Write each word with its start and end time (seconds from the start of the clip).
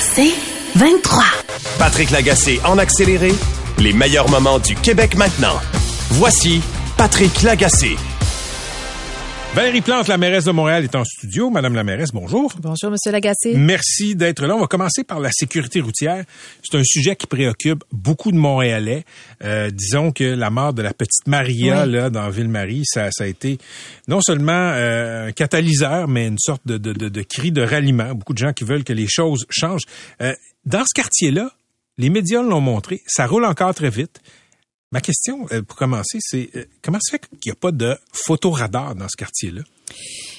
C'est 0.00 0.32
23. 0.76 1.22
Patrick 1.78 2.10
Lagacé 2.10 2.60
en 2.64 2.78
accéléré, 2.78 3.32
les 3.78 3.92
meilleurs 3.92 4.28
moments 4.28 4.58
du 4.58 4.74
Québec 4.74 5.16
maintenant. 5.16 5.58
Voici 6.10 6.60
Patrick 6.96 7.42
Lagacé. 7.42 7.96
Valérie 9.54 9.82
Plante, 9.82 10.08
la 10.08 10.16
mairesse 10.16 10.46
de 10.46 10.50
Montréal, 10.50 10.84
est 10.84 10.94
en 10.96 11.04
studio. 11.04 11.50
Madame 11.50 11.74
la 11.74 11.84
mairesse, 11.84 12.10
bonjour. 12.10 12.54
Bonjour, 12.58 12.90
Monsieur 12.90 13.12
Lagacé. 13.12 13.54
Merci 13.54 14.16
d'être 14.16 14.46
là. 14.46 14.56
On 14.56 14.60
va 14.60 14.66
commencer 14.66 15.04
par 15.04 15.20
la 15.20 15.30
sécurité 15.30 15.82
routière. 15.82 16.24
C'est 16.62 16.78
un 16.78 16.82
sujet 16.82 17.16
qui 17.16 17.26
préoccupe 17.26 17.84
beaucoup 17.92 18.32
de 18.32 18.38
Montréalais. 18.38 19.04
Euh, 19.44 19.70
disons 19.70 20.10
que 20.10 20.24
la 20.24 20.48
mort 20.48 20.72
de 20.72 20.80
la 20.80 20.94
petite 20.94 21.26
Maria 21.26 21.84
là 21.84 22.08
dans 22.08 22.30
Ville-Marie, 22.30 22.84
ça, 22.86 23.10
ça 23.12 23.24
a 23.24 23.26
été 23.26 23.58
non 24.08 24.22
seulement 24.22 24.52
euh, 24.52 25.28
un 25.28 25.32
catalyseur, 25.32 26.08
mais 26.08 26.28
une 26.28 26.38
sorte 26.38 26.66
de, 26.66 26.78
de, 26.78 26.94
de, 26.94 27.10
de 27.10 27.22
cri 27.22 27.52
de 27.52 27.60
ralliement. 27.60 28.14
Beaucoup 28.14 28.32
de 28.32 28.38
gens 28.38 28.54
qui 28.54 28.64
veulent 28.64 28.84
que 28.84 28.94
les 28.94 29.06
choses 29.06 29.44
changent. 29.50 29.84
Euh, 30.22 30.32
dans 30.64 30.80
ce 30.82 30.94
quartier-là, 30.94 31.50
les 31.98 32.08
médias 32.08 32.40
l'ont 32.40 32.62
montré, 32.62 33.02
ça 33.06 33.26
roule 33.26 33.44
encore 33.44 33.74
très 33.74 33.90
vite. 33.90 34.22
Ma 34.92 35.00
question, 35.00 35.46
euh, 35.52 35.62
pour 35.62 35.76
commencer, 35.76 36.18
c'est 36.20 36.50
euh, 36.54 36.64
comment 36.82 36.98
se 37.02 37.10
fait 37.10 37.26
qu'il 37.40 37.50
n'y 37.50 37.52
a 37.52 37.60
pas 37.60 37.72
de 37.72 37.96
photoradar 38.12 38.94
dans 38.94 39.08
ce 39.08 39.16
quartier-là? 39.16 39.62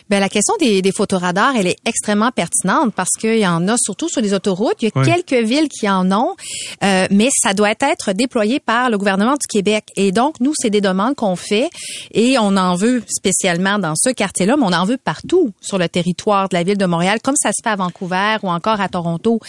Ben, 0.10 0.20
la 0.20 0.30
question 0.30 0.54
des, 0.60 0.82
des 0.82 0.92
photoradars, 0.92 1.56
elle 1.56 1.68
est 1.68 1.78
extrêmement 1.86 2.32
pertinente 2.32 2.94
parce 2.96 3.12
qu'il 3.20 3.38
y 3.38 3.48
en 3.48 3.68
a 3.68 3.76
surtout 3.78 4.10
sur 4.10 4.22
les 4.22 4.34
autoroutes. 4.34 4.76
Il 4.82 4.92
y 4.94 5.00
a 5.00 5.04
quelques 5.04 5.48
villes 5.48 5.70
qui 5.70 5.90
en 5.90 6.12
ont, 6.12 6.36
euh, 6.84 7.08
mais 7.10 7.30
ça 7.42 7.54
doit 7.54 7.72
être 7.72 8.14
déployé 8.14 8.60
par 8.60 8.90
le 8.90 8.98
gouvernement 8.98 9.34
du 9.34 9.48
Québec. 9.50 9.86
Et 9.96 10.12
donc, 10.12 10.40
nous, 10.40 10.54
c'est 10.56 10.70
des 10.70 10.82
demandes 10.82 11.16
qu'on 11.16 11.36
fait 11.36 11.70
et 12.12 12.38
on 12.40 12.58
en 12.58 12.76
veut 12.76 13.04
spécialement 13.08 13.80
dans 13.80 13.94
ce 13.96 14.10
quartier-là, 14.10 14.56
mais 14.58 14.66
on 14.66 14.74
en 14.74 14.86
veut 14.86 14.98
partout 14.98 15.52
sur 15.62 15.78
le 15.78 15.88
territoire 15.88 16.50
de 16.50 16.56
la 16.56 16.64
ville 16.64 16.78
de 16.78 16.86
Montréal, 16.86 17.20
comme 17.24 17.36
ça 17.36 17.50
se 17.52 17.62
fait 17.64 17.70
à 17.70 17.76
Vancouver 17.76 18.38
ou 18.44 18.50
encore 18.50 18.82
à 18.82 18.90
Toronto. 18.90 19.40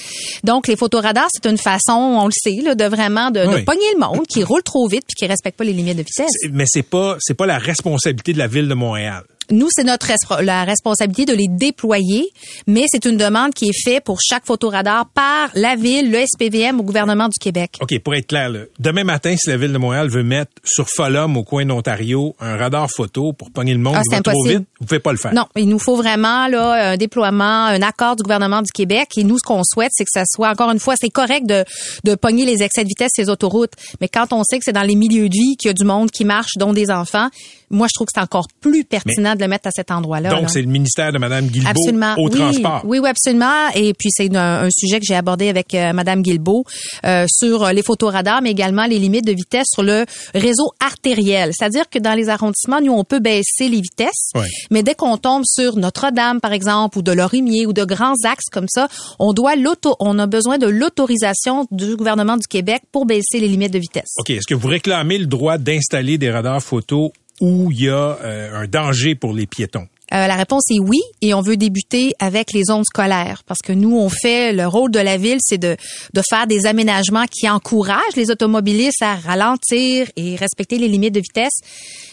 Donc, 0.45 0.69
les 0.69 0.77
photoradars, 0.77 1.29
c'est 1.33 1.49
une 1.49 1.59
façon, 1.59 1.93
on 1.93 2.27
le 2.27 2.33
sait, 2.33 2.61
là, 2.63 2.75
de 2.75 2.85
vraiment 2.85 3.31
de, 3.31 3.41
de 3.41 3.65
pogner 3.65 3.93
le 3.95 4.01
monde 4.01 4.27
qui 4.27 4.45
roule 4.45 4.63
trop 4.63 4.87
vite 4.89 5.05
puis 5.07 5.15
qui 5.17 5.27
respecte 5.27 5.59
pas 5.59 5.65
les 5.65 5.73
limites 5.73 5.97
de 5.97 6.03
vitesse. 6.03 6.31
Mais 6.51 6.65
c'est 6.67 6.83
pas 6.83 7.17
c'est 7.21 7.35
pas 7.35 7.47
la 7.47 7.59
responsabilité 7.59 8.33
de 8.33 8.39
la 8.39 8.47
ville 8.47 8.69
de 8.69 8.75
Montréal. 8.75 9.25
Nous, 9.51 9.69
c'est 9.71 9.85
notre 9.85 10.09
la 10.43 10.65
responsabilité 10.65 11.25
de 11.25 11.37
les 11.37 11.49
déployer, 11.49 12.29
mais 12.67 12.85
c'est 12.89 13.05
une 13.05 13.17
demande 13.17 13.55
qui 13.55 13.67
est 13.67 13.83
faite 13.85 14.05
pour 14.05 14.19
chaque 14.21 14.47
photoradar 14.47 15.07
par 15.11 15.51
la 15.55 15.77
ville, 15.77 16.11
le 16.11 16.25
SPVM 16.25 16.81
au 16.81 16.83
gouvernement 16.83 17.29
du 17.29 17.39
Québec. 17.41 17.79
OK, 17.81 17.99
pour 18.01 18.15
être 18.15 18.27
clair, 18.27 18.51
là, 18.51 18.61
demain 18.79 19.05
matin, 19.05 19.35
si 19.37 19.49
la 19.49 19.57
ville 19.57 19.73
de 19.73 19.79
Montréal 19.79 20.09
veut 20.09 20.23
mettre 20.23 20.53
sur 20.65 20.89
Fulham, 20.89 21.37
au 21.37 21.45
coin 21.45 21.65
d'Ontario, 21.65 22.37
un 22.41 22.57
radar 22.57 22.91
photo 22.91 23.33
pour 23.33 23.51
pogner 23.51 23.73
le 23.73 23.81
monde 23.81 23.97
Ah, 23.97 24.17
qui 24.17 24.23
trop 24.23 24.45
vite, 24.45 24.65
vous 24.81 24.87
pouvez 24.87 25.01
pas 25.01 25.13
le 25.13 25.19
faire. 25.19 25.35
Non, 25.35 25.47
il 25.57 25.69
nous 25.69 25.79
faut 25.79 25.97
vraiment 25.97 26.47
là 26.49 26.93
un 26.93 26.97
déploiement, 26.97 27.67
un 27.67 27.83
accord 27.83 28.17
du 28.17 28.23
gouvernement 28.23 28.63
du 28.63 28.71
Québec. 28.73 29.09
Et 29.17 29.25
nous, 29.25 29.39
ce 29.39 29.47
qu'on 29.47 29.63
souhaite, 29.65 29.91
c'est 29.93 30.05
que 30.05 30.11
ça 30.13 30.25
soit 30.27 30.51
encore 30.51 30.71
une 30.71 30.79
fois, 30.79 30.95
c'est 31.01 31.11
correct 31.11 31.47
de 31.47 31.65
de 32.05 32.15
pogner 32.15 32.45
les 32.45 32.63
excès 32.63 32.83
de 32.83 32.89
vitesse 32.89 33.11
sur 33.15 33.25
les 33.25 33.31
autoroutes, 33.31 33.73
mais 34.01 34.09
quand 34.09 34.33
on 34.33 34.43
sait 34.45 34.59
que 34.59 34.65
c'est 34.65 34.73
dans 34.73 34.83
les 34.83 34.95
milieux 34.95 35.29
de 35.29 35.35
vie 35.35 35.57
qu'il 35.57 35.69
y 35.69 35.71
a 35.71 35.75
du 35.75 35.85
monde 35.85 36.11
qui 36.11 36.25
marche, 36.25 36.53
dont 36.57 36.73
des 36.73 36.91
enfants, 36.91 37.29
moi, 37.75 37.87
je 37.89 37.95
trouve 37.95 38.07
que 38.07 38.13
c'est 38.15 38.21
encore 38.23 38.47
plus 38.61 38.85
pertinent 38.85 39.35
de 39.35 39.41
le 39.41 39.49
mettre 39.49 39.69
à 39.69 39.71
cet 39.71 39.91
endroit-là. 39.91 40.31
Donc, 40.31 40.51
c'est 40.51 40.63
le 40.63 40.69
ministère 40.69 41.13
de 41.13 41.19
Mme 41.19 41.47
Guilbeault 41.49 41.69
Absolument. 41.71 42.15
au 42.17 42.29
oui, 42.29 42.35
transport. 42.39 42.83
Oui, 42.85 42.99
oui, 43.01 43.09
absolument. 43.09 43.69
Et 43.75 43.93
puis 43.95 44.09
c'est 44.11 44.35
un, 44.35 44.65
un 44.65 44.69
sujet 44.71 45.01
que 45.01 45.07
j'ai 45.07 45.15
abordé 45.17 45.49
avec 45.49 45.75
euh, 45.75 45.93
Madame 45.93 46.23
Guilbeault 46.23 46.65
euh, 47.05 47.27
sur 47.29 47.67
les 47.73 47.83
photoradars, 47.83 48.41
mais 48.43 48.51
également 48.51 48.87
les 48.87 48.99
limites 48.99 49.27
de 49.27 49.33
vitesse 49.33 49.67
sur 49.73 49.83
le 49.83 50.07
réseau 50.35 50.73
artériel. 50.81 51.51
C'est-à-dire 51.57 51.89
que 51.91 51.99
dans 51.99 52.15
les 52.15 52.29
arrondissements, 52.29 52.81
nous, 52.81 52.93
on 52.93 53.05
peut 53.05 53.21
baisser 53.21 53.69
les 53.69 53.81
vitesses, 53.81 54.31
Ouais. 54.35 54.47
mais 54.71 54.83
dès 54.83 54.95
qu'on 54.95 55.17
tombe 55.17 55.43
sur 55.45 55.77
Notre-Dame, 55.77 56.41
par 56.41 56.53
exemple, 56.53 56.99
ou 56.99 57.03
de 57.03 57.13
Lorimier, 57.13 57.67
ou 57.67 57.73
de 57.73 57.85
grands 57.85 58.15
axes 58.25 58.49
comme 58.51 58.67
ça, 58.69 58.89
on 59.19 59.33
doit 59.33 59.57
l'auto, 59.57 59.97
on 60.01 60.19
a 60.19 60.27
besoin 60.27 60.59
de 60.59 60.67
l'autorisation 60.67 61.67
du 61.71 61.97
gouvernement 61.97 62.37
du 62.37 62.47
Québec 62.47 62.83
pour 62.93 63.07
baisser 63.07 63.41
les 63.41 63.49
limites 63.49 63.73
de 63.73 63.79
vitesse. 63.79 64.13
OK, 64.19 64.31
est-ce 64.31 64.47
que 64.47 64.55
vous 64.55 64.69
réclamez 64.69 65.19
le 65.19 65.27
droit 65.27 65.59
d'installer 65.59 66.19
des 66.19 66.31
radars 66.31 66.63
photo 66.63 67.13
où 67.41 67.71
il 67.73 67.83
y 67.85 67.89
a 67.89 68.19
euh, 68.23 68.63
un 68.63 68.67
danger 68.67 69.15
pour 69.15 69.33
les 69.33 69.47
piétons? 69.47 69.87
Euh, 70.13 70.27
la 70.27 70.35
réponse 70.37 70.65
est 70.71 70.79
oui, 70.79 71.01
et 71.23 71.33
on 71.33 71.41
veut 71.41 71.57
débuter 71.57 72.13
avec 72.21 72.53
les 72.53 72.63
zones 72.65 72.85
scolaires 72.85 73.43
parce 73.47 73.61
que 73.63 73.73
nous, 73.73 73.97
on 73.99 74.11
fait 74.11 74.53
le 74.53 74.67
rôle 74.67 74.91
de 74.91 74.99
la 75.01 75.17
ville, 75.17 75.39
c'est 75.41 75.57
de, 75.59 75.77
de 76.13 76.23
faire 76.29 76.47
des 76.47 76.67
aménagements 76.67 77.25
qui 77.29 77.49
encouragent 77.49 78.15
les 78.15 78.31
automobilistes 78.31 79.01
à 79.03 79.15
ralentir 79.17 80.07
et 80.17 80.37
respecter 80.37 80.77
les 80.79 80.89
limites 80.89 81.15
de 81.15 81.21
vitesse. 81.21 81.55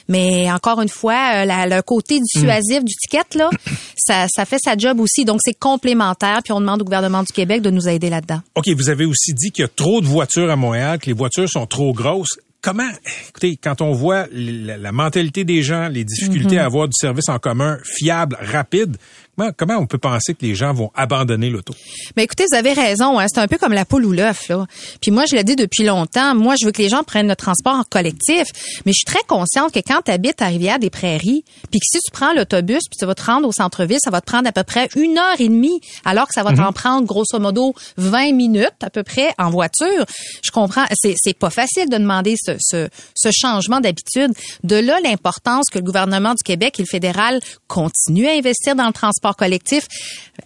Mais 0.08 0.50
encore 0.52 0.82
une 0.82 0.90
fois, 0.90 1.42
euh, 1.42 1.46
la- 1.46 1.68
le 1.68 1.82
côté 1.82 2.20
dissuasif 2.22 2.84
du 2.84 2.94
ticket 2.96 3.38
là, 3.38 3.50
ça, 3.98 4.26
ça 4.34 4.46
fait 4.46 4.58
sa 4.64 4.76
job 4.78 5.00
aussi. 5.02 5.26
Donc 5.26 5.40
c'est 5.44 5.54
complémentaire. 5.54 6.40
Puis 6.44 6.54
on 6.54 6.62
demande 6.62 6.82
au 6.82 6.86
gouvernement 6.86 7.24
du 7.24 7.32
Québec 7.34 7.62
de 7.62 7.70
nous 7.70 7.88
aider 7.90 8.10
là-dedans. 8.10 8.40
OK, 8.56 8.70
vous 8.70 8.90
avez 8.90 9.06
aussi 9.06 9.34
dit 9.34 9.52
qu'il 9.52 9.64
y 9.64 9.66
a 9.66 9.70
trop 9.70 10.00
de 10.02 10.08
voitures 10.08 10.50
à 10.50 10.56
Montréal, 10.56 10.98
que 10.98 11.08
les 11.08 11.14
voitures 11.14 11.50
sont 11.50 11.66
trop 11.68 11.94
grosses. 11.94 12.40
Comment, 12.62 12.90
écoutez, 13.30 13.58
quand 13.62 13.82
on 13.82 13.92
voit 13.92 14.28
la, 14.32 14.78
la 14.78 14.92
mentalité 14.92 15.44
des 15.44 15.64
gens, 15.64 15.88
les 15.88 16.04
difficultés 16.04 16.58
Mm-hmm. 16.58 16.60
à 16.60 16.66
avoir 16.66 16.88
du 16.88 16.96
service 16.96 17.28
en 17.30 17.40
commun 17.40 17.80
fiable, 17.84 18.38
rapide, 18.40 18.98
comment, 19.36 19.52
comment 19.56 19.76
on 19.76 19.86
peut 19.86 19.98
penser 19.98 20.34
que 20.34 20.46
les 20.46 20.56
gens 20.56 20.74
vont 20.74 20.92
abandonner 20.96 21.50
l'auto? 21.50 21.74
Mais 22.16 22.24
écoutez, 22.24 22.46
vous 22.50 22.58
avez 22.58 22.74
raison. 22.74 23.20
Hein, 23.20 23.28
c'est 23.34 23.40
un 23.40 23.48
peu 23.48 23.58
comme 23.58 23.74
la 23.74 23.86
poule 23.86 24.06
ou 24.06 24.12
l'œuf. 24.12 24.50
Là. 24.50 24.66
Puis 25.02 25.12
moi, 25.12 25.26
je 25.30 25.36
l'ai 25.36 25.44
dit 25.44 25.56
depuis 25.56 25.84
longtemps. 25.84 26.36
Moi, 26.36 26.56
je 26.60 26.66
veux 26.66 26.72
que 26.72 26.82
les 26.82 26.90
gens 26.90 27.04
prennent 27.04 27.28
le 27.28 27.36
transport 27.36 27.76
en 27.76 27.84
collectif. 27.84 28.46
Mais 28.86 28.92
je 28.92 28.98
suis 28.98 29.06
très 29.06 29.24
consciente 29.28 29.72
que 29.74 29.80
quand 29.80 30.02
tu 30.06 30.12
habites 30.12 30.42
à 30.42 30.48
Rivière-des-Prairies, 30.48 31.44
puis 31.70 31.80
que 31.80 31.86
si 31.86 32.00
tu 32.00 32.12
prends 32.12 32.34
l'autobus, 32.34 32.82
puis 32.90 32.98
tu 33.00 33.06
vas 33.06 33.16
te 33.16 33.24
rendre 33.24 33.48
au 33.48 33.52
centre-ville, 33.52 34.00
ça 34.04 34.12
va 34.12 34.22
te 34.22 34.26
prendre 34.26 34.48
à 34.48 34.52
peu 34.52 34.64
près 34.64 34.90
une 34.96 35.18
heure 35.18 35.40
et 35.40 35.48
demie, 35.48 35.82
alors 36.06 36.28
que 36.28 36.34
ça 36.34 36.44
va 36.44 36.54
t'en 36.54 36.72
prendre 36.74 37.08
grosso 37.08 37.40
modo 37.40 37.74
20 37.98 38.34
minutes 38.34 38.76
à 38.82 38.90
peu 38.90 39.04
près 39.04 39.34
en 39.38 39.50
voiture. 39.50 40.06
Je 40.44 40.52
comprends. 40.52 40.86
C'est, 40.94 41.16
c'est 41.18 41.38
pas 41.38 41.50
facile 41.50 41.90
de 41.90 41.98
demander 41.98 42.36
ce, 42.38 42.54
ce, 42.60 42.90
ce 43.16 43.30
changement 43.32 43.80
d'habitude. 43.80 44.34
De 44.64 44.76
là, 44.76 45.00
l'importance 45.04 45.66
que 45.72 45.80
le 45.80 45.84
gouvernement 45.84 46.32
du 46.32 46.44
Québec 46.44 46.80
et 46.80 46.84
le 46.84 46.88
fédéral 46.88 47.40
continuent 47.68 48.28
à 48.28 48.34
investir 48.34 48.76
dans 48.76 48.88
le 48.88 48.94
transport 48.94 49.21
collectif, 49.36 49.88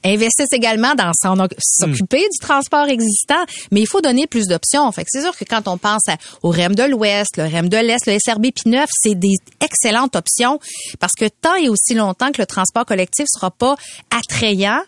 investissent 0.03 0.53
également 0.53 0.93
dans 0.95 1.11
s'occuper 1.59 2.19
du 2.21 2.39
transport 2.39 2.87
existant, 2.87 3.43
mais 3.71 3.81
il 3.81 3.87
faut 3.87 4.01
donner 4.01 4.27
plus 4.27 4.47
d'options. 4.47 4.91
Fait 4.91 5.03
que 5.03 5.09
c'est 5.11 5.21
sûr 5.21 5.35
que 5.35 5.45
quand 5.45 5.67
on 5.67 5.77
pense 5.77 6.07
à- 6.09 6.17
au 6.43 6.49
REM 6.49 6.75
de 6.75 6.83
l'Ouest, 6.83 7.37
le 7.37 7.43
REM 7.45 7.69
de 7.69 7.77
l'Est, 7.77 8.05
le 8.05 8.13
SRB 8.19 8.47
P9, 8.47 8.85
c'est 8.91 9.15
des 9.15 9.35
excellentes 9.61 10.15
options 10.15 10.59
parce 10.99 11.13
que 11.17 11.25
tant 11.41 11.55
et 11.55 11.69
aussi 11.69 11.93
longtemps 11.93 12.31
que 12.31 12.41
le 12.41 12.45
transport 12.45 12.85
collectif 12.85 13.25
sera 13.33 13.51
pas 13.51 13.75
attrayant, 14.11 14.81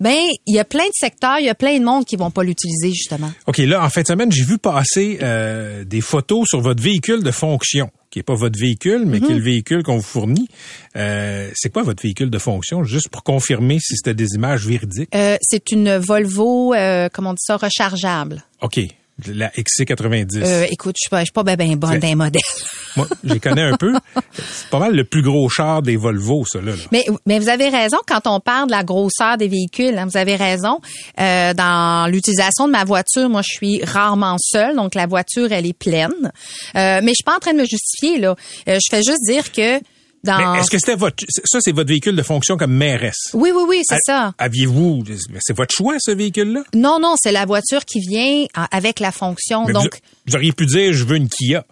ben 0.00 0.16
il 0.46 0.54
y 0.56 0.58
a 0.58 0.64
plein 0.64 0.84
de 0.86 0.92
secteurs, 0.94 1.38
il 1.38 1.46
y 1.46 1.48
a 1.48 1.54
plein 1.54 1.78
de 1.78 1.84
monde 1.84 2.04
qui 2.04 2.16
vont 2.16 2.30
pas 2.30 2.42
l'utiliser 2.42 2.90
justement. 2.92 3.30
OK, 3.46 3.58
là, 3.58 3.84
en 3.84 3.88
fin 3.90 4.02
de 4.02 4.06
semaine, 4.06 4.32
j'ai 4.32 4.44
vu 4.44 4.58
passer 4.58 5.18
euh, 5.22 5.84
des 5.84 6.00
photos 6.00 6.48
sur 6.48 6.60
votre 6.60 6.82
véhicule 6.82 7.22
de 7.22 7.30
fonction, 7.30 7.90
qui 8.14 8.20
est 8.20 8.22
pas 8.22 8.36
votre 8.36 8.56
véhicule, 8.56 9.06
mais 9.06 9.18
qui 9.18 9.32
est 9.32 9.34
le 9.34 9.42
véhicule 9.42 9.82
qu'on 9.82 9.96
vous 9.96 10.02
fournit. 10.02 10.46
Euh, 10.94 11.50
c'est 11.52 11.72
quoi 11.72 11.82
votre 11.82 12.00
véhicule 12.00 12.30
de 12.30 12.38
fonction, 12.38 12.84
juste 12.84 13.08
pour 13.08 13.24
confirmer 13.24 13.80
si 13.80 13.96
c'était 13.96 14.14
des 14.14 14.36
images 14.36 14.68
véridiques? 14.68 15.12
Euh, 15.16 15.36
c'est 15.42 15.72
une 15.72 15.96
Volvo, 15.96 16.74
euh, 16.74 17.08
comment 17.12 17.30
on 17.30 17.32
dit 17.32 17.42
ça, 17.42 17.56
rechargeable. 17.56 18.44
OK, 18.62 18.78
la 19.26 19.48
XC90. 19.50 20.42
Euh, 20.42 20.66
écoute, 20.70 20.96
je 20.98 21.02
suis 21.02 21.10
pas, 21.10 21.20
je 21.20 21.26
suis 21.26 21.32
pas 21.32 21.42
ben, 21.44 21.56
ben 21.56 21.76
bonne 21.76 21.98
d'un 21.98 22.14
modèle. 22.16 22.42
Moi, 22.96 23.06
j'y 23.24 23.40
connais 23.40 23.62
un 23.62 23.76
peu. 23.76 23.92
C'est 24.36 24.68
pas 24.70 24.78
mal 24.78 24.94
le 24.94 25.04
plus 25.04 25.22
gros 25.22 25.48
char 25.48 25.82
des 25.82 25.96
Volvo, 25.96 26.44
ça, 26.46 26.60
là. 26.60 26.72
là. 26.72 26.82
Mais, 26.92 27.06
mais 27.26 27.38
vous 27.38 27.48
avez 27.48 27.68
raison 27.68 27.96
quand 28.06 28.26
on 28.26 28.40
parle 28.40 28.66
de 28.66 28.72
la 28.72 28.84
grosseur 28.84 29.36
des 29.36 29.48
véhicules. 29.48 29.96
hein, 29.98 30.06
vous 30.06 30.16
avez 30.16 30.36
raison. 30.36 30.80
Euh, 31.20 31.54
dans 31.54 32.10
l'utilisation 32.10 32.66
de 32.66 32.72
ma 32.72 32.84
voiture, 32.84 33.28
moi, 33.28 33.42
je 33.42 33.52
suis 33.52 33.84
rarement 33.84 34.36
seule, 34.38 34.76
donc 34.76 34.94
la 34.94 35.06
voiture, 35.06 35.52
elle 35.52 35.66
est 35.66 35.78
pleine. 35.78 36.32
Euh, 36.76 37.00
mais 37.02 37.10
je 37.10 37.14
suis 37.14 37.24
pas 37.24 37.36
en 37.36 37.40
train 37.40 37.52
de 37.52 37.58
me 37.58 37.66
justifier 37.66 38.18
là. 38.18 38.36
Euh, 38.68 38.78
je 38.78 38.88
fais 38.96 39.02
juste 39.02 39.22
dire 39.26 39.52
que 39.52 39.80
dans. 40.24 40.54
Est-ce 40.54 40.70
que 40.70 40.78
c'était 40.78 40.96
votre... 40.96 41.24
Ça, 41.44 41.58
c'est 41.60 41.72
votre 41.72 41.88
véhicule 41.88 42.16
de 42.16 42.22
fonction 42.22 42.56
comme 42.56 42.72
mairesse? 42.72 43.30
Oui, 43.34 43.50
oui, 43.54 43.62
oui, 43.68 43.80
c'est 43.84 43.98
ça. 44.04 44.32
Aviez-vous... 44.38 45.04
C'est 45.40 45.56
votre 45.56 45.74
choix, 45.74 45.94
ce 45.98 46.10
véhicule-là? 46.10 46.64
Non, 46.74 46.98
non, 47.00 47.14
c'est 47.18 47.32
la 47.32 47.44
voiture 47.46 47.84
qui 47.84 48.00
vient 48.00 48.44
en- 48.56 48.66
avec 48.70 49.00
la 49.00 49.12
fonction. 49.12 49.66
Mais 49.66 49.72
donc. 49.72 49.84
vous, 49.94 49.98
vous 50.28 50.36
auriez 50.36 50.52
pu 50.52 50.66
dire, 50.66 50.92
je 50.92 51.04
veux 51.04 51.16
une 51.16 51.28
Kia. 51.28 51.64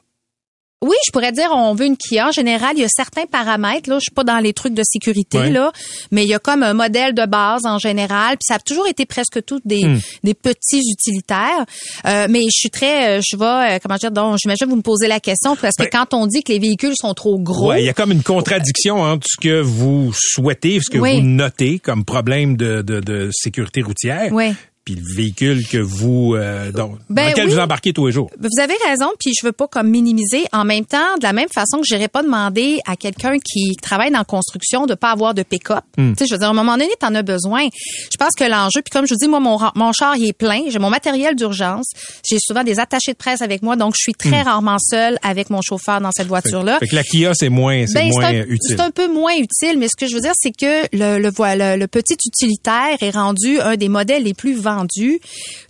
Oui, 0.82 0.96
je 1.06 1.12
pourrais 1.12 1.32
dire 1.32 1.48
on 1.52 1.74
veut 1.74 1.86
une 1.86 1.96
Kia. 1.96 2.28
En 2.28 2.32
général, 2.32 2.72
il 2.76 2.80
y 2.82 2.84
a 2.84 2.88
certains 2.88 3.26
paramètres. 3.26 3.88
Là, 3.88 3.96
je 3.96 4.02
suis 4.02 4.14
pas 4.14 4.24
dans 4.24 4.38
les 4.38 4.52
trucs 4.52 4.74
de 4.74 4.82
sécurité 4.84 5.38
Ouais. 5.38 5.50
là, 5.50 5.72
mais 6.10 6.24
il 6.24 6.28
y 6.28 6.34
a 6.34 6.38
comme 6.38 6.62
un 6.62 6.74
modèle 6.74 7.14
de 7.14 7.24
base 7.24 7.64
en 7.64 7.78
général. 7.78 8.36
Puis 8.36 8.44
ça 8.46 8.56
a 8.56 8.58
toujours 8.58 8.86
été 8.86 9.06
presque 9.06 9.44
tout 9.44 9.60
des, 9.64 9.84
Hmm. 9.86 9.98
des 10.24 10.34
petits 10.34 10.82
utilitaires. 10.92 11.64
Euh, 12.06 12.26
mais 12.28 12.40
je 12.42 12.50
suis 12.58 12.70
très, 12.70 13.18
euh, 13.18 13.20
je 13.24 13.36
vais, 13.36 13.76
euh, 13.76 13.78
comment 13.82 13.96
dire, 13.96 14.10
donc 14.10 14.36
j'imagine 14.42 14.66
que 14.66 14.70
vous 14.70 14.76
me 14.76 14.82
posez 14.82 15.08
la 15.08 15.20
question 15.20 15.56
parce 15.56 15.76
que 15.76 15.84
Ben- 15.84 15.90
quand 15.92 16.14
on 16.14 16.26
dit 16.26 16.42
que 16.42 16.52
les 16.52 16.58
véhicules 16.58 16.94
sont 17.00 17.14
trop 17.14 17.38
gros, 17.38 17.68
Ouais, 17.70 17.82
il 17.82 17.86
y 17.86 17.88
a 17.88 17.94
comme 17.94 18.12
une 18.12 18.22
contradiction 18.22 19.00
entre 19.00 19.26
ce 19.28 19.40
que 19.40 19.60
vous 19.60 20.12
souhaitez, 20.14 20.80
ce 20.80 20.90
que 20.90 20.98
Oui. 20.98 21.20
vous 21.20 21.26
notez 21.26 21.78
comme 21.78 22.04
problème 22.04 22.56
de, 22.56 22.82
de, 22.82 23.00
de 23.00 23.30
sécurité 23.32 23.82
routière, 23.82 24.30
Oui. 24.32 24.52
Puis 24.84 24.96
le 24.96 25.02
véhicule 25.14 25.66
que 25.68 25.78
vous, 25.78 26.34
euh, 26.34 26.72
dans, 26.72 26.98
Ben 27.08 27.24
dans 27.24 27.30
lequel 27.30 27.46
oui. 27.46 27.52
vous 27.54 27.58
embarquez 27.60 27.92
tous 27.92 28.06
les 28.06 28.12
jours. 28.12 28.30
Vous 28.40 28.60
avez 28.60 28.74
raison, 28.88 29.06
puis 29.20 29.32
je 29.40 29.46
veux 29.46 29.52
pas 29.52 29.68
comme 29.68 29.88
minimiser. 29.88 30.44
En 30.52 30.64
même 30.64 30.84
temps, 30.84 31.16
de 31.18 31.22
la 31.22 31.32
même 31.32 31.48
façon 31.54 31.78
que 31.78 31.84
j'irais 31.86 32.08
pas 32.08 32.22
demander 32.22 32.80
à 32.86 32.96
quelqu'un 32.96 33.36
qui 33.38 33.76
travaille 33.80 34.10
dans 34.10 34.18
la 34.18 34.24
construction 34.24 34.86
de 34.86 34.94
pas 34.94 35.10
avoir 35.12 35.34
de 35.34 35.44
pick-up. 35.44 35.84
Hmm. 35.96 36.12
Tu 36.14 36.18
sais, 36.18 36.26
je 36.26 36.34
veux 36.34 36.38
dire, 36.38 36.48
à 36.48 36.50
un 36.50 36.54
moment 36.54 36.72
donné, 36.72 36.90
t'en 36.98 37.14
as 37.14 37.22
besoin. 37.22 37.68
Je 38.10 38.16
pense 38.16 38.32
que 38.36 38.42
l'enjeu, 38.44 38.82
puis 38.82 38.90
comme 38.90 39.06
je 39.06 39.14
vous 39.14 39.20
dis, 39.20 39.28
moi, 39.28 39.38
mon, 39.38 39.56
mon 39.76 39.92
char, 39.92 40.16
il 40.16 40.26
est 40.28 40.32
plein. 40.32 40.62
J'ai 40.68 40.80
mon 40.80 40.90
matériel 40.90 41.36
d'urgence. 41.36 41.86
J'ai 42.28 42.38
souvent 42.40 42.64
des 42.64 42.80
attachés 42.80 43.12
de 43.12 43.16
presse 43.18 43.40
avec 43.40 43.62
moi, 43.62 43.76
donc 43.76 43.94
je 43.96 44.02
suis 44.02 44.14
très 44.14 44.42
rarement 44.42 44.78
seule 44.80 45.16
avec 45.22 45.48
mon 45.50 45.60
chauffeur 45.62 46.00
dans 46.00 46.10
cette 46.10 46.26
voiture-là. 46.26 46.76
Hmm. 46.76 46.80
Fait 46.80 46.88
que 46.88 46.96
la 46.96 47.04
Kia, 47.04 47.34
c'est 47.34 47.50
moins, 47.50 47.86
c'est 47.86 47.94
Ben, 47.94 48.08
moins 48.08 48.24
un, 48.24 48.32
utile. 48.42 48.58
c'est 48.66 48.80
un 48.80 48.90
peu 48.90 49.06
moins 49.12 49.34
utile, 49.36 49.78
mais 49.78 49.86
ce 49.86 49.96
que 49.96 50.08
je 50.10 50.14
veux 50.16 50.22
dire, 50.22 50.32
c'est 50.36 50.50
que 50.50 50.88
le, 50.92 51.18
le, 51.18 51.30
voilà, 51.30 51.76
le 51.76 51.86
petit 51.86 52.16
utilitaire 52.26 52.96
est 53.00 53.10
rendu 53.10 53.60
un 53.60 53.76
des 53.76 53.88
modèles 53.88 54.24
les 54.24 54.34
plus 54.34 54.54
vendus. 54.54 54.71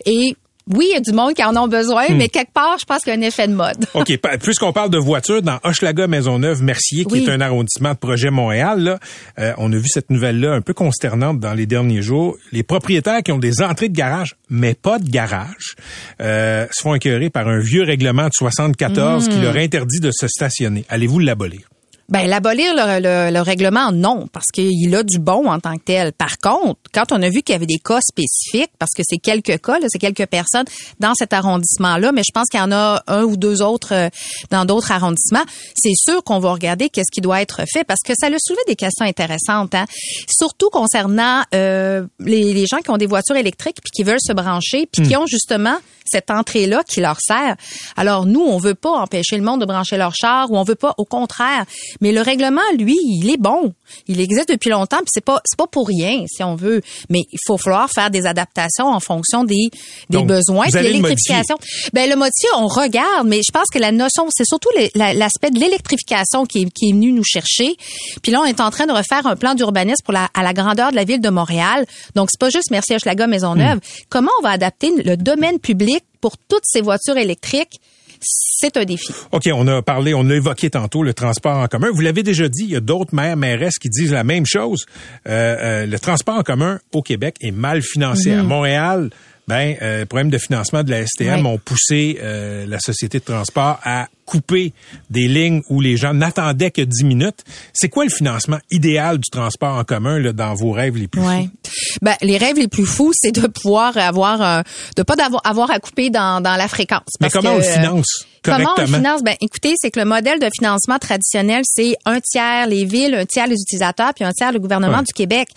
Et 0.07 0.37
oui, 0.73 0.87
il 0.91 0.95
y 0.95 0.97
a 0.97 1.01
du 1.01 1.11
monde 1.13 1.35
qui 1.35 1.43
en 1.43 1.57
ont 1.57 1.67
besoin, 1.67 2.05
Hmm. 2.09 2.17
mais 2.19 2.29
quelque 2.29 2.53
part, 2.53 2.77
je 2.79 2.85
pense 2.85 3.01
qu'il 3.03 3.13
y 3.13 3.17
a 3.17 3.19
un 3.19 3.23
effet 3.23 3.49
de 3.49 3.53
mode. 3.53 3.85
OK, 3.95 4.17
puisqu'on 4.41 4.73
parle 4.73 4.91
de 4.91 4.97
voitures, 4.99 5.43
dans 5.43 5.59
Hochelaga 5.65 6.07
Maisonneuve 6.07 6.63
Mercier, 6.63 7.05
qui 7.05 7.15
Oui. 7.15 7.25
est 7.25 7.31
un 7.31 7.41
arrondissement 7.41 7.91
de 7.95 7.99
projet 7.99 8.31
Montréal, 8.31 8.81
là, 8.81 8.99
euh, 9.41 9.53
on 9.59 9.73
a 9.73 9.77
vu 9.77 9.89
cette 9.89 10.09
nouvelle-là 10.11 10.53
un 10.53 10.61
peu 10.61 10.73
consternante 10.73 11.41
dans 11.41 11.53
les 11.53 11.67
derniers 11.67 12.01
jours. 12.01 12.37
Les 12.53 12.63
propriétaires 12.63 13.25
qui 13.25 13.33
ont 13.33 13.39
des 13.41 13.61
entrées 13.61 13.89
de 13.89 13.97
garage, 13.97 14.37
mais 14.51 14.75
pas 14.75 15.01
de 15.01 15.11
garage, 15.11 15.75
euh, 16.21 16.67
se 16.71 16.83
font 16.85 16.95
écœurer 16.95 17.29
par 17.29 17.49
un 17.49 17.59
vieux 17.59 17.83
règlement 17.83 18.27
de 18.27 18.33
74 18.33 19.27
Hmm. 19.27 19.33
qui 19.33 19.39
leur 19.41 19.57
interdit 19.57 19.99
de 19.99 20.13
se 20.13 20.29
stationner. 20.29 20.85
Allez-vous 20.89 21.19
l'abolir? 21.19 21.63
Ben, 22.09 22.29
l'abolir 22.29 22.75
le, 22.75 23.01
le, 23.01 23.33
le 23.33 23.41
règlement, 23.41 23.91
non, 23.93 24.27
parce 24.33 24.49
qu'il 24.53 24.95
a 24.95 25.03
du 25.03 25.19
bon 25.19 25.49
en 25.49 25.61
tant 25.61 25.77
que 25.77 25.85
tel. 25.85 26.13
Par 26.13 26.39
contre, 26.39 26.81
quand 26.93 27.13
on 27.13 27.23
a 27.23 27.29
vu 27.29 27.43
qu'il 27.43 27.55
y 27.55 27.57
avait 27.57 27.67
des 27.67 27.79
cas 27.79 28.01
spécifiques, 28.01 28.73
parce 28.79 28.93
que 28.95 29.03
c'est 29.05 29.19
quelques 29.19 29.61
cas, 29.63 29.79
c'est 29.89 29.99
quelques 29.99 30.27
personnes 30.27 30.67
dans 31.01 31.15
cet 31.15 31.33
arrondissement-là, 31.33 32.13
mais 32.13 32.23
je 32.23 32.33
pense 32.35 32.49
qu'il 32.49 32.61
y 32.61 32.63
en 32.63 32.73
a 32.73 33.03
un 33.07 33.23
ou 33.23 33.37
deux 33.37 33.63
autres 33.63 33.95
euh, 33.95 34.09
dans 34.51 34.65
d'autres 34.65 34.93
arrondissements, 34.93 35.45
c'est 35.75 35.95
sûr 35.95 36.23
qu'on 36.25 36.39
va 36.39 36.53
regarder 36.53 36.89
qu'est-ce 36.89 37.11
qui 37.13 37.21
doit 37.21 37.41
être 37.41 37.63
fait, 37.73 37.85
parce 37.85 38.01
que 38.05 38.13
ça 38.19 38.27
a 38.27 38.31
soulevé 38.39 38.63
des 38.67 38.77
questions 38.77 39.07
intéressantes, 39.07 39.75
hein? 39.75 39.87
surtout 40.29 40.71
concernant 40.71 41.43
euh, 41.55 42.07
les, 42.19 42.53
les 42.53 42.67
gens 42.67 42.79
qui 42.79 42.91
ont 42.91 42.99
des 42.99 43.07
voitures 43.07 43.37
électriques 43.37 43.79
puis 43.83 43.91
qui 43.91 44.03
veulent 44.03 44.21
se 44.21 44.33
brancher, 44.33 44.87
puis 44.91 45.07
qui 45.07 45.17
ont 45.17 45.27
justement 45.27 45.79
cette 46.05 46.31
entrée-là 46.31 46.83
qui 46.85 47.01
leur 47.01 47.19
sert. 47.21 47.57
Alors 47.97 48.27
nous, 48.27 48.41
on 48.41 48.59
veut 48.59 48.75
pas 48.75 48.91
empêcher 48.91 49.37
le 49.37 49.43
monde 49.43 49.61
de 49.61 49.67
brancher 49.67 49.97
leur 49.97 50.15
char 50.15 50.51
ou 50.51 50.57
on 50.57 50.65
veut 50.65 50.75
pas, 50.75 50.95
au 50.99 51.05
contraire. 51.05 51.65
Mais 52.01 52.13
le 52.13 52.21
règlement, 52.21 52.61
lui, 52.79 52.97
il 53.05 53.31
est 53.31 53.41
bon. 53.41 53.73
Il 54.07 54.21
existe 54.21 54.49
depuis 54.49 54.71
longtemps, 54.71 54.99
puis 54.99 55.11
c'est 55.13 55.25
pas 55.25 55.41
c'est 55.45 55.59
pas 55.59 55.67
pour 55.67 55.87
rien, 55.87 56.25
si 56.27 56.43
on 56.43 56.55
veut. 56.55 56.81
Mais 57.09 57.23
il 57.31 57.39
faut 57.47 57.59
falloir 57.59 57.89
faire 57.91 58.11
des 58.11 58.27
adaptations 58.27 58.87
en 58.87 59.01
fonction 59.01 59.45
des 59.45 59.71
des 60.11 60.19
Donc, 60.19 60.27
besoins, 60.27 60.67
puis 60.67 60.83
l'électrification. 60.83 61.57
Ben 61.93 62.09
le 62.09 62.17
modifier, 62.17 62.49
on 62.57 62.67
regarde, 62.67 63.27
mais 63.27 63.41
je 63.47 63.53
pense 63.53 63.69
que 63.73 63.79
la 63.79 63.93
notion, 63.93 64.27
c'est 64.31 64.47
surtout 64.47 64.69
l'aspect 64.95 65.51
de 65.51 65.59
l'électrification 65.59 66.47
qui 66.47 66.63
est, 66.63 66.71
qui 66.71 66.91
est 66.91 66.93
venu 66.93 67.13
nous 67.13 67.25
chercher. 67.25 67.77
Puis 68.23 68.33
là, 68.33 68.41
on 68.41 68.45
est 68.45 68.61
en 68.61 68.71
train 68.71 68.87
de 68.87 68.93
refaire 68.93 69.27
un 69.27 69.37
plan 69.37 69.55
d'urbanisme 69.55 70.03
pour 70.05 70.15
la, 70.15 70.29
à 70.35 70.43
la 70.43 70.53
grandeur 70.53 70.91
de 70.91 70.97
la 70.97 71.05
ville 71.05 71.21
de 71.21 71.31
Montréal. 71.31 71.87
Donc 72.15 72.29
c'est 72.31 72.41
pas 72.41 72.51
juste 72.51 72.71
Merci 72.71 72.95
Hochelaga 72.95 73.27
Maisonneuve. 73.27 73.81
Comment 74.09 74.31
on 74.41 74.43
va 74.43 74.51
adapter 74.51 74.91
le 75.05 75.17
domaine 75.17 75.59
public 75.59 76.05
pour 76.21 76.37
toutes 76.39 76.65
ces 76.65 76.81
voitures 76.81 77.17
électriques 77.17 77.81
C'est 78.23 78.77
un 78.77 78.85
défi. 78.85 79.13
OK, 79.33 79.49
on 79.53 79.67
a 79.67 79.83
parlé, 79.83 80.15
on 80.15 80.29
a 80.31 80.35
évoqué 80.35 80.71
tantôt 80.71 81.03
le 81.03 81.15
transport 81.15 81.57
en 81.57 81.67
commun. 81.67 81.89
Vous 81.93 82.01
l'avez 82.01 82.23
déjà 82.23 82.49
dit, 82.49 82.65
il 82.65 82.71
y 82.71 82.77
a 82.77 82.81
d'autres 82.81 83.15
maires, 83.15 83.37
mairesses 83.37 83.79
qui 83.79 83.89
disent 83.89 84.13
la 84.13 84.25
même 84.25 84.47
chose. 84.47 84.87
Euh, 85.27 85.83
euh, 85.83 85.87
le 85.87 85.99
transport 85.99 86.37
en 86.37 86.43
commun 86.43 86.79
au 86.93 87.03
Québec 87.03 87.37
est 87.41 87.51
mal 87.51 87.83
financé. 87.83 88.33
À 88.33 88.43
Montréal, 88.43 89.11
ben, 89.49 89.75
euh, 89.83 90.07
problème 90.07 90.31
de 90.31 90.39
financement 90.39 90.85
de 90.85 90.91
la 90.91 91.05
STM 91.05 91.47
ont 91.47 91.59
poussé 91.59 92.19
euh, 92.23 92.65
la 92.67 92.79
société 92.79 93.19
de 93.19 93.25
transport 93.25 93.81
à 93.83 94.07
couper 94.25 94.73
des 95.11 95.27
lignes 95.27 95.63
où 95.69 95.81
les 95.81 95.97
gens 95.97 96.15
n'attendaient 96.15 96.71
que 96.71 96.83
10 96.83 97.05
minutes. 97.05 97.45
C'est 97.73 97.89
quoi 97.89 98.05
le 98.05 98.11
financement 98.11 98.59
idéal 98.71 99.19
du 99.19 99.29
transport 99.31 99.77
en 99.77 99.85
commun 99.85 100.19
là, 100.21 100.33
dans 100.33 100.55
vos 100.55 100.71
rêves 100.71 100.97
les 100.97 101.09
plus 101.09 101.21
fous? 101.21 101.51
Ben, 102.01 102.15
les 102.23 102.39
rêves 102.39 102.57
les 102.57 102.69
plus 102.69 102.87
fous, 102.87 103.13
c'est 103.15 103.33
de 103.33 103.47
pouvoir 103.47 103.97
avoir 103.97 104.41
un, 104.41 104.63
de 104.97 105.03
pas 105.03 105.17
d'avoir 105.17 105.43
avoir 105.45 105.71
à 105.71 105.79
couper 105.79 106.11
dans, 106.11 106.41
dans 106.41 106.57
la 106.57 106.69
fréquence. 106.69 107.03
Mais 107.21 107.31
comment 107.31 107.51
que, 107.51 107.55
on 107.55 107.59
le 107.59 107.65
euh, 107.65 107.75
finance? 107.75 108.27
Comment 108.43 108.75
on 108.79 108.87
finance? 108.87 109.23
Ben, 109.23 109.35
écoutez, 109.41 109.75
c'est 109.77 109.91
que 109.91 109.99
le 110.01 110.05
modèle 110.07 110.39
de 110.39 110.49
financement 110.57 110.99
traditionnel, 110.99 111.63
c'est 111.65 111.97
un 112.05 112.21
tiers 112.21 112.67
les 112.67 112.85
villes, 112.85 113.15
un 113.15 113.25
tiers 113.27 113.47
les 113.47 113.57
utilisateurs, 113.61 114.13
puis 114.15 114.25
un 114.25 114.33
tiers 114.33 114.53
le 114.53 114.59
gouvernement 114.59 114.99
Ouais. 114.99 115.05
du 115.05 115.13
Québec. 115.15 115.49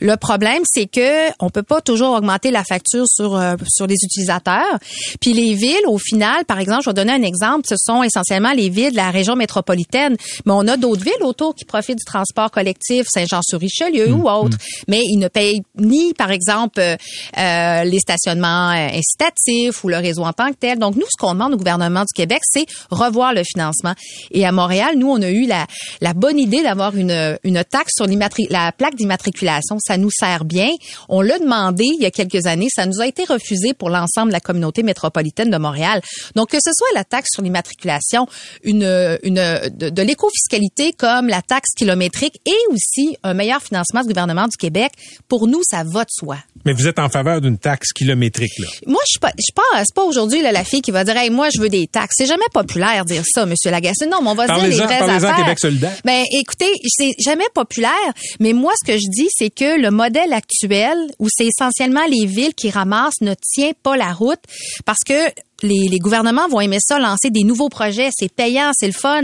Le 0.00 0.16
problème, 0.16 0.62
c'est 0.64 0.86
que 0.86 1.30
on 1.40 1.50
peut 1.50 1.62
pas 1.62 1.80
toujours 1.80 2.14
augmenter 2.14 2.50
la 2.50 2.64
facture 2.64 3.04
sur 3.06 3.36
euh, 3.36 3.54
sur 3.68 3.86
les 3.86 3.96
utilisateurs. 4.04 4.78
Puis 5.20 5.32
les 5.32 5.54
villes, 5.54 5.86
au 5.86 5.98
final, 5.98 6.44
par 6.44 6.58
exemple, 6.58 6.82
je 6.84 6.90
vais 6.90 6.94
donner 6.94 7.12
un 7.12 7.22
exemple, 7.22 7.66
ce 7.68 7.76
sont 7.78 8.02
essentiellement 8.02 8.52
les 8.52 8.68
villes 8.68 8.90
de 8.92 8.96
la 8.96 9.10
région 9.10 9.36
métropolitaine, 9.36 10.16
mais 10.44 10.52
on 10.52 10.66
a 10.68 10.76
d'autres 10.76 11.02
villes 11.04 11.22
autour 11.22 11.54
qui 11.54 11.64
profitent 11.64 11.98
du 11.98 12.04
transport 12.04 12.50
collectif, 12.50 13.06
Saint-Jean-sur-Richelieu 13.12 14.12
Hum, 14.12 14.20
ou 14.24 14.28
autres, 14.28 14.56
mais 14.88 15.00
ils 15.04 15.18
ne 15.18 15.28
payent 15.28 15.62
ni, 15.76 16.12
par 16.14 16.30
exemple, 16.30 16.80
euh, 16.80 16.96
euh, 17.38 17.84
les 17.84 17.98
stationnements 18.00 18.70
euh, 18.70 18.88
incitatifs 18.94 19.84
ou 19.84 19.88
le 19.88 19.96
réseau 19.98 20.22
en 20.24 20.32
tant 20.32 20.48
que 20.50 20.56
tel. 20.58 20.78
Donc 20.78 20.96
nous, 20.96 21.02
ce 21.06 21.16
qu'on 21.18 21.32
demande 21.34 21.54
au 21.54 21.56
gouvernement 21.56 22.00
du 22.00 22.12
Québec, 22.14 22.31
c'est 22.42 22.66
revoir 22.90 23.34
le 23.34 23.42
financement. 23.44 23.94
Et 24.30 24.46
à 24.46 24.52
Montréal, 24.52 24.94
nous, 24.96 25.08
on 25.08 25.20
a 25.22 25.30
eu 25.30 25.46
la, 25.46 25.66
la 26.00 26.14
bonne 26.14 26.38
idée 26.38 26.62
d'avoir 26.62 26.96
une, 26.96 27.38
une 27.44 27.64
taxe 27.64 27.92
sur 27.96 28.06
la 28.06 28.72
plaque 28.72 28.94
d'immatriculation. 28.94 29.78
Ça 29.78 29.96
nous 29.96 30.10
sert 30.10 30.44
bien. 30.44 30.70
On 31.08 31.20
l'a 31.20 31.38
demandé 31.38 31.84
il 31.84 32.02
y 32.02 32.06
a 32.06 32.10
quelques 32.10 32.46
années. 32.46 32.68
Ça 32.74 32.86
nous 32.86 33.00
a 33.00 33.06
été 33.06 33.24
refusé 33.24 33.74
pour 33.74 33.90
l'ensemble 33.90 34.28
de 34.28 34.32
la 34.34 34.40
communauté 34.40 34.82
métropolitaine 34.82 35.50
de 35.50 35.58
Montréal. 35.58 36.00
Donc 36.34 36.50
que 36.50 36.58
ce 36.62 36.70
soit 36.72 36.88
la 36.94 37.04
taxe 37.04 37.30
sur 37.32 37.42
l'immatriculation, 37.42 38.26
une, 38.62 39.18
une 39.22 39.34
de, 39.34 39.90
de 39.90 40.02
l'éco-fiscalité 40.02 40.92
comme 40.92 41.28
la 41.28 41.42
taxe 41.42 41.70
kilométrique 41.76 42.40
et 42.46 42.72
aussi 42.72 43.16
un 43.22 43.34
meilleur 43.34 43.62
financement 43.62 44.02
du 44.02 44.08
gouvernement 44.08 44.46
du 44.46 44.56
Québec, 44.56 44.92
pour 45.28 45.46
nous, 45.48 45.60
ça 45.68 45.84
va 45.84 46.04
de 46.04 46.10
soi. 46.10 46.36
Mais 46.64 46.72
vous 46.72 46.86
êtes 46.86 46.98
en 46.98 47.08
faveur 47.08 47.40
d'une 47.40 47.58
taxe 47.58 47.92
kilométrique, 47.92 48.58
là. 48.58 48.66
Moi, 48.86 49.00
je 49.06 49.12
suis 49.12 49.20
pas, 49.20 49.32
je 49.36 49.42
suis 49.42 49.92
pas, 49.94 50.02
aujourd'hui 50.02 50.42
la 50.42 50.64
fille 50.64 50.82
qui 50.82 50.90
va 50.90 51.04
dire, 51.04 51.16
hey, 51.16 51.30
moi, 51.30 51.48
je 51.54 51.60
veux 51.60 51.68
des 51.68 51.86
taxes. 51.86 52.21
C'est 52.22 52.28
jamais 52.28 52.44
populaire 52.54 53.04
dire 53.04 53.22
ça, 53.26 53.46
Monsieur 53.46 53.70
Lagacé. 53.70 54.06
Non, 54.06 54.18
mais 54.22 54.30
on 54.30 54.34
va 54.34 54.46
se 54.46 54.52
dire 54.52 54.62
les 54.68 54.76
vraies 54.86 54.98
affaires. 55.26 55.36
Québec 55.44 55.58
solidaire. 55.58 55.92
Ben, 56.04 56.24
écoutez, 56.38 56.70
c'est 56.86 57.10
jamais 57.18 57.46
populaire. 57.52 57.90
Mais 58.38 58.52
moi, 58.52 58.72
ce 58.80 58.86
que 58.92 58.96
je 58.96 59.08
dis, 59.10 59.28
c'est 59.30 59.50
que 59.50 59.80
le 59.80 59.90
modèle 59.90 60.32
actuel, 60.32 60.96
où 61.18 61.26
c'est 61.28 61.46
essentiellement 61.46 62.04
les 62.08 62.26
villes 62.26 62.54
qui 62.54 62.70
ramassent, 62.70 63.20
ne 63.22 63.34
tient 63.34 63.72
pas 63.82 63.96
la 63.96 64.12
route 64.12 64.38
parce 64.84 65.00
que 65.06 65.30
les, 65.64 65.88
les 65.88 65.98
gouvernements 65.98 66.48
vont 66.48 66.60
aimer 66.60 66.78
ça, 66.80 66.98
lancer 66.98 67.30
des 67.30 67.44
nouveaux 67.44 67.68
projets, 67.68 68.10
c'est 68.12 68.32
payant, 68.32 68.70
c'est 68.76 68.86
le 68.88 68.92
fun. 68.92 69.22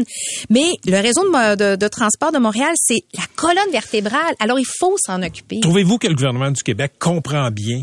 Mais 0.50 0.66
le 0.86 1.00
réseau 1.00 1.22
de- 1.24 1.76
de 1.76 1.88
transport 1.88 2.30
de 2.32 2.38
Montréal, 2.38 2.72
c'est 2.76 3.00
la 3.16 3.24
colonne 3.36 3.70
vertébrale. 3.72 4.34
Alors, 4.40 4.58
il 4.58 4.66
faut 4.78 4.96
s'en 5.04 5.22
occuper. 5.22 5.60
Trouvez-vous 5.60 5.98
que 5.98 6.06
le 6.08 6.14
gouvernement 6.14 6.50
du 6.50 6.62
Québec 6.62 6.92
comprend 6.98 7.50
bien 7.50 7.82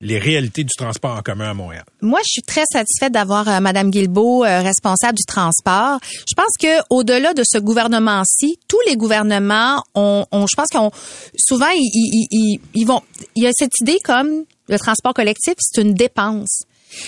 les 0.00 0.18
réalités 0.18 0.62
du 0.64 0.74
transport 0.76 1.16
en 1.16 1.22
commun 1.22 1.50
à 1.50 1.54
Montréal? 1.54 1.84
Moi, 2.02 2.20
je 2.24 2.28
suis 2.32 2.42
très 2.42 2.64
satisfaite 2.70 3.12
d'avoir 3.12 3.48
euh, 3.48 3.60
Madame 3.60 3.90
Guilbeault 3.90 4.44
euh, 4.44 4.60
responsable 4.62 5.16
du 5.16 5.24
transport. 5.24 5.98
Je 6.28 6.34
pense 6.34 6.52
que 6.60 6.82
au-delà 6.90 7.32
de 7.34 7.42
ce 7.44 7.58
gouvernement-ci, 7.58 8.58
tous 8.68 8.80
les 8.86 8.96
gouvernements 8.96 9.82
ont, 9.94 10.26
ont- 10.32 10.46
je 10.46 10.54
pense 10.56 10.68
qu'on 10.68 10.90
souvent 11.38 11.70
ils, 11.74 11.80
ils, 11.94 12.26
ils, 12.30 12.60
ils 12.74 12.84
vont 12.86 13.00
il 13.34 13.44
y 13.44 13.46
a 13.46 13.50
cette 13.54 13.72
idée 13.80 13.98
comme 14.04 14.44
le 14.68 14.78
transport 14.78 15.14
collectif, 15.14 15.54
c'est 15.58 15.80
une 15.80 15.94
dépense. 15.94 16.62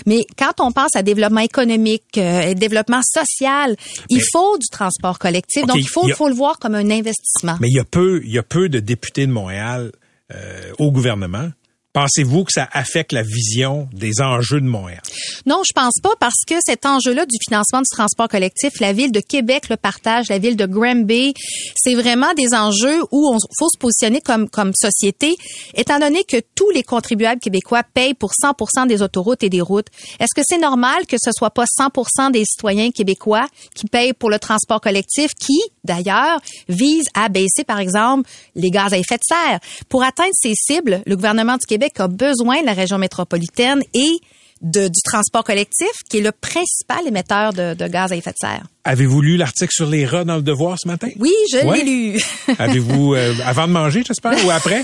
Mais 0.06 0.24
quand 0.36 0.52
on 0.60 0.70
pense 0.72 0.94
à 0.96 1.02
développement 1.02 1.40
économique, 1.40 2.18
euh, 2.18 2.52
développement 2.54 3.00
social, 3.02 3.76
il 4.10 4.18
Mais- 4.18 4.22
faut 4.32 4.58
du 4.58 4.66
transport 4.70 5.18
collectif. 5.18 5.64
Donc, 5.66 5.76
il 5.78 5.88
faut, 5.88 6.08
a- 6.08 6.14
faut 6.14 6.28
le 6.28 6.34
voir 6.34 6.58
comme 6.58 6.74
un 6.74 6.90
investissement. 6.90 7.56
Mais 7.60 7.68
il 7.68 7.74
y 7.76 7.80
a 7.80 7.84
peu, 7.84 8.20
il 8.24 8.32
y 8.32 8.38
a 8.38 8.42
peu 8.42 8.68
de 8.68 8.80
députés 8.80 9.26
de 9.26 9.32
Montréal 9.32 9.92
euh, 10.34 10.72
au 10.78 10.90
gouvernement. 10.92 11.50
Pensez-vous 11.94 12.44
que 12.44 12.52
ça 12.52 12.68
affecte 12.72 13.12
la 13.12 13.22
vision 13.22 13.88
des 13.94 14.20
enjeux 14.20 14.60
de 14.60 14.66
Montréal? 14.66 15.00
Non, 15.46 15.62
je 15.66 15.72
pense 15.74 15.94
pas 16.02 16.12
parce 16.20 16.44
que 16.46 16.54
cet 16.64 16.84
enjeu-là 16.84 17.24
du 17.24 17.36
financement 17.48 17.80
du 17.80 17.88
transport 17.90 18.28
collectif, 18.28 18.78
la 18.80 18.92
ville 18.92 19.10
de 19.10 19.20
Québec 19.20 19.70
le 19.70 19.76
partage, 19.76 20.26
la 20.28 20.38
ville 20.38 20.54
de 20.54 20.66
Granby, 20.66 21.32
c'est 21.74 21.94
vraiment 21.94 22.34
des 22.34 22.54
enjeux 22.54 23.00
où 23.10 23.30
on 23.32 23.38
faut 23.58 23.70
se 23.70 23.78
positionner 23.78 24.20
comme 24.20 24.50
comme 24.50 24.72
société, 24.78 25.36
étant 25.74 25.98
donné 25.98 26.24
que 26.24 26.36
tous 26.54 26.68
les 26.70 26.82
contribuables 26.82 27.40
québécois 27.40 27.82
payent 27.94 28.14
pour 28.14 28.32
100% 28.32 28.86
des 28.86 29.00
autoroutes 29.00 29.42
et 29.42 29.48
des 29.48 29.62
routes. 29.62 29.88
Est-ce 30.20 30.34
que 30.36 30.42
c'est 30.46 30.58
normal 30.58 31.06
que 31.06 31.16
ce 31.18 31.30
soit 31.32 31.50
pas 31.50 31.64
100% 31.64 32.32
des 32.32 32.44
citoyens 32.44 32.90
québécois 32.90 33.46
qui 33.74 33.86
payent 33.86 34.12
pour 34.12 34.28
le 34.28 34.38
transport 34.38 34.82
collectif, 34.82 35.30
qui 35.34 35.58
d'ailleurs 35.84 36.38
vise 36.68 37.06
à 37.14 37.30
baisser 37.30 37.64
par 37.66 37.78
exemple 37.78 38.28
les 38.54 38.70
gaz 38.70 38.92
à 38.92 38.98
effet 38.98 39.16
de 39.16 39.24
serre? 39.24 39.58
Pour 39.88 40.02
atteindre 40.02 40.32
ces 40.34 40.52
cibles? 40.54 41.02
Le 41.06 41.16
gouvernement 41.16 41.56
du 41.56 41.66
Québec 41.66 41.87
a 41.96 42.08
besoin 42.08 42.60
de 42.60 42.66
la 42.66 42.72
région 42.72 42.98
métropolitaine 42.98 43.82
et 43.94 44.18
du 44.60 45.02
transport 45.04 45.44
collectif, 45.44 45.92
qui 46.10 46.18
est 46.18 46.22
le 46.22 46.32
principal 46.32 47.06
émetteur 47.06 47.52
de 47.52 47.86
gaz 47.86 48.12
à 48.12 48.16
effet 48.16 48.32
de 48.32 48.36
serre. 48.40 48.66
Avez-vous 48.84 49.20
lu 49.20 49.36
l'article 49.36 49.70
sur 49.72 49.86
les 49.86 50.06
rats 50.06 50.24
dans 50.24 50.36
le 50.36 50.42
Devoir 50.42 50.76
ce 50.82 50.88
matin? 50.88 51.08
Oui, 51.18 51.32
je 51.52 51.58
Ouais. 51.66 51.82
l'ai 51.82 52.12
lu. 52.14 52.20
Avez-vous, 52.58 53.14
euh, 53.14 53.34
avant 53.44 53.66
de 53.66 53.72
manger, 53.72 54.02
j'espère, 54.06 54.32
ou 54.46 54.50
après? 54.50 54.82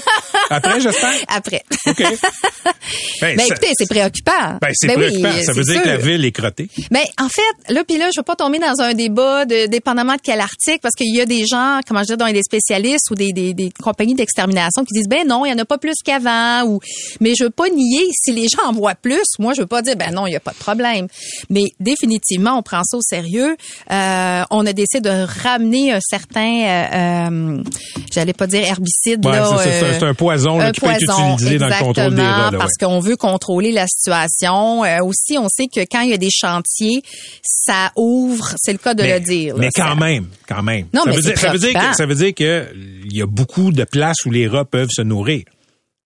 Après, 0.50 0.78
j'espère? 0.80 1.14
Après. 1.28 1.62
OK. 1.86 2.02
Ben, 3.20 3.36
Ben 3.36 3.46
ça- 3.46 3.54
écoutez, 3.54 3.72
c'est 3.78 3.88
préoccupant. 3.88 4.58
ben, 4.60 4.70
c'est 4.74 4.88
Ben 4.88 4.98
oui, 4.98 5.20
préoccupant. 5.22 5.42
ça 5.44 5.52
veut 5.52 5.62
dire 5.62 5.82
que 5.82 5.88
la 5.88 5.96
ville 5.96 6.24
est 6.24 6.32
crottée. 6.32 6.68
Ben 6.90 7.02
en 7.18 7.28
fait, 7.28 7.72
là 7.72 7.82
puis 7.84 7.96
là, 7.96 8.10
je 8.14 8.20
veux 8.20 8.24
pas 8.24 8.36
tomber 8.36 8.58
dans 8.58 8.74
un 8.80 8.92
débat 8.92 9.44
de 9.46 9.66
dépendamment 9.66 10.14
de 10.14 10.20
quel 10.22 10.40
article 10.40 10.80
parce 10.82 10.94
qu'il 10.94 11.14
y 11.14 11.20
a 11.20 11.26
des 11.26 11.46
gens, 11.46 11.80
comment 11.86 12.00
je 12.02 12.12
dis, 12.12 12.16
dont 12.18 12.26
il 12.26 12.30
y 12.30 12.32
a 12.32 12.38
des 12.38 12.42
spécialistes 12.42 13.10
ou 13.10 13.14
des, 13.14 13.32
des, 13.32 13.54
des 13.54 13.70
compagnies 13.82 14.14
d'extermination 14.14 14.84
qui 14.84 14.92
disent 14.98 15.08
ben 15.08 15.26
non, 15.26 15.46
il 15.46 15.50
y 15.50 15.52
en 15.52 15.58
a 15.58 15.64
pas 15.64 15.78
plus 15.78 15.94
qu'avant 16.04 16.64
ou 16.66 16.80
mais 17.20 17.34
je 17.38 17.44
veux 17.44 17.50
pas 17.50 17.68
nier 17.70 18.06
si 18.12 18.32
les 18.32 18.48
gens 18.48 18.66
en 18.68 18.72
voient 18.72 18.94
plus, 18.96 19.22
moi 19.38 19.52
je 19.54 19.62
veux 19.62 19.66
pas 19.66 19.80
dire 19.82 19.96
ben 19.96 20.10
non, 20.12 20.26
il 20.26 20.32
y 20.32 20.36
a 20.36 20.40
pas 20.40 20.52
de 20.52 20.58
problème. 20.58 21.06
Mais 21.50 21.64
définitivement, 21.80 22.58
on 22.58 22.62
prend 22.62 22.82
ça 22.84 22.96
au 22.98 23.02
sérieux. 23.02 23.56
Euh, 23.90 24.42
on 24.50 24.64
a 24.66 24.72
décidé 24.72 25.00
de 25.02 25.26
ramener 25.42 25.92
un 25.92 26.00
certain 26.00 26.40
euh, 26.62 27.28
euh, 27.28 27.62
j'allais 28.12 28.32
pas 28.32 28.46
dire 28.46 28.62
herbicide 28.64 29.24
Ouais, 29.26 29.32
là, 29.32 29.46
c'est 29.50 29.56
ça, 29.56 29.62
c'est 29.64 29.84
un- 29.84 29.88
euh, 29.88 29.96
c'est 29.98 30.04
un 30.06 30.14
poison 30.14 30.58
là, 30.58 30.66
un 30.68 30.72
qui 30.72 30.80
peut 30.80 30.86
être 30.90 31.02
utilisé 31.34 31.58
dans 31.58 31.68
le 31.68 31.74
contrôle 31.84 32.14
des 32.14 32.22
rats. 32.22 32.50
là, 32.50 32.58
parce 32.58 32.74
qu'on 32.80 33.00
veut 33.00 33.16
contrôler 33.16 33.72
la 33.72 33.86
situation. 33.86 34.84
Euh, 34.84 34.98
aussi, 35.04 35.36
on 35.38 35.48
sait 35.48 35.66
que 35.66 35.80
quand 35.80 36.00
il 36.00 36.10
y 36.10 36.14
a 36.14 36.18
des 36.18 36.30
chantiers, 36.30 37.02
ça 37.42 37.92
ouvre, 37.96 38.54
c'est 38.56 38.72
le 38.72 38.78
cas 38.78 38.94
de 38.94 39.02
mais, 39.02 39.18
le 39.18 39.24
dire. 39.24 39.54
mais 39.58 39.68
quand 39.74 39.90
ça- 39.90 39.94
même, 39.94 40.26
quand 40.48 40.62
même. 40.62 40.86
Non, 40.94 41.02
ça, 41.02 41.10
mais 41.10 41.16
veut 41.16 41.22
dire, 41.22 41.38
ça 41.38 41.50
veut 41.52 41.58
dire 41.58 41.72
que 41.74 41.96
ça 41.96 42.06
veut 42.06 42.14
dire 42.14 42.34
que 42.34 42.66
il 43.04 43.14
y 43.16 43.22
a 43.22 43.26
beaucoup 43.26 43.70
de 43.70 43.84
places 43.84 44.24
où 44.24 44.30
les 44.30 44.48
rats 44.48 44.64
peuvent 44.64 44.90
se 44.90 45.02
nourrir. 45.02 45.42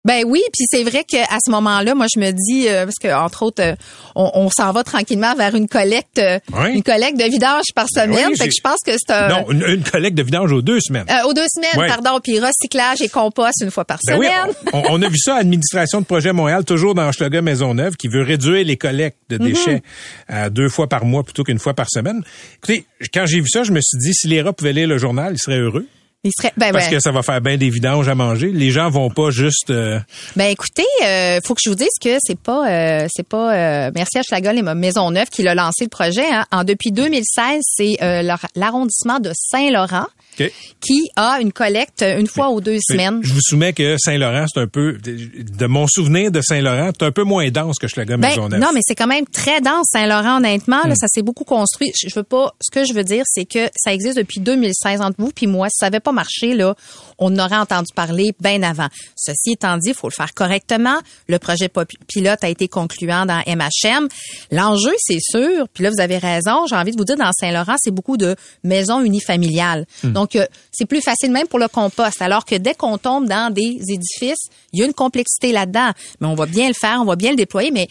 Ben 0.07 0.23
oui, 0.27 0.41
puis 0.53 0.65
c'est 0.71 0.85
vrai 0.85 1.05
qu'à 1.05 1.27
ce 1.45 1.51
moment-là, 1.51 1.95
moi 1.95 2.07
je 2.15 2.21
me 2.21 2.31
dis 2.31 2.69
euh, 2.69 2.85
parce 2.85 2.95
que 3.03 3.13
entre 3.13 3.43
autres, 3.43 3.63
euh, 3.63 3.75
on, 4.15 4.31
on 4.35 4.49
s'en 4.51 4.73
va 4.73 4.85
tranquillement 4.85 5.35
vers 5.35 5.55
une 5.57 5.69
collecte, 5.69 6.19
euh, 6.19 6.39
Oui. 6.55 6.75
une 6.77 6.83
collecte 6.85 7.19
de 7.19 7.25
vidange 7.25 7.65
par 7.75 7.87
semaine. 7.93 8.29
oui, 8.31 8.37
fait 8.37 8.47
que 8.49 8.55
je 8.57 8.63
pense 8.63 8.79
que 8.87 8.93
c'est 8.97 9.13
un 9.13 9.29
non, 9.29 9.51
une, 9.51 9.63
une 9.67 9.83
collecte 9.83 10.17
de 10.17 10.23
vidange 10.23 10.53
aux 10.53 10.63
deux 10.63 10.79
semaines. 10.81 11.07
euh, 11.11 11.29
aux 11.29 11.35
deux 11.35 11.47
semaines, 11.53 11.89
pardon, 11.89 12.21
puis 12.23 12.39
recyclage 12.39 13.03
et 13.03 13.09
compost 13.09 13.61
une 13.63 13.71
fois 13.73 13.85
par 13.85 13.99
Ben 14.07 14.15
semaine. 14.17 14.55
on, 14.73 14.83
on 14.91 15.03
a 15.03 15.09
vu 15.09 15.19
ça 15.19 15.35
à 15.35 15.39
l'administration 15.39 16.01
de 16.01 16.07
projet 16.07 16.33
Montréal, 16.33 16.65
toujours 16.65 16.95
dans 16.95 17.09
Hochelaga 17.09 17.43
Maisonneuve, 17.43 17.97
qui 17.97 18.09
veut 18.09 18.23
réduire 18.23 18.65
les 18.65 18.77
collectes 18.77 19.19
Mhm. 19.31 19.39
de 19.39 19.45
déchets 19.45 19.83
à 20.29 20.51
deux 20.51 20.69
fois 20.69 20.89
par 20.89 21.05
mois 21.05 21.25
plutôt 21.25 21.43
qu'une 21.43 21.59
fois 21.59 21.75
par 21.75 21.89
semaine. 21.91 22.23
Écoutez, 22.59 22.85
quand 23.13 23.27
j'ai 23.27 23.41
vu 23.41 23.49
ça, 23.49 23.65
je 23.65 23.73
me 23.73 23.81
suis 23.83 23.99
dit, 23.99 24.15
si 24.15 24.29
les 24.29 24.41
rats 24.41 24.53
pouvaient 24.53 24.73
lire 24.73 24.87
le 24.87 24.99
journal, 24.99 25.33
ils 25.35 25.39
seraient 25.39 25.59
heureux. 25.59 25.85
Il 26.25 26.33
serait, 26.37 26.53
ben, 26.57 26.73
Parce 26.73 26.87
ben, 26.87 26.97
que 26.97 27.01
ça 27.01 27.13
va 27.13 27.23
faire 27.23 27.41
bien 27.41 27.57
des 27.57 27.71
vidanges 27.71 28.09
à 28.09 28.17
manger. 28.17 28.51
Les 28.51 28.71
gens 28.73 28.91
vont 28.91 29.11
pas 29.11 29.31
juste... 29.31 29.71
euh, 29.71 30.01
Ben 30.35 30.47
écoutez, 30.51 30.83
euh, 31.05 31.39
faut 31.45 31.55
que 31.55 31.61
je 31.65 31.69
vous 31.71 31.77
dise 31.77 31.87
que 32.03 32.17
c'est 32.21 32.39
pas 32.41 32.69
euh, 32.69 33.07
c'est 33.15 33.27
pas 33.29 33.55
euh, 33.55 33.91
Merci 33.95 34.19
à 34.19 34.23
Schlagol 34.23 34.59
et 34.59 34.63
Maisonneuve 34.63 35.29
qui 35.29 35.43
l'a 35.45 35.55
lancé 35.55 35.85
le 35.85 35.89
projet. 35.91 36.27
Hein. 36.29 36.45
En 36.51 36.65
depuis 36.65 36.91
2016, 36.91 37.61
c'est 37.63 37.97
euh, 38.03 38.23
l'ar- 38.23 38.47
l'arrondissement 38.57 39.21
de 39.21 39.31
Saint-Laurent 39.35 40.07
OK. 40.39 40.53
qui 40.81 41.09
a 41.17 41.41
une 41.41 41.53
collecte 41.53 42.03
une 42.03 42.27
fois 42.27 42.51
ou 42.51 42.61
deux 42.61 42.79
Mais 42.91 42.95
semaines. 42.95 43.21
Je 43.23 43.33
vous 43.33 43.41
soumets 43.43 43.73
que 43.73 43.97
Saint-Laurent, 43.99 44.47
c'est 44.53 44.61
un 44.61 44.67
peu... 44.67 44.99
De, 44.99 45.67
mon 45.67 45.87
souvenir 45.89 46.31
de 46.31 46.41
Saint-Laurent, 46.41 46.91
c'est 46.99 47.07
un 47.07 47.13
peu 47.13 47.25
moins 47.25 47.49
dense 47.51 47.77
que 47.79 47.87
Hochelaga 47.87 48.17
Ben, 48.17 48.29
Maisonneuve. 48.29 48.61
non, 48.61 48.69
mais 48.73 48.81
c'est 48.87 48.95
quand 48.95 49.07
même 49.07 49.27
très 49.27 49.61
dense, 49.61 49.87
Saint-Laurent, 49.91 50.39
honnêtement. 50.39 50.83
Hmm. 50.85 50.89
Là, 50.89 50.95
ça 50.95 51.07
s'est 51.09 51.23
beaucoup 51.23 51.45
construit. 51.45 51.93
Je, 51.97 52.15
veux 52.15 52.23
pas. 52.23 52.55
Ce 52.61 52.71
que 52.71 52.85
je 52.85 52.93
veux 52.93 53.05
dire, 53.05 53.25
c'est 53.27 53.45
que 53.45 53.69
ça 53.75 53.93
existe 53.93 54.17
depuis 54.17 54.41
2016 54.41 55.01
entre 55.01 55.17
vous 55.19 55.31
puis 55.35 55.47
moi. 55.47 55.69
Si 55.69 55.79
ça 55.79 55.87
avait 55.87 56.01
pas 56.01 56.13
marché, 56.13 56.55
là, 56.55 56.75
on 57.19 57.35
en 57.37 57.45
aurait 57.45 57.57
entendu 57.57 57.93
parler 57.95 58.33
bien 58.41 58.63
avant. 58.63 58.89
Ceci 59.15 59.53
étant 59.53 59.77
dit, 59.79 59.91
il 59.91 59.95
faut 59.95 60.09
le 60.09 60.13
faire 60.13 60.35
correctement. 60.35 60.99
Le 61.29 61.39
projet 61.39 61.71
pilote 62.09 62.43
a 62.43 62.49
été 62.49 62.69
concluant 62.69 63.27
dans 63.27 63.43
MHM. 63.47 64.09
L'enjeu, 64.51 64.93
c'est 64.99 65.21
sûr. 65.21 65.67
Puis 65.73 65.85
là, 65.85 65.91
vous 65.91 66.01
avez 66.01 66.19
raison. 66.19 66.67
J'ai 66.69 66.77
envie 66.77 66.93
de 66.93 66.97
vous 66.97 67.05
dire, 67.05 67.17
dans 67.17 67.31
Saint-Laurent, 67.33 67.77
c'est 67.79 67.91
beaucoup 67.91 68.17
de 68.17 68.37
maisons 68.65 69.01
unifamiliales. 69.01 69.87
Hmm. 70.03 70.13
Donc, 70.13 70.37
euh, 70.37 70.47
c'est 70.73 70.87
plus 70.87 71.01
facile 71.01 71.31
même 71.31 71.47
pour 71.47 71.59
le 71.59 71.69
compost. 71.69 72.21
Alors 72.21 72.45
que 72.45 72.57
dès 72.57 72.75
qu'on 72.75 72.99
tombe 72.99 73.27
dans 73.27 73.53
des 73.53 73.79
édifices, 73.89 74.49
il 74.73 74.81
y 74.81 74.83
a 74.83 74.87
une 74.87 74.95
complexité 74.95 75.53
là-dedans. 75.53 75.91
Mais 76.21 76.27
on 76.27 76.35
va 76.35 76.47
bien 76.47 76.69
le 76.69 76.75
faire, 76.75 77.01
on 77.01 77.07
va 77.07 77.17
bien 77.17 77.31
le 77.31 77.37
déployer. 77.37 77.71
Mais 77.71 77.89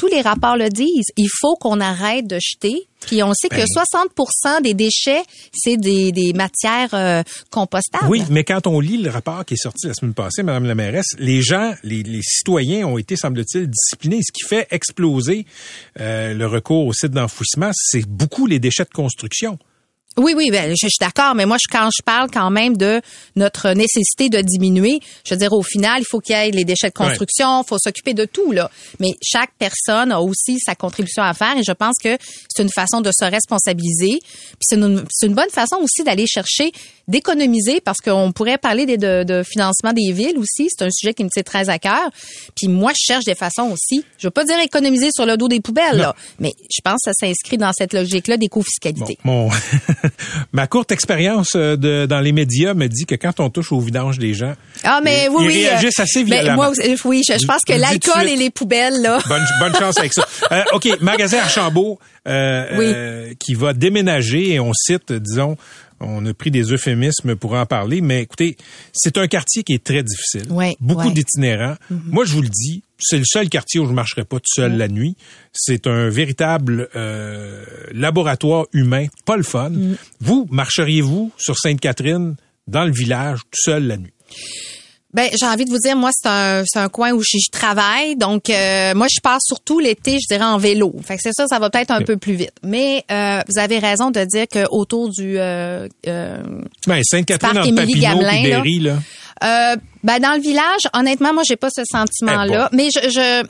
tous 0.00 0.06
les 0.06 0.22
rapports 0.22 0.56
le 0.56 0.70
disent. 0.70 1.10
Il 1.18 1.28
faut 1.28 1.56
qu'on 1.56 1.78
arrête 1.78 2.26
de 2.26 2.38
jeter. 2.40 2.88
Puis 3.06 3.22
on 3.22 3.34
sait 3.34 3.48
Ben. 3.50 3.60
que 3.60 3.66
60 3.66 4.62
des 4.62 4.72
déchets, 4.72 5.22
c'est 5.52 5.76
des, 5.76 6.10
des 6.10 6.32
matières 6.32 6.94
euh, 6.94 7.22
compostables. 7.50 8.06
Oui, 8.08 8.22
mais 8.30 8.42
quand 8.44 8.66
on 8.66 8.80
lit 8.80 8.96
le 8.96 9.10
rapport 9.10 9.44
qui 9.44 9.54
est 9.54 9.62
sorti 9.62 9.88
la 9.88 9.94
semaine 9.94 10.14
passée, 10.14 10.42
Madame 10.42 10.64
la 10.64 10.74
mairesse, 10.74 11.08
les 11.18 11.42
gens, 11.42 11.74
les, 11.82 12.02
les 12.02 12.22
citoyens 12.22 12.86
ont 12.86 12.96
été, 12.96 13.14
semble-t-il, 13.14 13.68
disciplinés. 13.68 14.20
Ce 14.22 14.32
qui 14.32 14.46
fait 14.48 14.66
exploser 14.70 15.44
euh, 15.98 16.32
le 16.32 16.46
recours 16.46 16.86
au 16.86 16.94
site 16.94 17.12
d'enfouissement, 17.12 17.70
c'est 17.74 18.06
beaucoup 18.06 18.46
les 18.46 18.58
déchets 18.58 18.84
de 18.84 18.90
construction. 18.90 19.58
Oui, 20.16 20.34
oui, 20.36 20.50
ben, 20.50 20.70
je, 20.70 20.74
je 20.74 20.88
suis 20.88 20.98
d'accord, 21.00 21.34
mais 21.34 21.46
moi, 21.46 21.56
je, 21.60 21.66
quand 21.70 21.88
je 21.96 22.02
parle 22.02 22.28
quand 22.30 22.50
même 22.50 22.76
de 22.76 23.00
notre 23.36 23.70
nécessité 23.70 24.28
de 24.28 24.40
diminuer, 24.40 24.98
je 25.24 25.34
veux 25.34 25.38
dire, 25.38 25.52
au 25.52 25.62
final, 25.62 26.00
il 26.00 26.04
faut 26.04 26.18
qu'il 26.20 26.34
y 26.34 26.38
ait 26.38 26.50
les 26.50 26.64
déchets 26.64 26.88
de 26.88 26.94
construction, 26.94 27.62
il 27.62 27.68
faut 27.68 27.78
s'occuper 27.78 28.12
de 28.12 28.24
tout, 28.24 28.50
là. 28.52 28.70
Mais 28.98 29.12
chaque 29.22 29.50
personne 29.58 30.10
a 30.12 30.20
aussi 30.20 30.58
sa 30.58 30.74
contribution 30.74 31.22
à 31.22 31.32
faire 31.32 31.56
et 31.56 31.62
je 31.62 31.72
pense 31.72 31.94
que 32.02 32.16
c'est 32.48 32.62
une 32.62 32.70
façon 32.70 33.00
de 33.00 33.10
se 33.16 33.24
responsabiliser. 33.24 34.18
Puis 34.20 34.58
c'est 34.62 34.76
une, 34.76 35.04
bonne 35.34 35.50
façon 35.50 35.76
aussi 35.76 36.02
d'aller 36.02 36.26
chercher, 36.26 36.72
d'économiser, 37.06 37.80
parce 37.80 37.98
qu'on 37.98 38.32
pourrait 38.32 38.58
parler 38.58 38.86
des- 38.86 38.98
de, 38.98 39.22
de 39.24 39.42
financement 39.44 39.92
des 39.92 40.12
villes 40.12 40.38
aussi. 40.38 40.68
C'est 40.70 40.84
un 40.84 40.90
sujet 40.90 41.14
qui 41.14 41.22
me 41.24 41.28
tient 41.30 41.42
très 41.44 41.68
à 41.68 41.78
cœur. 41.78 42.10
Puis 42.56 42.68
moi, 42.68 42.92
je 42.92 43.04
cherche 43.12 43.24
des 43.24 43.34
façons 43.36 43.70
aussi. 43.72 44.04
Je 44.18 44.26
veux 44.26 44.30
pas 44.32 44.44
dire 44.44 44.58
économiser 44.60 45.10
sur 45.14 45.24
le 45.24 45.36
dos 45.36 45.48
des 45.48 45.60
poubelles, 45.60 45.98
là. 45.98 46.16
Mais 46.40 46.50
je 46.68 46.80
pense 46.84 46.96
que 47.04 47.10
ça 47.10 47.12
s'inscrit 47.14 47.56
dans 47.58 47.72
cette 47.72 47.92
logique-là 47.94 48.36
des 48.36 48.48
Bon. 49.24 49.50
ma 50.52 50.66
courte 50.66 50.92
expérience 50.92 51.50
euh, 51.56 51.76
de, 51.76 52.06
dans 52.06 52.20
les 52.20 52.32
médias 52.32 52.74
me 52.74 52.86
dit 52.88 53.06
que 53.06 53.14
quand 53.14 53.40
on 53.40 53.50
touche 53.50 53.72
au 53.72 53.80
vidange 53.80 54.18
des 54.18 54.34
gens, 54.34 54.54
Ah, 54.84 55.00
mais 55.02 55.24
ils, 55.26 55.30
oui, 55.30 55.44
ils 55.44 55.46
oui. 55.48 55.66
réagissent 55.66 55.98
euh, 55.98 56.02
assez 56.04 56.24
ben, 56.24 56.34
violemment. 56.40 56.56
moi, 56.56 56.68
aussi, 56.70 56.96
oui, 57.04 57.22
je, 57.28 57.38
je 57.38 57.46
pense 57.46 57.62
que 57.66 57.72
l'alcool 57.72 58.28
et 58.28 58.36
les 58.36 58.50
poubelles, 58.50 59.00
là. 59.02 59.18
Bonne, 59.28 59.44
bonne 59.60 59.74
chance 59.74 59.98
avec 59.98 60.12
ça. 60.12 60.26
Euh, 60.52 60.62
OK, 60.72 60.88
magasin 61.00 61.38
Archambault 61.38 61.98
euh, 62.26 62.66
Oui. 62.78 62.84
euh, 62.86 63.32
qui 63.38 63.54
va 63.54 63.72
déménager 63.72 64.52
et 64.54 64.58
on 64.60 64.72
cite, 64.74 65.12
disons, 65.12 65.56
on 66.00 66.24
a 66.26 66.34
pris 66.34 66.50
des 66.50 66.62
euphémismes 66.72 67.36
pour 67.36 67.52
en 67.54 67.66
parler, 67.66 68.00
mais 68.00 68.22
écoutez, 68.22 68.56
c'est 68.92 69.16
un 69.18 69.28
quartier 69.28 69.62
qui 69.62 69.74
est 69.74 69.84
très 69.84 70.02
difficile. 70.02 70.50
Ouais, 70.50 70.76
Beaucoup. 70.80 71.08
Mm-hmm. 71.10 71.14
d'itinérants. 71.14 71.76
Moi, 71.90 72.24
je 72.24 72.32
vous 72.32 72.42
le 72.42 72.48
dis, 72.48 72.82
c'est 73.00 73.18
le 73.18 73.24
seul 73.24 73.48
quartier 73.48 73.80
où 73.80 73.86
je 73.86 73.92
marcherai 73.92 74.24
pas 74.24 74.38
tout 74.38 74.52
seul 74.54 74.76
la 74.76 74.88
nuit. 74.88 75.16
C'est 75.52 75.86
un 75.86 76.08
véritable 76.08 76.88
euh, 76.94 77.64
laboratoire 77.92 78.66
humain, 78.72 79.06
pas 79.24 79.36
le 79.36 79.42
fun. 79.42 79.70
Mm. 79.70 79.96
Vous, 80.20 80.46
marcheriez-vous 80.50 81.32
sur 81.36 81.58
Sainte-Catherine 81.58 82.36
dans 82.66 82.84
le 82.84 82.92
village 82.92 83.40
tout 83.50 83.60
seul 83.60 83.86
la 83.86 83.96
nuit? 83.96 84.12
Ben, 85.12 85.28
j'ai 85.38 85.46
envie 85.46 85.64
de 85.64 85.70
vous 85.70 85.78
dire, 85.78 85.96
moi, 85.96 86.10
c'est 86.12 86.28
un, 86.28 86.62
c'est 86.64 86.78
un 86.78 86.88
coin 86.88 87.10
où 87.10 87.20
je, 87.20 87.38
je 87.38 87.50
travaille. 87.50 88.14
Donc, 88.14 88.48
euh, 88.48 88.94
moi, 88.94 89.08
je 89.10 89.20
passe 89.20 89.42
surtout 89.44 89.80
l'été, 89.80 90.18
je 90.20 90.32
dirais, 90.32 90.44
en 90.44 90.56
vélo. 90.56 90.94
Fait 91.02 91.16
que 91.16 91.22
c'est 91.24 91.32
ça, 91.32 91.46
ça 91.48 91.58
va 91.58 91.68
peut-être 91.68 91.90
un 91.90 92.02
peu 92.02 92.16
plus 92.16 92.34
vite. 92.34 92.52
Mais 92.62 93.04
euh, 93.10 93.40
vous 93.48 93.58
avez 93.58 93.80
raison 93.80 94.12
de 94.12 94.24
dire 94.24 94.46
que 94.46 94.66
autour 94.70 95.10
du... 95.10 95.36
Euh, 95.36 95.88
euh, 96.06 96.42
Ben, 96.86 97.02
Sainte-Catherine 97.02 97.74
Papineau 97.74 98.00
Gamelin, 98.00 98.62
là. 98.62 98.62
Là. 98.64 98.98
Euh, 99.42 99.76
ben, 100.02 100.18
dans 100.18 100.34
le 100.34 100.40
village, 100.40 100.82
honnêtement, 100.94 101.32
moi, 101.32 101.42
j'ai 101.46 101.56
pas 101.56 101.68
ce 101.70 101.82
sentiment-là. 101.84 102.68
Eh. 102.72 102.76
Mais 102.76 102.88
je... 102.94 103.08
je 103.08 103.46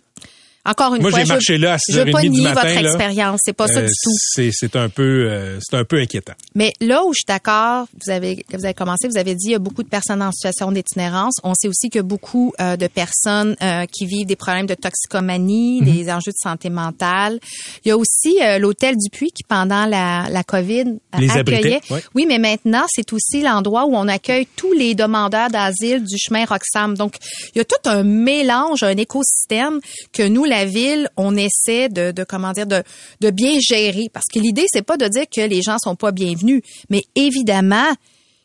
Encore 0.66 0.94
une 0.94 1.00
Moi, 1.00 1.10
fois, 1.10 1.20
j'ai 1.20 1.24
je- 1.26 1.32
marché 1.32 1.58
là 1.58 1.74
à 1.74 1.76
je 1.88 1.98
veux 2.00 2.10
pas 2.10 2.20
6h30 2.20 2.28
nier 2.30 2.42
matin, 2.42 2.60
votre 2.74 2.78
expérience, 2.86 3.40
c'est 3.44 3.52
pas 3.54 3.66
ça 3.66 3.78
Euh, 3.80 3.86
du 3.86 3.92
tout. 4.04 4.10
C'est 4.34 4.50
c'est 4.52 4.76
un 4.76 4.88
peu 4.90 5.26
euh, 5.30 5.58
c'est 5.60 5.76
un 5.76 5.84
peu 5.84 5.98
inquiétant. 5.98 6.34
Mais 6.54 6.72
là 6.82 7.02
où 7.04 7.12
je 7.14 7.18
suis 7.20 7.24
d'accord, 7.26 7.86
vous 8.04 8.10
avez 8.12 8.44
vous 8.52 8.64
avez 8.64 8.74
commencé, 8.74 9.08
vous 9.08 9.16
avez 9.16 9.34
dit 9.34 9.46
il 9.48 9.52
y 9.52 9.54
a 9.54 9.58
beaucoup 9.58 9.82
de 9.82 9.88
personnes 9.88 10.20
en 10.22 10.30
situation 10.32 10.70
d'itinérance. 10.70 11.34
On 11.44 11.54
sait 11.54 11.66
aussi 11.68 11.88
qu'il 11.88 11.98
y 11.98 12.00
a 12.00 12.02
beaucoup 12.02 12.52
euh, 12.60 12.76
de 12.76 12.86
personnes 12.88 13.56
euh, 13.62 13.86
qui 13.86 14.04
vivent 14.04 14.26
des 14.26 14.36
problèmes 14.36 14.66
de 14.66 14.74
toxicomanie, 14.74 15.80
Mhm. 15.80 15.92
des 15.94 16.10
enjeux 16.10 16.32
de 16.32 16.36
santé 16.36 16.68
mentale. 16.70 17.38
Il 17.84 17.88
y 17.88 17.90
a 17.92 17.96
aussi 17.96 18.38
l'hôtel 18.58 18.96
Dupuis 18.96 19.30
qui 19.32 19.42
pendant 19.44 19.86
la, 19.86 20.28
la 20.30 20.44
COVID 20.44 20.84
Les 21.18 21.30
accueillait. 21.30 21.80
ouais. 21.90 22.02
Oui, 22.14 22.26
mais 22.28 22.38
maintenant 22.38 22.84
c'est 22.88 23.12
aussi 23.12 23.40
l'endroit 23.42 23.86
où 23.86 23.96
on 23.96 24.08
accueille 24.08 24.46
tous 24.56 24.72
les 24.72 24.94
demandeurs 24.94 25.48
d'asile 25.48 26.04
du 26.04 26.16
chemin 26.18 26.44
Roxham. 26.44 26.96
Donc 26.96 27.14
il 27.54 27.58
y 27.58 27.60
a 27.60 27.64
tout 27.64 27.76
un 27.88 28.02
mélange, 28.02 28.82
un 28.82 28.96
écosystème 28.96 29.80
que 30.12 30.22
nous 30.28 30.44
la 30.50 30.64
ville 30.66 31.08
on 31.16 31.36
essaie 31.36 31.88
de, 31.88 32.10
de 32.12 32.24
comment 32.24 32.52
dire 32.52 32.66
de, 32.66 32.82
de 33.20 33.30
bien 33.30 33.56
gérer 33.60 34.08
parce 34.12 34.26
que 34.32 34.38
l'idée 34.38 34.66
c'est 34.70 34.82
pas 34.82 34.96
de 34.98 35.08
dire 35.08 35.24
que 35.34 35.40
les 35.40 35.62
gens 35.62 35.78
sont 35.82 35.96
pas 35.96 36.12
bienvenus, 36.12 36.60
mais 36.90 37.02
évidemment 37.14 37.86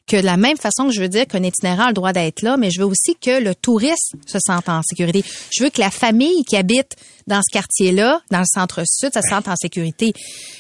que 0.08 0.18
de 0.18 0.22
la 0.22 0.38
même 0.38 0.56
façon 0.58 0.86
que 0.88 0.94
je 0.94 1.02
veux 1.02 1.10
dire 1.10 1.26
qu'un 1.26 1.42
itinérant 1.42 1.86
a 1.86 1.88
le 1.88 1.94
droit 1.96 2.14
d'être 2.14 2.44
là, 2.44 2.58
mais 2.58 2.70
je 2.70 2.80
veux 2.80 2.86
aussi 2.86 3.16
que 3.20 3.42
le 3.42 3.56
touriste 3.56 4.14
se 4.28 4.38
sente 4.40 4.70
en 4.70 4.82
sécurité. 4.84 5.24
Je 5.52 5.64
veux 5.64 5.72
que 5.72 5.82
la 5.82 5.90
famille 5.90 6.44
qui 6.48 6.56
habite 6.56 6.96
dans 7.26 7.42
ce 7.42 7.52
quartier-là, 7.52 8.22
dans 8.30 8.38
le 8.38 8.46
centre-sud, 8.46 9.10
se 9.12 9.20
sente 9.28 9.48
en 9.48 9.56
sécurité. 9.56 10.14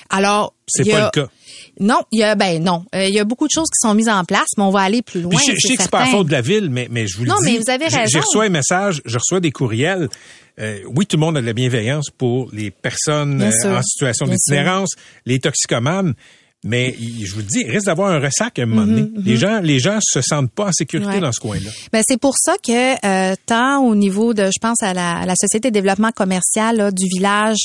Alors, 0.10 0.56
C'est 0.68 0.90
pas 0.90 0.98
a- 0.98 1.06
le 1.06 1.12
cas. 1.12 1.30
Non, 1.79 2.01
il 2.12 2.20
y 2.20 2.24
a 2.24 2.36
ben 2.36 2.63
non, 2.63 2.86
Euh, 2.96 3.05
il 3.05 3.13
y 3.13 3.20
a 3.20 3.24
beaucoup 3.25 3.48
de 3.48 3.51
choses 3.51 3.67
qui 3.70 3.86
sont 3.86 3.94
mises 3.94 4.10
en 4.10 4.24
place, 4.24 4.48
mais 4.58 4.63
on 4.63 4.70
va 4.72 4.82
aller 4.82 5.01
plus 5.01 5.22
loin. 5.22 5.36
Puis 5.36 5.46
je, 5.48 5.51
je 5.55 5.67
sais 5.67 5.75
que 5.75 5.84
c'est 5.84 5.91
pas 5.91 6.05
faute 6.05 6.27
de 6.27 6.32
la 6.32 6.41
ville, 6.41 6.70
mais, 6.70 6.88
mais 6.89 7.08
je 7.08 7.17
vous 7.17 7.24
le 7.24 7.29
Non, 7.29 7.36
dis. 7.44 7.51
mais 7.53 7.58
vous 7.60 7.70
avez 7.70 7.86
raison. 7.88 8.05
J'ai 8.08 8.20
reçu 8.20 8.39
un 8.39 8.50
message, 8.50 9.01
je 9.05 9.17
reçois 9.17 9.39
des 9.39 9.51
courriels. 9.51 10.08
Euh, 10.60 10.79
oui, 10.96 11.05
tout 11.05 11.17
le 11.17 11.22
monde 11.22 11.36
a 11.38 11.41
de 11.41 11.46
la 11.46 11.53
bienveillance 11.53 12.10
pour 12.10 12.50
les 12.53 12.72
personnes 12.72 13.41
euh, 13.41 13.77
en 13.77 13.82
situation 13.82 14.25
d'itinérance, 14.25 14.91
les 15.25 15.39
toxicomanes. 15.39 16.13
Mais 16.68 16.96
je 17.00 17.32
vous 17.32 17.38
le 17.40 17.44
dis, 17.46 17.60
il 17.66 17.72
risque 17.72 17.86
d'avoir 17.86 18.10
un 18.10 18.20
ressac 18.20 18.58
à 18.60 18.64
un 18.64 18.66
moment 18.66 18.86
Mhm, 18.88 18.96
donné. 18.96 19.12
Les 19.24 19.38
gens, 19.38 19.60
les 19.62 19.80
gens 19.80 20.00
se 20.02 20.20
sentent 20.22 20.52
pas 20.52 20.66
en 20.66 20.72
sécurité 20.72 21.10
Ouais. 21.12 21.20
dans 21.20 21.32
ce 21.32 21.40
coin-là. 21.40 21.70
Ben 21.94 22.02
c'est 22.08 22.20
pour 22.20 22.34
ça 22.38 22.56
que 22.58 23.06
euh, 23.06 23.36
tant 23.46 23.80
au 23.84 23.94
niveau 23.96 24.34
de, 24.34 24.46
je 24.48 24.60
pense 24.60 24.82
à 24.82 24.94
la, 24.94 25.18
à 25.20 25.26
la 25.26 25.36
société 25.40 25.70
de 25.70 25.74
développement 25.76 26.12
commercial 26.12 26.78
là, 26.78 26.92
du 26.92 27.06
village, 27.08 27.58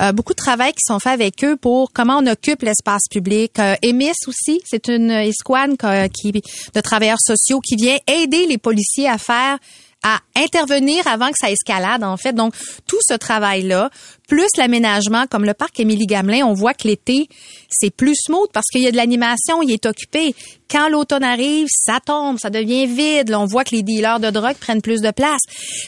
euh, 0.00 0.12
beaucoup 0.12 0.32
de 0.34 0.36
travail 0.36 0.72
qui 0.72 0.84
sont 0.86 0.98
faits 1.00 1.12
avec 1.14 1.42
eux 1.44 1.56
pour 1.56 1.92
comment 1.92 2.18
on 2.18 2.26
occupe 2.26 2.62
l'espace 2.62 3.02
public. 3.10 3.58
Euh, 3.58 3.74
Emis 3.82 4.12
aussi, 4.28 4.60
c'est 4.66 4.88
une 4.88 5.10
escouade 5.10 5.76
qui 6.12 6.32
de 6.32 6.80
travailleurs 6.82 7.20
sociaux 7.20 7.60
qui 7.60 7.76
vient 7.76 7.96
aider 8.06 8.46
les 8.46 8.58
policiers 8.58 9.08
à 9.08 9.16
faire 9.18 9.58
à 10.04 10.18
intervenir 10.36 11.06
avant 11.06 11.28
que 11.28 11.36
ça 11.40 11.48
escalade 11.50 12.02
en 12.02 12.16
fait. 12.16 12.32
Donc 12.32 12.54
tout 12.88 12.98
ce 13.08 13.14
travail 13.14 13.62
là, 13.62 13.88
plus 14.32 14.48
l'aménagement 14.56 15.26
comme 15.30 15.44
le 15.44 15.52
parc 15.52 15.78
Émilie 15.78 16.06
Gamelin, 16.06 16.46
on 16.46 16.54
voit 16.54 16.72
que 16.72 16.88
l'été 16.88 17.28
c'est 17.68 17.94
plus 17.94 18.14
smooth 18.16 18.48
parce 18.52 18.66
qu'il 18.72 18.80
y 18.82 18.86
a 18.86 18.90
de 18.90 18.96
l'animation, 18.96 19.60
il 19.62 19.70
est 19.72 19.84
occupé. 19.84 20.34
Quand 20.70 20.88
l'automne 20.88 21.22
arrive, 21.24 21.66
ça 21.70 21.98
tombe, 22.04 22.38
ça 22.40 22.48
devient 22.48 22.86
vide. 22.86 23.28
Là, 23.28 23.40
on 23.40 23.44
voit 23.44 23.62
que 23.64 23.74
les 23.74 23.82
dealers 23.82 24.20
de 24.20 24.30
drogue 24.30 24.56
prennent 24.56 24.80
plus 24.80 25.02
de 25.02 25.10
place. 25.10 25.40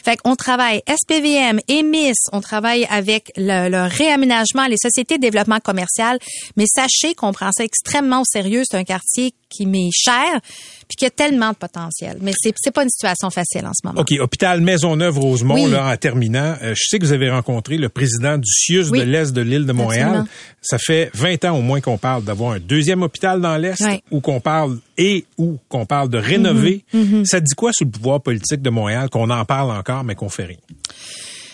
Fait 0.03 0.15
qu'on 0.17 0.35
travaille 0.35 0.81
SPVM, 0.87 1.59
EMIS, 1.67 2.13
on 2.33 2.41
travaille 2.41 2.85
avec 2.91 3.31
le, 3.35 3.67
le 3.69 3.87
réaménagement, 3.87 4.67
les 4.67 4.77
sociétés 4.77 5.17
de 5.17 5.21
développement 5.23 5.59
commercial. 5.59 6.19
Mais 6.55 6.65
sachez 6.67 7.15
qu'on 7.15 7.33
prend 7.33 7.49
ça 7.51 7.63
extrêmement 7.63 8.21
au 8.21 8.25
sérieux. 8.25 8.61
C'est 8.69 8.77
un 8.77 8.83
quartier 8.83 9.33
qui 9.49 9.65
m'est 9.65 9.89
cher 9.91 10.39
puis 10.87 10.97
qui 10.97 11.05
a 11.05 11.09
tellement 11.09 11.49
de 11.49 11.55
potentiel. 11.55 12.17
Mais 12.21 12.33
c'est 12.39 12.53
c'est 12.57 12.71
pas 12.71 12.83
une 12.83 12.89
situation 12.89 13.31
facile 13.31 13.65
en 13.65 13.71
ce 13.73 13.87
moment. 13.87 14.01
OK, 14.01 14.11
hôpital 14.19 14.61
Maisonneuve-Rosemont, 14.61 15.55
Oui. 15.55 15.71
là, 15.71 15.87
en 15.91 15.97
terminant. 15.97 16.55
euh, 16.61 16.73
je 16.75 16.83
sais 16.89 16.99
que 16.99 17.05
vous 17.05 17.13
avez 17.13 17.29
rencontré 17.31 17.77
le 17.77 17.89
président 17.89 18.34
du 18.37 18.51
CIUS 18.51 18.89
Oui. 18.91 18.99
de 18.99 19.03
l'Est 19.03 19.31
de 19.33 19.41
l'île 19.41 19.65
de 19.65 19.71
Montréal. 19.73 20.07
Absolument. 20.07 20.27
Ça 20.61 20.77
fait 20.77 21.09
20 21.13 21.45
ans 21.45 21.57
au 21.57 21.61
moins 21.61 21.81
qu'on 21.81 21.97
parle 21.97 22.23
d'avoir 22.23 22.51
un 22.53 22.59
deuxième 22.59 23.01
hôpital 23.03 23.41
dans 23.41 23.57
l'Est, 23.57 23.81
Oui. 24.11 24.21
qu'on 24.21 24.39
parle 24.39 24.77
et 24.97 25.25
ou 25.37 25.57
qu'on 25.69 25.85
parle 25.85 26.09
de 26.09 26.17
rénover. 26.17 26.83
Mm-hmm. 26.93 27.25
Ça 27.25 27.39
dit 27.39 27.53
quoi 27.55 27.71
sur 27.73 27.85
le 27.85 27.91
pouvoir 27.91 28.21
politique 28.21 28.61
de 28.61 28.69
Montréal 28.69 29.09
qu'on 29.09 29.29
en 29.29 29.45
parle 29.45 29.71
encore, 29.71 30.03
mais 30.03 30.15
qu'on 30.15 30.29
fait 30.29 30.45
rien? 30.45 30.57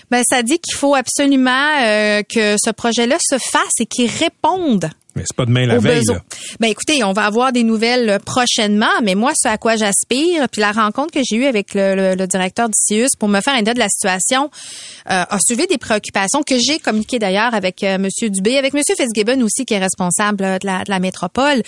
Ben 0.10 0.24
ça 0.30 0.44
dit 0.44 0.60
qu'il 0.60 0.76
faut 0.76 0.94
absolument 0.94 1.68
euh, 1.82 2.22
que 2.24 2.56
ce 2.62 2.70
projet-là 2.72 3.16
se 3.22 3.38
fasse 3.38 3.80
et 3.80 3.86
qu'il 3.86 4.10
réponde 4.10 4.90
Mais 5.16 5.24
c'est 5.26 5.36
pas 5.36 5.46
demain 5.46 5.66
la 5.66 5.76
veille, 5.80 6.04
là. 6.14 6.22
Ben 6.60 6.68
écoutez, 6.70 7.04
on 7.04 7.12
va 7.12 7.26
avoir 7.26 7.52
des 7.52 7.64
nouvelles 7.64 8.10
euh, 8.10 8.20
prochainement, 8.20 8.88
mais 9.04 9.14
moi, 9.16 9.34
ce 9.36 9.50
à 9.50 9.58
quoi 9.58 9.76
j'aspire, 9.76 10.48
puis 10.50 10.62
la 10.62 10.72
rencontre 10.72 11.12
que 11.12 11.20
j'ai 11.24 11.36
eue 11.36 11.46
avec 11.46 11.74
le, 11.74 11.96
le- 11.96 12.16
le 12.16 12.28
directeur 12.28 12.68
du 12.68 12.74
CIUS 12.78 13.10
pour 13.20 13.28
me 13.28 13.42
faire 13.42 13.54
un 13.54 13.58
état 13.58 13.74
de 13.74 13.80
la 13.80 13.90
situation, 13.90 14.50
euh, 15.10 15.24
a 15.30 15.38
suivi 15.46 15.68
des 15.68 15.78
préoccupations 15.78 16.44
que 16.44 16.58
j'ai 16.60 16.80
communiquées 16.80 17.20
d'ailleurs 17.20 17.54
avec 17.54 17.84
euh, 17.84 17.98
Monsieur 17.98 18.30
Dubé, 18.30 18.58
avec 18.58 18.74
Monsieur 18.74 18.96
Fitzgibbon 18.96 19.42
aussi, 19.42 19.66
qui 19.66 19.74
est 19.74 19.80
responsable 19.80 20.44
euh, 20.44 20.58
de 20.60 20.66
la, 20.68 20.84
de 20.86 20.90
la 20.90 21.00
métropole. 21.00 21.62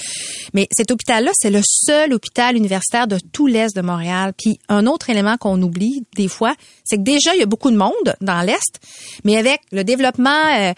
Mais 0.54 0.68
cet 0.72 0.92
hôpital-là, 0.92 1.32
c'est 1.36 1.52
le 1.52 1.62
seul 1.66 2.14
hôpital 2.14 2.56
universitaire 2.56 3.08
de 3.08 3.18
tout 3.34 3.48
l'Est 3.48 3.76
de 3.76 3.82
Montréal. 3.82 4.32
Puis 4.42 4.58
un 4.70 4.86
autre 4.88 5.10
élément 5.10 5.36
qu'on 5.38 5.62
oublie 5.62 6.06
des 6.16 6.28
fois, 6.30 6.56
c'est 6.86 6.98
que 6.98 7.02
déjà, 7.04 7.34
il 7.36 7.40
y 7.40 7.44
a 7.44 7.48
beaucoup 7.48 7.72
de 7.72 7.78
monde 7.78 8.16
dans 8.22 8.42
l'Est, 8.42 8.80
mais 9.26 9.36
avec 9.38 9.60
le 9.72 9.84
développement 9.84 10.74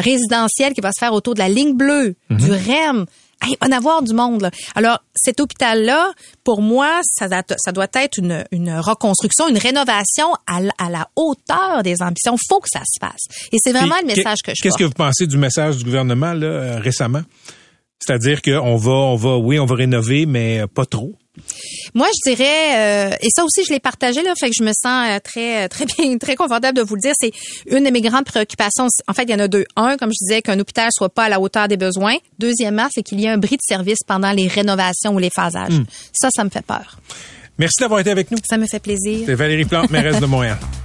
résidentiel 0.00 0.72
qui 0.74 0.80
va 0.80 0.90
se 0.92 0.98
faire 1.00 1.12
autour 1.12 1.34
de 1.34 1.38
la 1.40 1.48
ligne 1.48 1.73
bleue, 1.74 2.14
du 2.30 2.50
REM, 2.50 3.06
hey, 3.42 3.52
il 3.52 3.56
va 3.60 3.66
en 3.68 3.72
avoir 3.76 4.02
du 4.02 4.14
monde. 4.14 4.42
Là. 4.42 4.50
Alors, 4.74 5.00
cet 5.14 5.40
hôpital-là, 5.40 6.12
pour 6.44 6.62
moi, 6.62 7.00
ça, 7.12 7.28
doit- 7.28 7.42
ça 7.58 7.72
doit 7.72 7.86
être 7.94 8.18
une, 8.18 8.44
une 8.52 8.72
reconstruction, 8.78 9.48
une 9.48 9.58
rénovation 9.58 10.28
à, 10.46 10.60
la- 10.60 10.72
à 10.78 10.90
la 10.90 11.08
hauteur 11.16 11.82
des 11.82 11.96
ambitions. 12.02 12.36
faut 12.48 12.60
que 12.60 12.68
ça 12.72 12.80
se 12.80 12.98
fasse. 13.00 13.22
Et 13.52 13.56
c'est 13.62 13.72
vraiment 13.72 13.96
Puis, 13.98 14.08
le 14.08 14.16
message 14.16 14.38
que 14.44 14.52
je 14.54 14.62
Qu'est-ce 14.62 14.78
que 14.78 14.84
vous 14.84 14.90
pensez 14.92 15.26
du 15.26 15.36
message 15.36 15.76
du 15.78 15.84
gouvernement 15.84 16.32
là, 16.32 16.46
euh, 16.46 16.78
récemment? 16.80 17.22
C'est-à-dire 17.98 18.42
qu'on 18.42 18.76
va, 18.76 18.92
on 18.92 19.16
va, 19.16 19.36
oui, 19.38 19.58
on 19.58 19.66
va 19.66 19.74
rénover, 19.76 20.26
mais 20.26 20.66
pas 20.74 20.84
trop. 20.84 21.14
Moi, 21.94 22.06
je 22.14 22.30
dirais, 22.30 23.10
euh, 23.12 23.16
et 23.20 23.28
ça 23.34 23.44
aussi, 23.44 23.64
je 23.64 23.72
l'ai 23.72 23.80
partagé 23.80 24.22
là, 24.22 24.34
fait 24.38 24.48
que 24.48 24.56
je 24.58 24.62
me 24.64 24.72
sens 24.72 25.08
euh, 25.08 25.18
très, 25.18 25.68
très 25.68 25.84
bien, 25.84 26.16
très 26.20 26.36
confortable 26.36 26.76
de 26.76 26.82
vous 26.82 26.94
le 26.94 27.00
dire. 27.00 27.12
C'est 27.20 27.32
une 27.70 27.84
de 27.84 27.90
mes 27.90 28.00
grandes 28.00 28.24
préoccupations. 28.24 28.88
En 29.08 29.12
fait, 29.12 29.24
il 29.24 29.30
y 29.30 29.34
en 29.34 29.40
a 29.40 29.48
deux. 29.48 29.64
Un, 29.76 29.96
comme 29.96 30.10
je 30.10 30.24
disais, 30.24 30.42
qu'un 30.42 30.58
hôpital 30.58 30.88
soit 30.92 31.08
pas 31.08 31.24
à 31.24 31.28
la 31.28 31.40
hauteur 31.40 31.68
des 31.68 31.76
besoins. 31.76 32.16
Deuxièmement, 32.38 32.88
c'est 32.92 33.02
qu'il 33.02 33.20
y 33.20 33.26
ait 33.26 33.30
un 33.30 33.38
bris 33.38 33.56
de 33.56 33.62
service 33.62 33.98
pendant 34.06 34.32
les 34.32 34.48
rénovations 34.48 35.14
ou 35.14 35.18
les 35.18 35.30
phasages. 35.30 35.80
Ça, 36.12 36.28
ça 36.34 36.44
me 36.44 36.50
fait 36.50 36.64
peur. 36.64 36.98
Merci 37.58 37.80
d'avoir 37.80 38.00
été 38.00 38.10
avec 38.10 38.30
nous. 38.30 38.38
Ça 38.48 38.56
me 38.56 38.66
fait 38.66 38.80
plaisir. 38.80 39.24
C'est 39.26 39.34
Valérie 39.34 39.64
Plante, 39.64 39.90
mairesse 39.90 40.20
de 40.20 40.26
Montréal. 40.26 40.58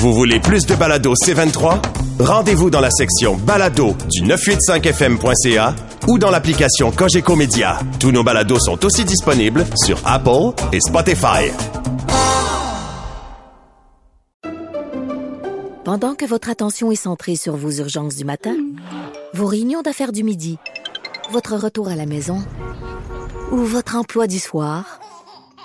Vous 0.00 0.14
voulez 0.14 0.38
plus 0.38 0.64
de 0.64 0.76
balado 0.76 1.12
C23? 1.14 1.80
Rendez-vous 2.20 2.70
dans 2.70 2.80
la 2.80 2.90
section 2.90 3.34
balado 3.34 3.96
du 4.08 4.22
985fm.ca 4.22 5.74
ou 6.06 6.20
dans 6.20 6.30
l'application 6.30 6.92
Cogeco 6.92 7.34
Média. 7.34 7.80
Tous 7.98 8.12
nos 8.12 8.22
balados 8.22 8.60
sont 8.60 8.84
aussi 8.84 9.04
disponibles 9.04 9.66
sur 9.74 9.98
Apple 10.06 10.54
et 10.72 10.78
Spotify. 10.80 11.50
Pendant 15.84 16.14
que 16.14 16.26
votre 16.26 16.48
attention 16.48 16.92
est 16.92 17.02
centrée 17.02 17.34
sur 17.34 17.56
vos 17.56 17.72
urgences 17.72 18.14
du 18.14 18.24
matin, 18.24 18.54
vos 19.34 19.46
réunions 19.46 19.82
d'affaires 19.82 20.12
du 20.12 20.22
midi, 20.22 20.58
votre 21.32 21.56
retour 21.56 21.88
à 21.88 21.96
la 21.96 22.06
maison 22.06 22.38
ou 23.50 23.56
votre 23.56 23.96
emploi 23.96 24.28
du 24.28 24.38
soir, 24.38 25.00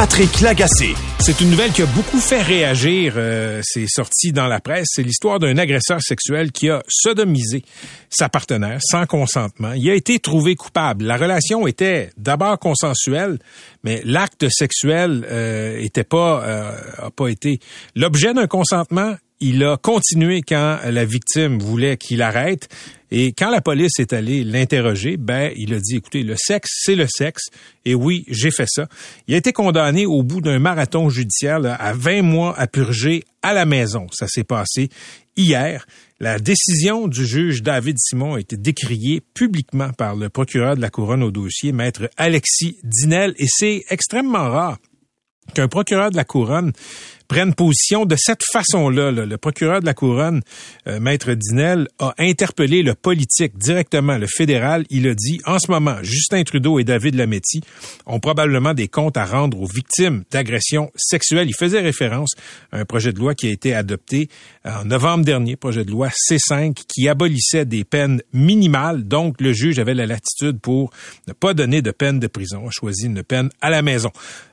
Patrick 0.00 0.40
Lagacé. 0.40 0.94
C'est 1.18 1.42
une 1.42 1.50
nouvelle 1.50 1.72
qui 1.72 1.82
a 1.82 1.86
beaucoup 1.86 2.20
fait 2.20 2.40
réagir. 2.40 3.16
euh, 3.18 3.60
c'est 3.62 3.84
sorti 3.86 4.32
dans 4.32 4.46
la 4.46 4.58
presse. 4.58 4.86
C'est 4.92 5.02
l'histoire 5.02 5.38
d'un 5.38 5.58
agresseur 5.58 6.00
sexuel 6.00 6.52
qui 6.52 6.70
a 6.70 6.82
sodomisé 6.88 7.62
sa 8.08 8.30
partenaire 8.30 8.78
sans 8.80 9.04
consentement. 9.04 9.74
Il 9.74 9.90
a 9.90 9.94
été 9.94 10.18
trouvé 10.18 10.56
coupable. 10.56 11.04
La 11.04 11.18
relation 11.18 11.66
était 11.66 12.08
d'abord 12.16 12.58
consensuelle, 12.58 13.40
mais 13.84 14.00
l'acte 14.06 14.46
sexuel 14.48 15.26
euh, 15.30 15.76
était 15.78 16.02
pas 16.02 16.44
euh, 16.46 16.72
a 16.96 17.10
pas 17.10 17.28
été 17.28 17.60
l'objet 17.94 18.32
d'un 18.32 18.46
consentement. 18.46 19.16
Il 19.40 19.62
a 19.64 19.76
continué 19.76 20.40
quand 20.40 20.78
la 20.82 21.04
victime 21.04 21.58
voulait 21.58 21.98
qu'il 21.98 22.22
arrête. 22.22 22.70
Et 23.10 23.32
quand 23.32 23.50
la 23.50 23.60
police 23.60 23.98
est 23.98 24.12
allée 24.12 24.44
l'interroger, 24.44 25.16
ben, 25.16 25.52
il 25.56 25.74
a 25.74 25.80
dit, 25.80 25.96
écoutez, 25.96 26.22
le 26.22 26.36
sexe, 26.36 26.82
c'est 26.84 26.94
le 26.94 27.06
sexe. 27.08 27.48
Et 27.84 27.94
oui, 27.94 28.24
j'ai 28.28 28.50
fait 28.50 28.68
ça. 28.68 28.88
Il 29.26 29.34
a 29.34 29.38
été 29.38 29.52
condamné 29.52 30.06
au 30.06 30.22
bout 30.22 30.40
d'un 30.40 30.58
marathon 30.58 31.08
judiciaire 31.08 31.60
à 31.64 31.92
20 31.92 32.22
mois 32.22 32.58
à 32.58 32.66
purger 32.66 33.24
à 33.42 33.52
la 33.52 33.64
maison. 33.64 34.06
Ça 34.12 34.28
s'est 34.28 34.44
passé 34.44 34.90
hier. 35.36 35.86
La 36.20 36.38
décision 36.38 37.08
du 37.08 37.26
juge 37.26 37.62
David 37.62 37.96
Simon 37.98 38.34
a 38.34 38.40
été 38.40 38.56
décriée 38.56 39.22
publiquement 39.34 39.90
par 39.90 40.14
le 40.14 40.28
procureur 40.28 40.76
de 40.76 40.80
la 40.80 40.90
couronne 40.90 41.22
au 41.22 41.30
dossier, 41.30 41.72
maître 41.72 42.10
Alexis 42.18 42.76
Dinel, 42.84 43.34
et 43.38 43.46
c'est 43.48 43.84
extrêmement 43.88 44.50
rare 44.50 44.78
qu'un 45.54 45.68
procureur 45.68 46.10
de 46.10 46.16
la 46.16 46.24
couronne 46.24 46.72
prenne 47.30 47.54
position 47.54 48.06
de 48.06 48.16
cette 48.18 48.42
façon-là. 48.52 49.12
Le 49.12 49.38
procureur 49.38 49.80
de 49.80 49.86
la 49.86 49.94
couronne, 49.94 50.42
euh, 50.88 50.98
maître 50.98 51.32
Dinel, 51.32 51.86
a 52.00 52.12
interpellé 52.18 52.82
le 52.82 52.96
politique 52.96 53.56
directement, 53.56 54.18
le 54.18 54.26
fédéral. 54.26 54.84
Il 54.90 55.06
a 55.06 55.14
dit, 55.14 55.40
en 55.46 55.60
ce 55.60 55.70
moment, 55.70 55.94
Justin 56.02 56.42
Trudeau 56.42 56.80
et 56.80 56.84
David 56.84 57.14
Lametti 57.14 57.60
ont 58.04 58.18
probablement 58.18 58.74
des 58.74 58.88
comptes 58.88 59.16
à 59.16 59.24
rendre 59.24 59.60
aux 59.60 59.68
victimes 59.72 60.24
d'agressions 60.32 60.90
sexuelles. 60.96 61.48
Il 61.48 61.54
faisait 61.54 61.78
référence 61.78 62.30
à 62.72 62.78
un 62.78 62.84
projet 62.84 63.12
de 63.12 63.20
loi 63.20 63.36
qui 63.36 63.46
a 63.46 63.50
été 63.50 63.74
adopté 63.74 64.28
en 64.64 64.84
novembre 64.84 65.24
dernier, 65.24 65.54
projet 65.54 65.84
de 65.84 65.92
loi 65.92 66.08
C5, 66.08 66.74
qui 66.88 67.08
abolissait 67.08 67.64
des 67.64 67.84
peines 67.84 68.22
minimales. 68.32 69.04
Donc, 69.04 69.40
le 69.40 69.52
juge 69.52 69.78
avait 69.78 69.94
la 69.94 70.06
latitude 70.06 70.58
pour 70.58 70.90
ne 71.28 71.32
pas 71.32 71.54
donner 71.54 71.80
de 71.80 71.92
peine 71.92 72.18
de 72.18 72.26
prison, 72.26 72.66
a 72.66 72.72
choisi 72.72 73.06
une 73.06 73.22
peine 73.22 73.50
à 73.60 73.70
la 73.70 73.82
maison. 73.82 74.10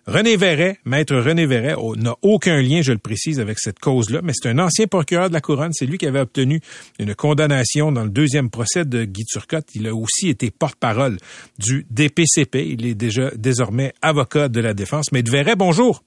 René 0.08 0.38
Verret, 0.38 0.78
maître 0.86 1.18
René 1.18 1.46
Verret, 1.46 1.76
n'a 1.98 2.16
aucun 2.22 2.62
lien, 2.62 2.82
je 2.82 2.94
le 2.94 2.98
précise, 2.98 3.42
avec 3.42 3.60
cette 3.60 3.80
cause-là, 3.80 4.22
mais 4.24 4.32
c'est 4.34 4.48
un 4.48 4.58
ancien 4.58 4.88
procureur 4.88 5.28
de 5.28 5.34
la 5.34 5.42
Couronne. 5.42 5.74
C'est 5.74 5.86
lui 5.86 5.98
qui 5.98 6.08
avait 6.08 6.22
obtenu 6.22 6.62
une 6.98 7.14
condamnation 7.14 7.92
dans 7.92 8.06
le 8.06 8.10
deuxième 8.10 8.50
procès 8.50 8.86
de 8.86 9.04
Guy 9.04 9.26
Turcotte. 9.26 9.76
Il 9.76 9.86
a 9.86 9.94
aussi 9.94 10.30
été 10.30 10.50
porte-parole 10.50 11.18
du 11.60 11.86
DPCP. 11.90 12.68
Il 12.70 12.86
est 12.86 12.96
déjà 12.96 13.32
désormais 13.36 13.94
avocat 14.02 14.48
de 14.48 14.62
la 14.62 14.74
défense. 14.74 15.12
Maître 15.12 15.30
Verret, 15.30 15.58
bonjour. 15.58 16.02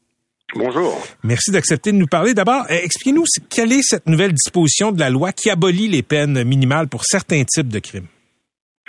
Bonjour. 0.54 0.98
Merci 1.22 1.50
d'accepter 1.50 1.92
de 1.92 1.98
nous 1.98 2.06
parler. 2.06 2.32
D'abord, 2.32 2.64
euh, 2.70 2.78
expliquez-nous 2.82 3.24
quelle 3.50 3.70
est 3.70 3.82
cette 3.82 4.06
nouvelle 4.06 4.32
disposition 4.32 4.92
de 4.92 4.98
la 4.98 5.10
loi 5.10 5.32
qui 5.32 5.50
abolit 5.50 5.88
les 5.88 6.02
peines 6.02 6.42
minimales 6.42 6.88
pour 6.88 7.04
certains 7.04 7.44
types 7.44 7.68
de 7.68 7.78
crimes? 7.78 8.06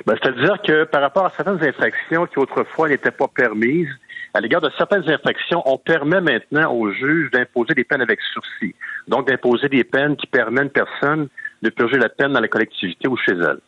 Ben, 0.05 0.15
C'est-à-dire 0.23 0.55
que 0.65 0.85
par 0.85 1.01
rapport 1.01 1.25
à 1.25 1.33
certaines 1.35 1.61
infractions 1.61 2.25
qui 2.27 2.39
autrefois 2.39 2.87
n'étaient 2.87 3.11
pas 3.11 3.27
permises, 3.27 3.89
à 4.33 4.41
l'égard 4.41 4.61
de 4.61 4.71
certaines 4.77 5.09
infractions, 5.09 5.61
on 5.65 5.77
permet 5.77 6.21
maintenant 6.21 6.73
aux 6.73 6.91
juges 6.91 7.31
d'imposer 7.31 7.73
des 7.73 7.83
peines 7.83 8.01
avec 8.01 8.19
sursis. 8.33 8.75
Donc, 9.07 9.27
d'imposer 9.27 9.67
des 9.67 9.83
peines 9.83 10.15
qui 10.15 10.27
permettent 10.27 10.59
à 10.59 10.63
une 10.63 10.69
personne 10.69 11.27
de 11.61 11.69
purger 11.69 11.97
la 11.97 12.09
peine 12.09 12.33
dans 12.33 12.39
la 12.39 12.47
collectivité 12.47 13.07
ou 13.07 13.17
chez 13.17 13.33
elle. 13.33 13.59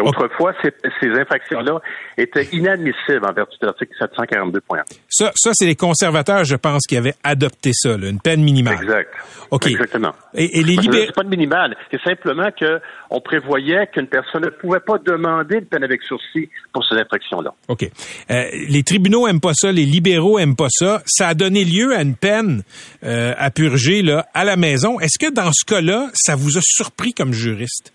Autrefois, 0.00 0.52
ces, 0.62 0.72
ces 1.00 1.10
infractions-là 1.10 1.80
étaient 2.16 2.48
inadmissibles 2.52 3.24
en 3.24 3.32
vertu 3.32 3.56
de 3.60 3.66
l'article 3.66 3.92
742.1. 4.00 4.82
Ça, 5.08 5.32
ça 5.34 5.50
c'est 5.54 5.66
les 5.66 5.76
conservateurs, 5.76 6.44
je 6.44 6.56
pense, 6.56 6.86
qui 6.86 6.96
avaient 6.96 7.14
adopté 7.24 7.70
ça, 7.72 7.96
là, 7.96 8.08
une 8.08 8.20
peine 8.20 8.42
minimale. 8.42 8.78
Exact. 8.82 9.14
OK. 9.50 9.66
Exactement. 9.66 10.12
Et, 10.34 10.58
et 10.58 10.62
les 10.62 10.76
libéraux... 10.76 11.06
C'est 11.06 11.14
pas 11.14 11.22
de 11.22 11.28
minimale. 11.28 11.76
C'est 11.90 12.00
simplement 12.02 12.50
que 12.58 12.80
on 13.10 13.20
prévoyait 13.20 13.86
qu'une 13.86 14.06
personne 14.06 14.42
ne 14.42 14.50
pouvait 14.50 14.80
pas 14.80 14.98
demander 14.98 15.56
une 15.56 15.66
peine 15.66 15.84
avec 15.84 16.02
sursis 16.02 16.50
pour 16.72 16.84
ces 16.84 16.96
infractions-là. 16.96 17.54
OK. 17.68 17.84
Euh, 18.30 18.44
les 18.68 18.82
tribunaux 18.82 19.26
aiment 19.26 19.40
pas 19.40 19.54
ça, 19.54 19.72
les 19.72 19.84
libéraux 19.86 20.38
aiment 20.38 20.56
pas 20.56 20.68
ça. 20.70 21.02
Ça 21.06 21.28
a 21.28 21.34
donné 21.34 21.64
lieu 21.64 21.94
à 21.94 22.02
une 22.02 22.16
peine 22.16 22.62
euh, 23.04 23.34
à 23.38 23.50
purger 23.50 24.02
là, 24.02 24.26
à 24.34 24.44
la 24.44 24.56
maison. 24.56 25.00
Est-ce 25.00 25.18
que 25.18 25.32
dans 25.32 25.50
ce 25.52 25.64
cas-là, 25.64 26.08
ça 26.14 26.36
vous 26.36 26.58
a 26.58 26.60
surpris 26.62 27.12
comme 27.12 27.32
juriste? 27.32 27.92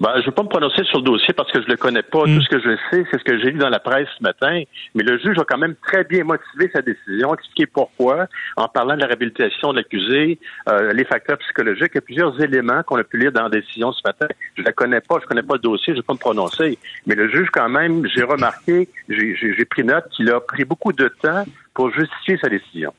Ben, 0.00 0.10
je 0.16 0.20
ne 0.20 0.24
veux 0.26 0.32
pas 0.32 0.42
me 0.42 0.48
prononcer 0.48 0.84
sur 0.84 0.98
le 0.98 1.04
dossier 1.04 1.32
parce 1.34 1.50
que 1.50 1.62
je 1.62 1.68
le 1.68 1.76
connais 1.76 2.02
pas. 2.02 2.24
Tout 2.24 2.40
ce 2.40 2.48
que 2.48 2.60
je 2.60 2.76
sais, 2.90 3.04
c'est 3.10 3.18
ce 3.18 3.24
que 3.24 3.38
j'ai 3.38 3.50
lu 3.50 3.58
dans 3.58 3.68
la 3.68 3.80
presse 3.80 4.08
ce 4.18 4.22
matin. 4.22 4.62
Mais 4.94 5.02
le 5.02 5.18
juge 5.18 5.38
a 5.38 5.44
quand 5.44 5.58
même 5.58 5.74
très 5.86 6.04
bien 6.04 6.24
motivé 6.24 6.70
sa 6.72 6.82
décision, 6.82 7.34
expliqué 7.34 7.66
pourquoi, 7.66 8.26
en 8.56 8.68
parlant 8.68 8.94
de 8.94 9.00
la 9.00 9.06
réhabilitation 9.06 9.72
de 9.72 9.78
l'accusé, 9.78 10.38
euh, 10.68 10.92
les 10.92 11.04
facteurs 11.04 11.38
psychologiques. 11.38 11.92
Il 11.92 11.96
y 11.96 11.98
a 11.98 12.02
plusieurs 12.02 12.40
éléments 12.40 12.82
qu'on 12.82 12.96
a 12.96 13.04
pu 13.04 13.18
lire 13.18 13.32
dans 13.32 13.44
la 13.44 13.50
décision 13.50 13.92
ce 13.92 14.00
matin. 14.04 14.26
Je 14.56 14.62
la 14.62 14.72
connais 14.72 15.00
pas, 15.00 15.18
je 15.20 15.26
connais 15.26 15.42
pas 15.42 15.54
le 15.54 15.60
dossier, 15.60 15.92
je 15.92 15.98
ne 15.98 16.02
vais 16.02 16.06
pas 16.06 16.14
me 16.14 16.18
prononcer. 16.18 16.78
Mais 17.06 17.14
le 17.14 17.28
juge, 17.28 17.48
quand 17.52 17.68
même, 17.68 18.06
j'ai 18.06 18.22
remarqué, 18.22 18.88
j'ai 19.08 19.36
j'ai 19.36 19.64
pris 19.64 19.84
note 19.84 20.08
qu'il 20.10 20.30
a 20.30 20.40
pris 20.40 20.64
beaucoup 20.64 20.92
de 20.92 21.08
temps 21.08 21.44
pour 21.74 21.90
justifier 21.90 22.38
sa 22.38 22.48
décision. 22.48 22.92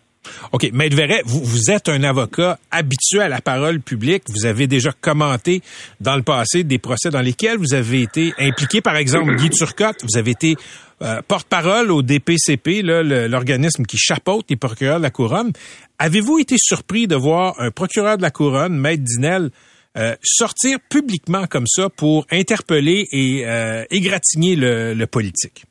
OK. 0.52 0.70
Maître 0.74 0.96
Verret, 0.96 1.22
vous, 1.26 1.44
vous 1.44 1.72
êtes 1.72 1.90
un 1.90 2.04
avocat 2.04 2.60
habitué 2.72 3.20
à 3.20 3.30
la 3.30 3.42
parole 3.42 3.80
publique. 3.80 4.24
Vous 4.30 4.46
avez 4.46 4.68
déjà 4.68 4.92
commenté 4.92 5.62
dans 6.00 6.16
le 6.16 6.24
passé 6.24 6.64
des 6.64 6.80
procès 6.80 7.10
dans 7.10 7.22
lesquels 7.22 7.58
vous 7.58 7.74
avez 7.74 8.02
été 8.02 8.34
impliqué. 8.40 8.82
Par 8.82 8.96
exemple, 8.96 9.36
Guy 9.36 9.50
Turcotte, 9.50 10.04
vous 10.04 10.18
avez 10.18 10.32
été 10.32 10.56
euh, 11.02 11.22
porte-parole 11.28 11.92
au 11.92 12.02
DPCP, 12.02 12.82
l'organisme 12.84 13.86
qui 13.86 13.98
chapeaute 13.98 14.46
les 14.50 14.56
procureurs 14.56 15.00
de 15.00 15.04
la 15.04 15.12
Couronne. 15.12 15.52
Avez-vous 16.00 16.40
été 16.40 16.56
surpris 16.58 17.08
de 17.08 17.16
voir 17.16 17.56
un 17.60 17.72
procureur 17.72 18.18
de 18.18 18.22
la 18.22 18.32
Couronne, 18.32 18.78
Maître 18.78 19.04
Dinel, 19.04 19.50
euh, 19.98 20.16
sortir 20.24 20.78
publiquement 20.90 21.46
comme 21.46 21.68
ça 21.68 21.90
pour 21.90 22.26
interpeller 22.32 23.08
et 23.12 23.46
euh, 23.46 23.84
égratigner 23.92 24.56
le, 24.56 24.94
le 24.94 25.08
politique? 25.08 25.66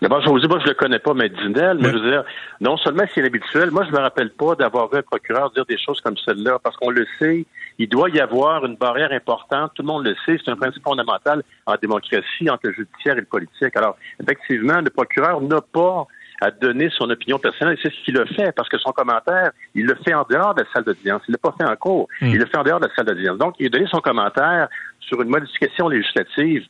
D'abord, 0.00 0.20
je 0.22 0.28
vous 0.28 0.40
dis, 0.40 0.48
moi, 0.48 0.58
je 0.60 0.66
le 0.68 0.74
connais 0.74 0.98
pas, 0.98 1.14
mais 1.14 1.28
Dinel, 1.28 1.76
mais 1.78 1.86
Ouais. 1.86 1.92
je 1.92 1.98
veux 1.98 2.10
dire, 2.10 2.24
non 2.60 2.76
seulement 2.76 3.04
c'est 3.14 3.20
inhabituel, 3.20 3.70
moi, 3.70 3.84
je 3.84 3.92
me 3.92 3.98
rappelle 3.98 4.30
pas 4.30 4.54
d'avoir 4.54 4.88
vu 4.90 4.98
un 4.98 5.02
procureur 5.02 5.50
dire 5.50 5.64
des 5.66 5.78
choses 5.78 6.00
comme 6.00 6.16
celle-là, 6.16 6.58
parce 6.62 6.76
qu'on 6.76 6.90
le 6.90 7.06
sait, 7.18 7.44
il 7.78 7.88
doit 7.88 8.08
y 8.10 8.18
avoir 8.20 8.64
une 8.64 8.76
barrière 8.76 9.12
importante, 9.12 9.72
tout 9.74 9.82
le 9.82 9.86
monde 9.88 10.04
le 10.04 10.14
sait, 10.26 10.40
c'est 10.44 10.50
un 10.50 10.56
principe 10.56 10.82
fondamental 10.82 11.42
en 11.66 11.74
démocratie 11.80 12.50
entre 12.50 12.68
le 12.68 12.72
judiciaire 12.72 13.16
et 13.16 13.20
le 13.20 13.26
politique. 13.26 13.76
Alors, 13.76 13.96
effectivement, 14.20 14.80
le 14.80 14.90
procureur 14.90 15.40
n'a 15.40 15.60
pas 15.60 16.06
à 16.40 16.50
donner 16.50 16.90
son 16.90 17.08
opinion 17.08 17.38
personnelle, 17.38 17.76
et 17.78 17.80
c'est 17.82 17.94
ce 17.94 18.04
qu'il 18.04 18.18
a 18.18 18.26
fait, 18.26 18.50
parce 18.56 18.68
que 18.68 18.78
son 18.78 18.90
commentaire, 18.90 19.52
il 19.76 19.86
le 19.86 19.94
fait 20.04 20.14
en 20.14 20.24
dehors 20.28 20.54
de 20.54 20.62
la 20.62 20.66
salle 20.72 20.82
d'audience, 20.84 21.22
il 21.28 21.32
l'a 21.32 21.38
pas 21.38 21.54
fait 21.56 21.64
en 21.70 21.76
cours, 21.76 22.08
il 22.20 22.36
le 22.38 22.46
fait 22.46 22.56
en 22.56 22.64
dehors 22.64 22.80
de 22.80 22.86
la 22.86 22.94
salle 22.94 23.06
d'audience. 23.06 23.38
Donc, 23.38 23.54
il 23.60 23.66
a 23.66 23.68
donné 23.68 23.86
son 23.88 24.00
commentaire 24.00 24.66
sur 25.00 25.22
une 25.22 25.28
modification 25.28 25.88
législative 25.88 26.66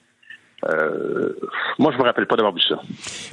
euh, 0.68 1.34
moi, 1.78 1.90
je 1.92 1.98
me 1.98 2.04
rappelle 2.04 2.26
pas 2.26 2.36
d'avoir 2.36 2.54
vu 2.54 2.60
ça. 2.68 2.76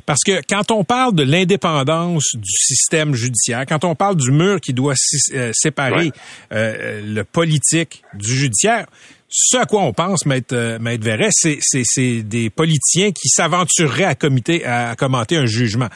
Parce 0.05 0.21
que 0.25 0.41
quand 0.49 0.71
on 0.71 0.83
parle 0.83 1.13
de 1.13 1.23
l'indépendance 1.23 2.35
du 2.35 2.51
système 2.51 3.13
judiciaire, 3.13 3.65
quand 3.67 3.83
on 3.83 3.95
parle 3.95 4.15
du 4.15 4.31
mur 4.31 4.59
qui 4.59 4.73
doit 4.73 4.95
euh, 5.33 5.51
séparer 5.53 6.05
Ouais. 6.05 6.11
euh, 6.53 7.01
le 7.05 7.23
politique 7.23 8.03
du 8.13 8.33
judiciaire, 8.33 8.85
ce 9.27 9.57
à 9.57 9.65
quoi 9.65 9.81
on 9.83 9.93
pense, 9.93 10.25
Maître, 10.25 10.55
euh, 10.55 10.79
Maître 10.79 11.03
Verret, 11.03 11.29
c'est, 11.31 11.59
c'est, 11.61 11.83
c'est 11.83 12.23
des 12.23 12.49
politiciens 12.49 13.11
qui 13.11 13.27
s'aventureraient 13.29 14.05
à, 14.05 14.15
comité, 14.15 14.65
à 14.65 14.95
commenter 14.95 15.37
un 15.37 15.45
jugement. 15.45 15.89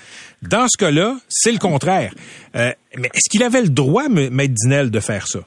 Dans 0.43 0.67
ce 0.67 0.77
cas-là, 0.77 1.17
c'est 1.29 1.51
le 1.51 1.57
contraire. 1.57 2.13
Euh, 2.55 2.71
mais 2.95 3.07
est-ce 3.07 3.29
qu'il 3.31 3.41
avait 3.43 3.63
le 3.63 3.69
droit, 3.69 4.07
Maître 4.07 4.53
Dinel, 4.53 4.91
de 4.91 4.99
faire 4.99 5.25
ça? 5.27 5.39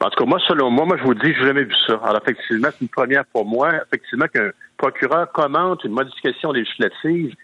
En 0.00 0.10
tout 0.10 0.22
cas, 0.22 0.28
moi, 0.28 0.38
selon 0.46 0.70
moi, 0.70 0.84
moi, 0.84 0.96
je 0.98 1.04
vous 1.04 1.14
dis, 1.14 1.32
j'ai 1.36 1.46
jamais 1.46 1.64
vu 1.64 1.74
ça. 1.86 1.94
Alors, 2.04 2.20
effectivement, 2.22 2.68
c'est 2.70 2.82
une 2.82 2.88
première 2.88 3.24
pour 3.32 3.46
moi. 3.46 3.70
Effectivement, 3.86 4.26
qu'un 4.32 4.50
procureur 4.76 5.30
commente 5.32 5.84
une 5.84 5.92
modification 5.92 6.52
législative, 6.52 7.34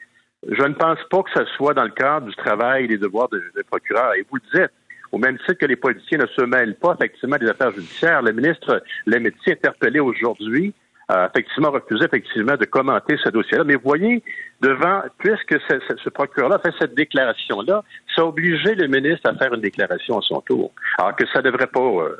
je 0.48 0.62
ne 0.62 0.74
pense 0.74 0.98
pas 1.10 1.22
que 1.22 1.30
ce 1.34 1.44
soit 1.56 1.74
dans 1.74 1.84
le 1.84 1.90
cadre 1.90 2.26
du 2.26 2.34
travail 2.34 2.84
et 2.84 2.88
des 2.88 2.98
devoirs 2.98 3.28
de, 3.28 3.42
de 3.56 3.62
procureur. 3.62 4.14
Et 4.14 4.26
vous 4.30 4.36
le 4.36 4.60
dites, 4.60 4.72
au 5.12 5.18
même 5.18 5.38
titre 5.38 5.54
que 5.54 5.66
les 5.66 5.76
politiciens 5.76 6.18
ne 6.18 6.26
se 6.26 6.42
mêlent 6.42 6.76
pas, 6.76 6.94
effectivement, 6.94 7.36
des 7.36 7.48
affaires 7.48 7.70
judiciaires, 7.70 8.22
le 8.22 8.32
ministre 8.32 8.82
Lemetti, 9.06 9.52
interpellé 9.52 10.00
aujourd'hui, 10.00 10.74
a 11.08 11.30
effectivement 11.32 11.70
refusé, 11.70 12.04
effectivement, 12.04 12.56
de 12.56 12.64
commenter 12.64 13.16
ce 13.22 13.28
dossier-là. 13.28 13.64
Mais 13.64 13.74
voyez, 13.74 14.22
devant, 14.62 15.02
puisque 15.18 15.60
ce, 15.68 16.08
procureur-là 16.08 16.58
fait 16.64 16.72
cette 16.80 16.94
déclaration-là, 16.94 17.82
ça 18.14 18.22
a 18.22 18.24
obligé 18.24 18.74
le 18.74 18.86
ministre 18.88 19.28
à 19.28 19.34
faire 19.34 19.52
une 19.52 19.60
déclaration 19.60 20.18
à 20.18 20.22
son 20.22 20.40
tour. 20.40 20.72
Alors 20.98 21.14
que 21.14 21.24
ça 21.32 21.40
ne 21.40 21.50
devrait 21.50 21.66
pas 21.66 21.80
euh, 21.80 22.16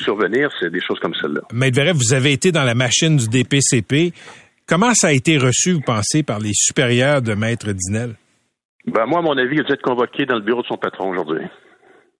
survenir, 0.00 0.50
c'est 0.58 0.70
des 0.70 0.80
choses 0.80 0.98
comme 0.98 1.14
celle-là. 1.14 1.42
Maître 1.52 1.80
vous 1.94 2.14
avez 2.14 2.32
été 2.32 2.50
dans 2.50 2.64
la 2.64 2.74
machine 2.74 3.16
du 3.16 3.28
DPCP. 3.28 4.12
Comment 4.72 4.94
ça 4.94 5.08
a 5.08 5.12
été 5.12 5.36
reçu, 5.36 5.72
vous 5.72 5.82
pensez, 5.82 6.22
par 6.22 6.38
les 6.38 6.52
supérieurs 6.54 7.20
de 7.20 7.34
Maître 7.34 7.72
Dinel? 7.72 8.14
Ben, 8.86 9.04
moi, 9.04 9.18
à 9.18 9.20
mon 9.22 9.36
avis, 9.36 9.56
il 9.56 9.60
a 9.60 9.64
dû 9.64 9.72
être 9.74 9.82
convoqué 9.82 10.24
dans 10.24 10.36
le 10.36 10.40
bureau 10.40 10.62
de 10.62 10.66
son 10.66 10.78
patron 10.78 11.10
aujourd'hui. 11.10 11.42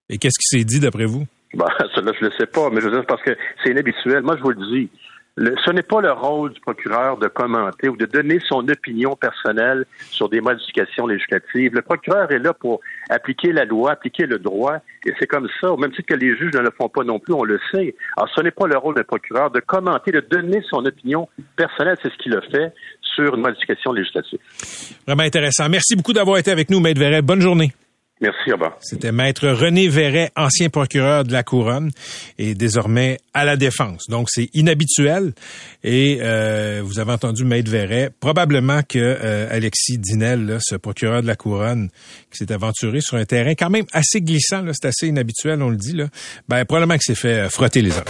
Et 0.07 0.19
qu'est-ce 0.19 0.37
qui 0.37 0.59
s'est 0.59 0.63
dit 0.63 0.79
d'après 0.79 1.05
vous? 1.05 1.25
Ben, 1.55 1.65
cela, 1.95 2.11
je 2.13 2.23
ne 2.23 2.29
le 2.29 2.35
sais 2.37 2.45
pas, 2.45 2.69
mais 2.69 2.79
je 2.79 2.85
veux 2.85 2.91
dire, 2.91 3.07
parce 3.07 3.23
que 3.23 3.35
c'est 3.63 3.71
inhabituel. 3.71 4.21
Moi, 4.21 4.37
je 4.37 4.43
vous 4.43 4.51
le 4.51 4.67
dis. 4.67 4.91
Ce 5.35 5.71
n'est 5.71 5.81
pas 5.81 5.99
le 5.99 6.11
rôle 6.11 6.53
du 6.53 6.59
procureur 6.59 7.17
de 7.17 7.27
commenter 7.27 7.89
ou 7.89 7.97
de 7.97 8.05
donner 8.05 8.39
son 8.47 8.67
opinion 8.69 9.15
personnelle 9.15 9.85
sur 10.11 10.29
des 10.29 10.41
modifications 10.41 11.07
législatives. 11.07 11.73
Le 11.73 11.81
procureur 11.81 12.31
est 12.31 12.37
là 12.37 12.53
pour 12.53 12.81
appliquer 13.09 13.51
la 13.51 13.65
loi, 13.65 13.93
appliquer 13.93 14.27
le 14.27 14.37
droit, 14.37 14.77
et 15.05 15.13
c'est 15.19 15.25
comme 15.25 15.49
ça, 15.59 15.75
même 15.77 15.91
titre 15.91 16.09
que 16.09 16.13
les 16.13 16.37
juges 16.37 16.53
ne 16.53 16.59
le 16.59 16.69
font 16.77 16.87
pas 16.87 17.03
non 17.03 17.17
plus, 17.17 17.33
on 17.33 17.43
le 17.43 17.59
sait. 17.71 17.95
Alors, 18.15 18.29
ce 18.35 18.41
n'est 18.41 18.51
pas 18.51 18.67
le 18.67 18.77
rôle 18.77 18.93
d'un 18.93 19.03
procureur 19.03 19.49
de 19.49 19.59
commenter, 19.59 20.11
de 20.11 20.19
donner 20.19 20.61
son 20.69 20.85
opinion 20.85 21.27
personnelle, 21.55 21.97
c'est 22.03 22.11
ce 22.11 22.17
qu'il 22.17 22.35
a 22.35 22.41
fait 22.41 22.71
sur 23.01 23.33
une 23.33 23.41
modification 23.41 23.91
législative. 23.91 24.39
Vraiment 25.07 25.23
intéressant. 25.23 25.67
Merci 25.67 25.95
beaucoup 25.95 26.13
d'avoir 26.13 26.37
été 26.37 26.51
avec 26.51 26.69
nous, 26.69 26.79
Maître 26.79 26.99
Verret. 26.99 27.23
Bonne 27.23 27.41
journée. 27.41 27.71
Merci, 28.23 28.53
Robert. 28.53 28.71
C'était 28.79 29.11
maître 29.11 29.49
René 29.49 29.89
Verret, 29.89 30.31
ancien 30.37 30.69
procureur 30.69 31.25
de 31.25 31.33
la 31.33 31.43
Couronne 31.43 31.91
et 32.37 32.55
désormais 32.55 33.17
à 33.33 33.43
la 33.43 33.57
défense. 33.57 34.03
Donc, 34.07 34.29
c'est 34.29 34.49
inhabituel. 34.53 35.33
Et 35.83 36.19
euh, 36.21 36.81
vous 36.85 36.99
avez 36.99 37.11
entendu 37.11 37.43
maître 37.43 37.69
Verret. 37.69 38.11
Probablement 38.21 38.79
que 38.87 38.97
euh, 38.97 39.49
Alexis 39.51 39.97
Dinel, 39.97 40.59
ce 40.61 40.75
procureur 40.75 41.21
de 41.21 41.27
la 41.27 41.35
Couronne, 41.35 41.89
qui 42.31 42.37
s'est 42.37 42.53
aventuré 42.53 43.01
sur 43.01 43.17
un 43.17 43.25
terrain 43.25 43.55
quand 43.55 43.69
même 43.69 43.85
assez 43.91 44.21
glissant, 44.21 44.63
c'est 44.71 44.87
assez 44.87 45.07
inhabituel, 45.07 45.61
on 45.61 45.69
le 45.69 45.75
dit, 45.75 45.91
là, 45.91 46.05
ben, 46.47 46.63
probablement 46.63 46.97
que 46.97 47.03
s'est 47.03 47.15
fait 47.15 47.39
euh, 47.39 47.49
frotter 47.49 47.81
les 47.81 47.91
hommes. 47.91 48.05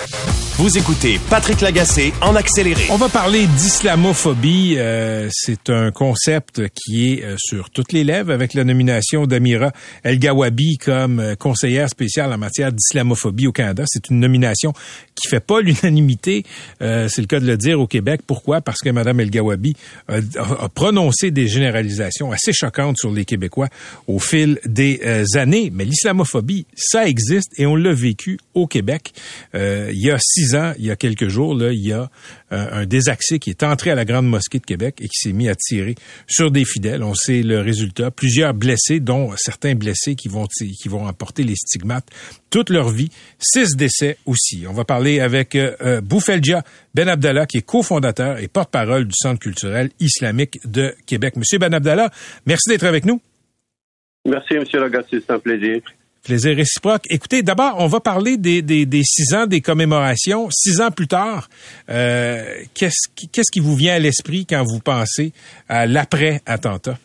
Vous 0.58 0.78
écoutez 0.78 1.19
Patrick 1.32 1.62
Lagacé 1.62 2.13
en 2.21 2.36
accéléré. 2.36 2.84
On 2.91 2.97
va 2.97 3.10
parler 3.10 3.47
d'islamophobie. 3.47 4.78
c'est 5.32 5.71
un 5.71 5.89
concept 5.89 6.69
qui 6.69 7.13
est 7.13 7.26
sur 7.38 7.71
toutes 7.71 7.91
les 7.91 8.04
lèvres 8.04 8.32
avec 8.32 8.54
la 8.54 8.63
nomination 8.63 9.26
d'Amira 9.26 9.71
El 10.04 10.20
Gawabi 10.20 10.78
comme 10.78 11.20
euh, 11.20 11.36
conseillère 11.36 11.89
spéciale 11.89 12.32
en 12.34 12.38
matière 12.38 12.72
d'islamophobie 12.72 13.48
au 13.48 13.52
Canada. 13.52 13.84
C'est 13.88 14.10
une 14.10 14.20
nomination 14.20 14.74
qui 15.16 15.30
fait 15.30 15.39
pas 15.39 15.62
l'unanimité, 15.62 16.44
euh, 16.82 17.08
c'est 17.08 17.22
le 17.22 17.28
cas 17.28 17.39
de 17.39 17.48
le 17.48 17.58
dire 17.58 17.80
au 17.80 17.88
Québec. 17.88 18.22
Pourquoi? 18.26 18.62
Parce 18.62 18.80
que 18.80 18.89
Mme 18.89 19.22
El 19.22 19.30
Gawabi 19.30 19.76
a, 20.08 20.70
prononcé 20.70 21.32
des 21.32 21.48
généralisations 21.48 22.32
assez 22.32 22.52
choquantes 22.52 22.98
sur 22.98 23.12
les 23.12 23.26
Québécois 23.26 23.70
au 24.08 24.20
fil 24.20 24.60
des 24.66 25.00
euh, 25.06 25.24
années. 25.36 25.72
Mais 25.74 25.86
l'islamophobie, 25.86 26.66
ça 26.76 27.08
existe 27.08 27.58
et 27.58 27.66
on 27.66 27.76
l'a 27.76 27.94
vécu 27.94 28.39
au 28.54 28.68
Québec. 28.68 29.13
il 29.54 30.00
y 30.00 30.12
a 30.12 30.18
six 30.20 30.56
ans, 30.56 30.74
il 30.78 30.86
y 30.86 30.92
a 30.92 30.96
quelques 30.96 31.30
jours, 31.30 31.62
il 31.63 31.86
y 31.86 31.94
a 31.94 32.10
un 32.52 32.86
désaxé 32.86 33.39
qui 33.39 33.50
est 33.50 33.63
entré 33.63 33.89
à 33.89 33.96
la 33.96 34.06
Grande 34.06 34.28
Mosquée 34.28 34.60
de 34.60 34.66
Québec 34.66 34.98
et 35.02 35.08
qui 35.08 35.18
s'est 35.18 35.34
mis 35.34 35.50
à 35.50 35.56
tirer 35.56 35.96
sur 36.28 36.52
des 36.52 36.66
fidèles. 36.66 37.04
On 37.04 37.16
sait 37.16 37.42
le 37.42 37.62
résultat. 37.62 38.12
Plusieurs 38.12 38.54
blessés, 38.54 39.00
dont 39.00 39.32
certains 39.38 39.74
blessés 39.74 39.92
qui 40.15 40.27
vont, 40.27 40.47
qui 40.47 40.89
vont 40.89 41.08
apporter 41.08 41.43
les 41.43 41.56
stigmates 41.56 42.08
toute 42.49 42.69
leur 42.69 42.89
vie. 42.89 43.10
Six 43.39 43.75
décès 43.75 44.17
aussi. 44.25 44.65
On 44.67 44.73
va 44.73 44.86
parler 44.86 45.19
avec 45.19 45.56
euh, 45.56 45.75
euh 45.82 46.01
Boufeldia 46.01 46.63
Ben 46.93 47.08
Abdallah, 47.08 47.45
qui 47.45 47.58
est 47.58 47.65
cofondateur 47.65 48.39
et 48.39 48.47
porte-parole 48.47 49.06
du 49.06 49.15
Centre 49.15 49.39
culturel 49.39 49.89
islamique 49.99 50.60
de 50.65 50.93
Québec. 51.06 51.36
Monsieur 51.36 51.58
Ben 51.58 51.73
Abdallah, 51.73 52.10
merci 52.45 52.69
d'être 52.69 52.86
avec 52.86 53.06
nous. 53.06 53.21
Merci, 54.25 54.53
Monsieur 54.56 54.79
Lagacé, 54.79 55.19
c'est 55.19 55.32
un 55.32 55.39
plaisir. 55.39 55.82
Plaisir 56.23 56.56
réciproque. 56.56 57.03
Écoutez, 57.10 57.43
d'abord, 57.43 57.75
on 57.79 57.88
va 57.88 57.99
parler 57.99 58.38
des, 58.38 58.62
des, 58.62 58.86
des, 58.86 59.03
six 59.03 59.34
ans 59.34 59.45
des 59.45 59.60
commémorations. 59.60 60.47
Six 60.51 60.79
ans 60.79 60.89
plus 60.89 61.08
tard, 61.08 61.49
euh, 61.89 62.45
qu'est-ce 62.73 63.10
qu'est-ce 63.29 63.51
qui 63.51 63.60
vous 63.60 63.75
vient 63.75 63.95
à 63.95 63.99
l'esprit 63.99 64.45
quand 64.45 64.63
vous 64.63 64.79
pensez 64.79 65.34
à 65.67 65.86
l'après-attentat? 65.86 66.97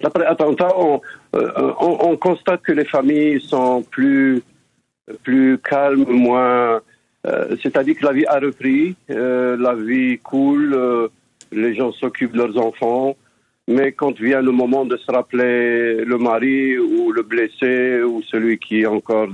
L'après-attentat, 0.00 0.72
on, 0.76 1.00
euh, 1.34 1.72
on, 1.80 2.16
constate 2.16 2.62
que 2.62 2.72
les 2.72 2.84
familles 2.84 3.40
sont 3.40 3.82
plus, 3.82 4.42
plus 5.22 5.58
calmes, 5.58 6.04
moins. 6.08 6.80
Euh, 7.26 7.56
c'est-à-dire 7.62 7.96
que 7.96 8.04
la 8.04 8.12
vie 8.12 8.26
a 8.26 8.38
repris, 8.38 8.96
euh, 9.10 9.56
la 9.58 9.74
vie 9.74 10.18
coule, 10.18 10.78
les 11.52 11.74
gens 11.74 11.92
s'occupent 11.92 12.32
de 12.32 12.38
leurs 12.38 12.58
enfants. 12.58 13.16
Mais 13.66 13.92
quand 13.92 14.20
vient 14.20 14.42
le 14.42 14.52
moment 14.52 14.84
de 14.84 14.96
se 14.98 15.10
rappeler 15.10 16.04
le 16.04 16.18
mari 16.18 16.78
ou 16.78 17.12
le 17.12 17.22
blessé 17.22 18.02
ou 18.02 18.20
celui 18.22 18.58
qui 18.58 18.82
est 18.82 18.86
encore 18.86 19.28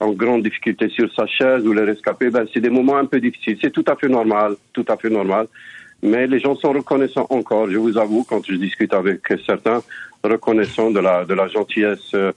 en 0.00 0.10
grande 0.12 0.42
difficulté 0.42 0.88
sur 0.88 1.12
sa 1.14 1.26
chaise 1.26 1.64
ou 1.64 1.72
les 1.72 1.84
rescapés, 1.84 2.30
ben 2.30 2.46
c'est 2.52 2.60
des 2.60 2.70
moments 2.70 2.96
un 2.96 3.06
peu 3.06 3.20
difficiles. 3.20 3.58
C'est 3.60 3.70
tout 3.70 3.84
à 3.86 3.94
fait 3.94 4.08
normal, 4.08 4.56
tout 4.72 4.84
à 4.88 4.96
fait 4.96 5.10
normal. 5.10 5.46
Mais 6.04 6.26
les 6.26 6.38
gens 6.38 6.54
sont 6.56 6.72
reconnaissants 6.72 7.26
encore. 7.30 7.68
Je 7.70 7.78
vous 7.78 7.96
avoue, 7.96 8.24
quand 8.28 8.44
je 8.46 8.54
discute 8.56 8.92
avec 8.92 9.20
certains, 9.46 9.82
reconnaissants 10.22 10.90
de 10.90 11.00
la, 11.00 11.24
de 11.24 11.34
la 11.34 11.48
gentillesse 11.48 12.14
euh, 12.14 12.32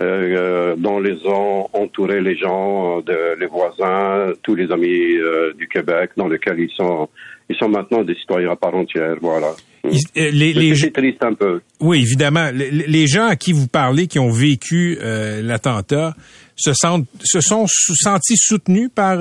euh 0.00 0.76
dont 0.76 1.00
les 1.00 1.18
ont 1.26 1.68
entouré 1.72 2.20
les 2.20 2.36
gens, 2.36 3.00
de, 3.00 3.38
les 3.38 3.46
voisins, 3.46 4.32
tous 4.42 4.54
les 4.54 4.70
amis 4.70 5.16
euh, 5.16 5.52
du 5.54 5.66
Québec, 5.66 6.10
dans 6.16 6.28
lesquels 6.28 6.60
ils 6.60 6.70
sont, 6.70 7.08
ils 7.50 7.56
sont 7.56 7.68
maintenant 7.68 8.04
des 8.04 8.14
citoyens 8.14 8.52
à 8.52 8.56
part 8.56 8.74
entière. 8.76 9.16
Voilà. 9.20 9.50
Euh, 9.84 9.90
les, 10.14 10.52
les, 10.52 10.74
c'est 10.76 10.92
triste 10.92 11.22
un 11.24 11.34
peu. 11.34 11.60
Oui, 11.80 12.02
évidemment. 12.02 12.50
Les, 12.52 13.06
gens 13.08 13.26
à 13.26 13.34
qui 13.34 13.52
vous 13.52 13.66
parlez, 13.66 14.06
qui 14.06 14.20
ont 14.20 14.30
vécu 14.30 14.98
l'attentat, 15.00 16.14
se, 16.54 16.72
sentent, 16.72 17.08
se 17.24 17.40
sont 17.40 17.64
sentis 17.66 18.36
soutenus 18.36 18.90
par, 18.94 19.18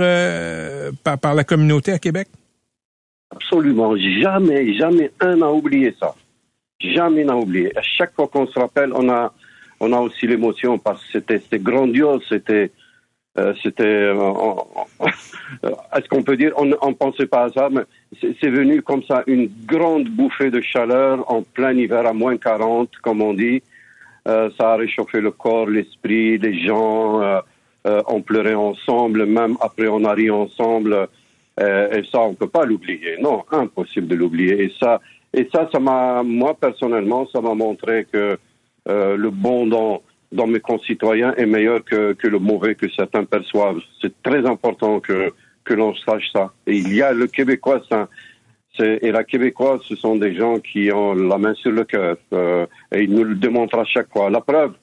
par, 1.03 1.17
par 1.19 1.33
la 1.36 1.43
communauté 1.43 1.91
à 1.91 1.99
Québec? 1.99 2.27
Absolument. 3.31 3.95
Jamais, 3.97 4.73
jamais 4.75 5.11
un 5.19 5.37
n'a 5.37 5.51
oublié 5.51 5.93
ça. 5.99 6.15
Jamais 6.79 7.23
n'a 7.23 7.35
oublié. 7.35 7.75
À 7.77 7.81
chaque 7.81 8.13
fois 8.13 8.27
qu'on 8.27 8.47
se 8.47 8.59
rappelle, 8.59 8.91
on 8.93 9.09
a, 9.09 9.33
on 9.79 9.91
a 9.93 9.99
aussi 9.99 10.27
l'émotion 10.27 10.77
parce 10.77 11.03
que 11.05 11.19
c'était, 11.19 11.59
grandiose, 11.59 12.23
c'était, 12.29 12.71
euh, 13.37 13.53
c'était, 13.63 13.83
euh, 13.83 14.33
est-ce 15.95 16.07
qu'on 16.09 16.23
peut 16.23 16.37
dire, 16.37 16.53
on 16.57 16.65
ne 16.65 16.93
pensait 16.93 17.25
pas 17.27 17.45
à 17.45 17.49
ça, 17.49 17.69
mais 17.71 17.81
c'est, 18.21 18.49
venu 18.49 18.81
comme 18.81 19.03
ça, 19.03 19.23
une 19.27 19.49
grande 19.65 20.07
bouffée 20.09 20.51
de 20.51 20.61
chaleur 20.61 21.29
en 21.31 21.41
plein 21.41 21.73
hiver 21.73 22.05
à 22.05 22.13
moins 22.13 22.37
40, 22.37 22.89
comme 23.01 23.21
on 23.21 23.33
dit. 23.33 23.61
Euh, 24.27 24.49
ça 24.57 24.73
a 24.73 24.75
réchauffé 24.75 25.21
le 25.21 25.31
corps, 25.31 25.67
l'esprit, 25.67 26.37
les 26.37 26.65
gens, 26.65 27.21
euh, 27.21 27.39
euh, 27.87 28.01
on 28.07 28.21
pleurait 28.21 28.55
ensemble, 28.55 29.25
même 29.25 29.55
après 29.61 29.87
on 29.87 30.03
a 30.03 30.13
ri 30.13 30.29
ensemble. 30.29 31.07
Euh, 31.59 31.91
et 31.91 32.05
ça, 32.05 32.21
on 32.21 32.33
peut 32.33 32.49
pas 32.49 32.65
l'oublier. 32.65 33.17
Non, 33.19 33.43
impossible 33.51 34.07
de 34.07 34.15
l'oublier. 34.15 34.63
Et 34.63 34.73
ça, 34.79 35.01
et 35.33 35.47
ça, 35.53 35.69
ça 35.71 35.79
m'a, 35.79 36.23
moi 36.23 36.55
personnellement, 36.59 37.27
ça 37.27 37.41
m'a 37.41 37.53
montré 37.53 38.05
que 38.11 38.37
euh, 38.87 39.17
le 39.17 39.29
bon 39.29 39.67
dans, 39.67 40.01
dans 40.31 40.47
mes 40.47 40.59
concitoyens 40.59 41.33
est 41.35 41.45
meilleur 41.45 41.83
que, 41.83 42.13
que 42.13 42.27
le 42.27 42.39
mauvais 42.39 42.75
que 42.75 42.89
certains 42.89 43.25
perçoivent. 43.25 43.79
C'est 44.01 44.21
très 44.21 44.45
important 44.45 44.99
que, 44.99 45.33
que 45.63 45.73
l'on 45.73 45.95
sache 45.95 46.29
ça. 46.31 46.53
Et 46.67 46.77
il 46.77 46.93
y 46.93 47.01
a 47.01 47.11
le 47.13 47.27
Québécois, 47.27 47.81
ça, 47.89 48.07
et 48.79 49.11
la 49.11 49.23
Québécoise, 49.23 49.81
ce 49.83 49.95
sont 49.95 50.17
des 50.17 50.35
gens 50.35 50.59
qui 50.59 50.91
ont 50.91 51.15
la 51.15 51.37
main 51.37 51.55
sur 51.55 51.71
le 51.71 51.83
cœur. 51.83 52.17
Euh, 52.33 52.65
et 52.93 53.03
ils 53.03 53.11
nous 53.11 53.23
le 53.23 53.35
démontrent 53.35 53.79
à 53.79 53.85
chaque 53.85 54.11
fois. 54.11 54.29
La 54.29 54.41
preuve, 54.41 54.73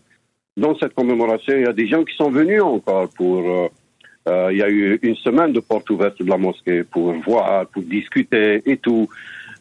dans 0.56 0.76
cette 0.78 0.94
commémoration, 0.94 1.54
il 1.56 1.62
y 1.62 1.66
a 1.66 1.72
des 1.72 1.86
gens 1.86 2.04
qui 2.04 2.14
sont 2.16 2.30
venus 2.30 2.62
encore 2.62 3.08
pour 3.16 3.70
euh, 4.26 4.48
il 4.52 4.58
y 4.58 4.62
a 4.62 4.68
eu 4.68 4.98
une 5.02 5.16
semaine 5.16 5.52
de 5.52 5.60
porte 5.60 5.90
ouverte 5.90 6.22
de 6.22 6.28
la 6.28 6.38
mosquée 6.38 6.82
pour 6.82 7.12
voir, 7.12 7.66
pour 7.66 7.82
discuter 7.82 8.62
et 8.64 8.78
tout. 8.78 9.08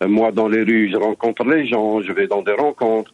Euh, 0.02 0.08
moi, 0.08 0.32
dans 0.32 0.48
les 0.48 0.64
rues, 0.64 0.90
je 0.92 0.98
rencontre 0.98 1.44
les 1.46 1.68
gens, 1.68 2.02
je 2.02 2.12
vais 2.14 2.28
dans 2.28 2.42
des 2.42 2.54
rencontres. 2.54 3.14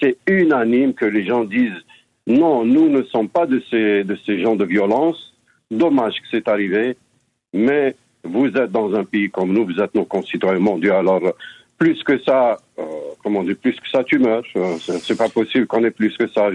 C'est 0.00 0.16
unanime 0.28 0.94
que 0.94 1.04
les 1.04 1.24
gens 1.24 1.44
disent 1.44 1.72
non, 2.26 2.64
nous 2.64 2.88
ne 2.88 3.02
sommes 3.02 3.28
pas 3.28 3.46
de 3.46 3.62
ces, 3.70 4.04
de 4.04 4.16
ces 4.24 4.40
gens 4.40 4.56
de 4.56 4.64
violence. 4.64 5.34
Dommage 5.70 6.14
que 6.14 6.26
c'est 6.30 6.48
arrivé, 6.48 6.96
mais 7.52 7.96
vous 8.22 8.46
êtes 8.46 8.70
dans 8.70 8.94
un 8.94 9.04
pays 9.04 9.30
comme 9.30 9.52
nous, 9.52 9.66
vous 9.66 9.80
êtes 9.80 9.94
nos 9.94 10.04
concitoyens 10.04 10.60
mondiaux. 10.60 10.94
Alors, 10.94 11.22
plus 11.78 12.02
que 12.02 12.18
ça, 12.20 12.56
euh, 12.78 12.82
comment 13.22 13.42
dire, 13.42 13.56
plus 13.60 13.78
que 13.78 13.88
ça, 13.90 14.04
tu 14.04 14.18
meurs. 14.18 14.44
C'est 14.78 15.18
pas 15.18 15.28
possible 15.28 15.66
qu'on 15.66 15.84
ait 15.84 15.90
plus 15.90 16.16
que 16.16 16.28
ça. 16.28 16.50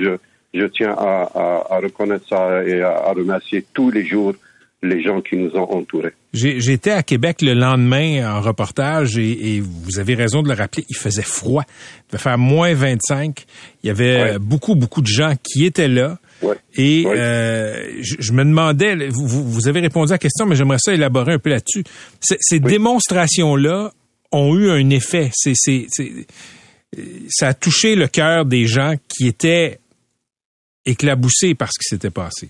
Je 0.53 0.65
tiens 0.65 0.95
à, 0.97 1.29
à, 1.33 1.75
à, 1.75 1.79
reconnaître 1.79 2.27
ça 2.27 2.63
et 2.63 2.81
à, 2.81 2.91
à, 2.91 3.13
remercier 3.13 3.65
tous 3.73 3.91
les 3.91 4.05
jours 4.05 4.33
les 4.81 5.03
gens 5.03 5.19
qui 5.21 5.35
nous 5.35 5.51
ont 5.55 5.69
entourés. 5.71 6.13
J'étais 6.31 6.91
à 6.91 7.03
Québec 7.03 7.41
le 7.41 7.53
lendemain 7.53 8.37
en 8.37 8.39
reportage 8.39 9.17
et, 9.17 9.55
et, 9.55 9.59
vous 9.59 9.99
avez 9.99 10.15
raison 10.15 10.41
de 10.41 10.47
le 10.47 10.53
rappeler, 10.53 10.85
il 10.89 10.95
faisait 10.95 11.21
froid. 11.21 11.63
Il 11.67 12.11
devait 12.11 12.23
faire 12.23 12.37
moins 12.37 12.73
25. 12.73 13.45
Il 13.83 13.87
y 13.87 13.89
avait 13.89 14.39
beaucoup, 14.39 14.75
beaucoup 14.75 15.01
de 15.01 15.07
gens 15.07 15.33
qui 15.43 15.65
étaient 15.65 15.89
là. 15.89 16.17
Ouais. 16.41 16.55
Et 16.75 17.03
euh, 17.05 17.91
je, 17.99 18.15
je, 18.19 18.31
me 18.31 18.45
demandais, 18.45 19.09
vous, 19.09 19.27
vous, 19.27 19.67
avez 19.67 19.81
répondu 19.81 20.11
à 20.11 20.15
la 20.15 20.19
question, 20.19 20.45
mais 20.45 20.55
j'aimerais 20.55 20.77
ça 20.79 20.93
élaborer 20.93 21.33
un 21.33 21.39
peu 21.39 21.49
là-dessus. 21.49 21.83
Ces 22.21 22.59
démonstrations-là 22.61 23.91
ont 24.31 24.55
eu 24.55 24.69
un 24.69 24.89
effet. 24.89 25.31
C'est, 25.33 25.55
ça 27.29 27.49
a 27.49 27.53
touché 27.53 27.95
le 27.95 28.07
cœur 28.07 28.45
des 28.45 28.65
gens 28.65 28.95
qui 29.07 29.27
étaient 29.27 29.79
éclaboussé 30.89 31.55
par 31.55 31.69
ce 31.71 31.79
qui 31.79 31.85
s'était 31.85 32.09
passé. 32.09 32.49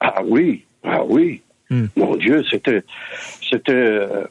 Ah 0.00 0.22
oui, 0.24 0.64
ah 0.82 1.04
oui. 1.04 1.42
Hmm. 1.70 1.86
Mon 1.96 2.16
Dieu, 2.16 2.42
c'était, 2.50 2.82
c'était, 3.48 3.72
euh, 3.72 4.24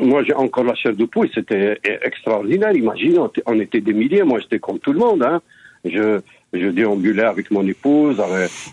moi 0.00 0.24
j'ai 0.24 0.34
encore 0.34 0.64
la 0.64 0.74
chair 0.74 0.94
de 0.94 1.04
poule, 1.04 1.28
c'était 1.34 1.78
extraordinaire. 2.02 2.72
Imaginez, 2.72 3.18
on, 3.46 3.60
était 3.60 3.80
des 3.80 3.92
milliers, 3.92 4.22
moi 4.22 4.40
j'étais 4.40 4.58
comme 4.58 4.78
tout 4.78 4.92
le 4.92 4.98
monde. 4.98 5.22
Hein. 5.22 5.40
Je, 5.84 6.20
je 6.52 6.66
déambulais 6.66 7.22
avec 7.22 7.50
mon 7.50 7.66
épouse, 7.66 8.20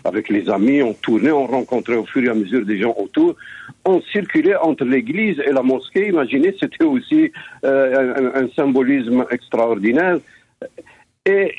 avec, 0.04 0.28
les 0.28 0.50
amis, 0.50 0.82
on 0.82 0.94
tournait, 0.94 1.30
on 1.30 1.46
rencontrait 1.46 1.96
au 1.96 2.04
fur 2.04 2.22
et 2.24 2.28
à 2.28 2.34
mesure 2.34 2.66
des 2.66 2.80
gens 2.80 2.94
autour. 2.98 3.36
On 3.84 4.02
circulait 4.12 4.56
entre 4.56 4.84
l'église 4.84 5.38
et 5.38 5.52
la 5.52 5.62
mosquée. 5.62 6.08
Imaginez, 6.08 6.54
c'était 6.60 6.84
aussi 6.84 7.32
euh, 7.64 8.34
un, 8.34 8.42
un, 8.42 8.48
symbolisme 8.50 9.24
extraordinaire. 9.30 10.18
Et 11.24 11.54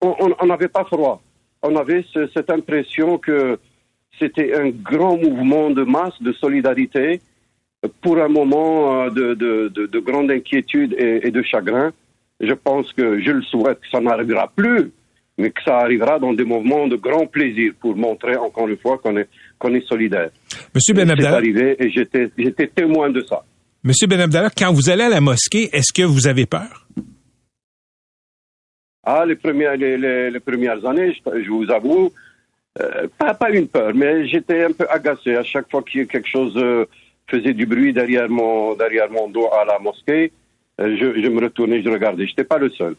on 0.00 0.46
n'avait 0.46 0.68
pas 0.68 0.84
froid 0.84 1.22
on 1.66 1.76
avait 1.76 2.04
cette 2.34 2.50
impression 2.50 3.18
que 3.18 3.58
c'était 4.18 4.54
un 4.54 4.70
grand 4.70 5.16
mouvement 5.16 5.70
de 5.70 5.82
masse, 5.82 6.20
de 6.20 6.32
solidarité, 6.32 7.20
pour 8.00 8.18
un 8.18 8.28
moment 8.28 9.04
euh, 9.04 9.10
de, 9.10 9.98
grande 9.98 10.30
inquiétude 10.30 10.94
et, 10.98 11.30
de 11.30 11.42
chagrin. 11.42 11.92
Je 12.40 12.52
pense 12.52 12.92
que 12.92 13.20
je 13.20 13.30
le 13.30 13.42
souhaite 13.42 13.80
que 13.80 13.88
ça 13.90 14.00
n'arrivera 14.00 14.50
plus, 14.54 14.90
mais 15.38 15.50
que 15.50 15.62
ça 15.62 15.78
arrivera 15.78 16.18
dans 16.18 16.32
des 16.32 16.44
moments 16.44 16.86
de 16.86 16.96
grand 16.96 17.26
plaisir 17.26 17.72
pour 17.80 17.96
montrer 17.96 18.36
encore 18.36 18.68
une 18.68 18.76
fois 18.76 18.98
qu'on 18.98 19.16
est, 19.16 19.28
qu'on 19.58 19.74
est 19.74 19.86
solidaire. 19.86 20.30
Monsieur 20.74 20.94
C'est 20.94 20.94
Benabdallah, 20.94 21.36
arrivé 21.36 21.76
et 21.78 21.90
j'étais, 21.90 22.30
j'étais 22.36 22.66
témoin 22.68 23.10
de 23.10 23.22
ça. 23.22 23.44
Monsieur 23.84 24.06
Benabdallah, 24.06 24.50
quand 24.56 24.72
vous 24.72 24.90
allez 24.90 25.04
à 25.04 25.08
la 25.08 25.20
mosquée, 25.20 25.70
est-ce 25.72 25.92
que 25.92 26.02
vous 26.02 26.26
avez 26.26 26.46
peur? 26.46 26.85
Ah, 29.08 29.24
les 29.24 29.36
premières, 29.36 29.76
les, 29.76 29.96
les- 29.96 30.30
les 30.30 30.40
premières 30.40 30.84
années, 30.84 31.12
je, 31.14 31.42
je 31.44 31.50
vous 31.50 31.70
avoue, 31.70 32.12
euh, 32.80 33.06
pas, 33.16 33.34
pas 33.34 33.50
une 33.50 33.68
peur, 33.68 33.92
mais 33.94 34.26
j'étais 34.26 34.64
un 34.64 34.72
peu 34.72 34.86
agacé 34.90 35.36
à 35.36 35.44
chaque 35.44 35.70
fois 35.70 35.82
qu'il 35.82 36.00
y 36.00 36.02
a 36.02 36.06
quelque 36.06 36.28
chose 36.28 36.54
euh, 36.56 36.84
faisait 37.30 37.54
du 37.54 37.66
bruit 37.66 37.92
derrière 37.92 38.28
mon, 38.28 38.74
derrière 38.74 39.10
mon 39.10 39.28
dos 39.28 39.48
à 39.60 39.64
la 39.64 39.78
mosquée. 39.78 40.32
euh, 40.80 40.96
je, 41.00 41.22
je 41.22 41.28
me 41.28 41.40
retournais, 41.40 41.82
je 41.82 41.88
regardais. 41.88 42.26
J'étais 42.26 42.44
pas 42.44 42.58
le 42.58 42.68
seul. 42.70 42.94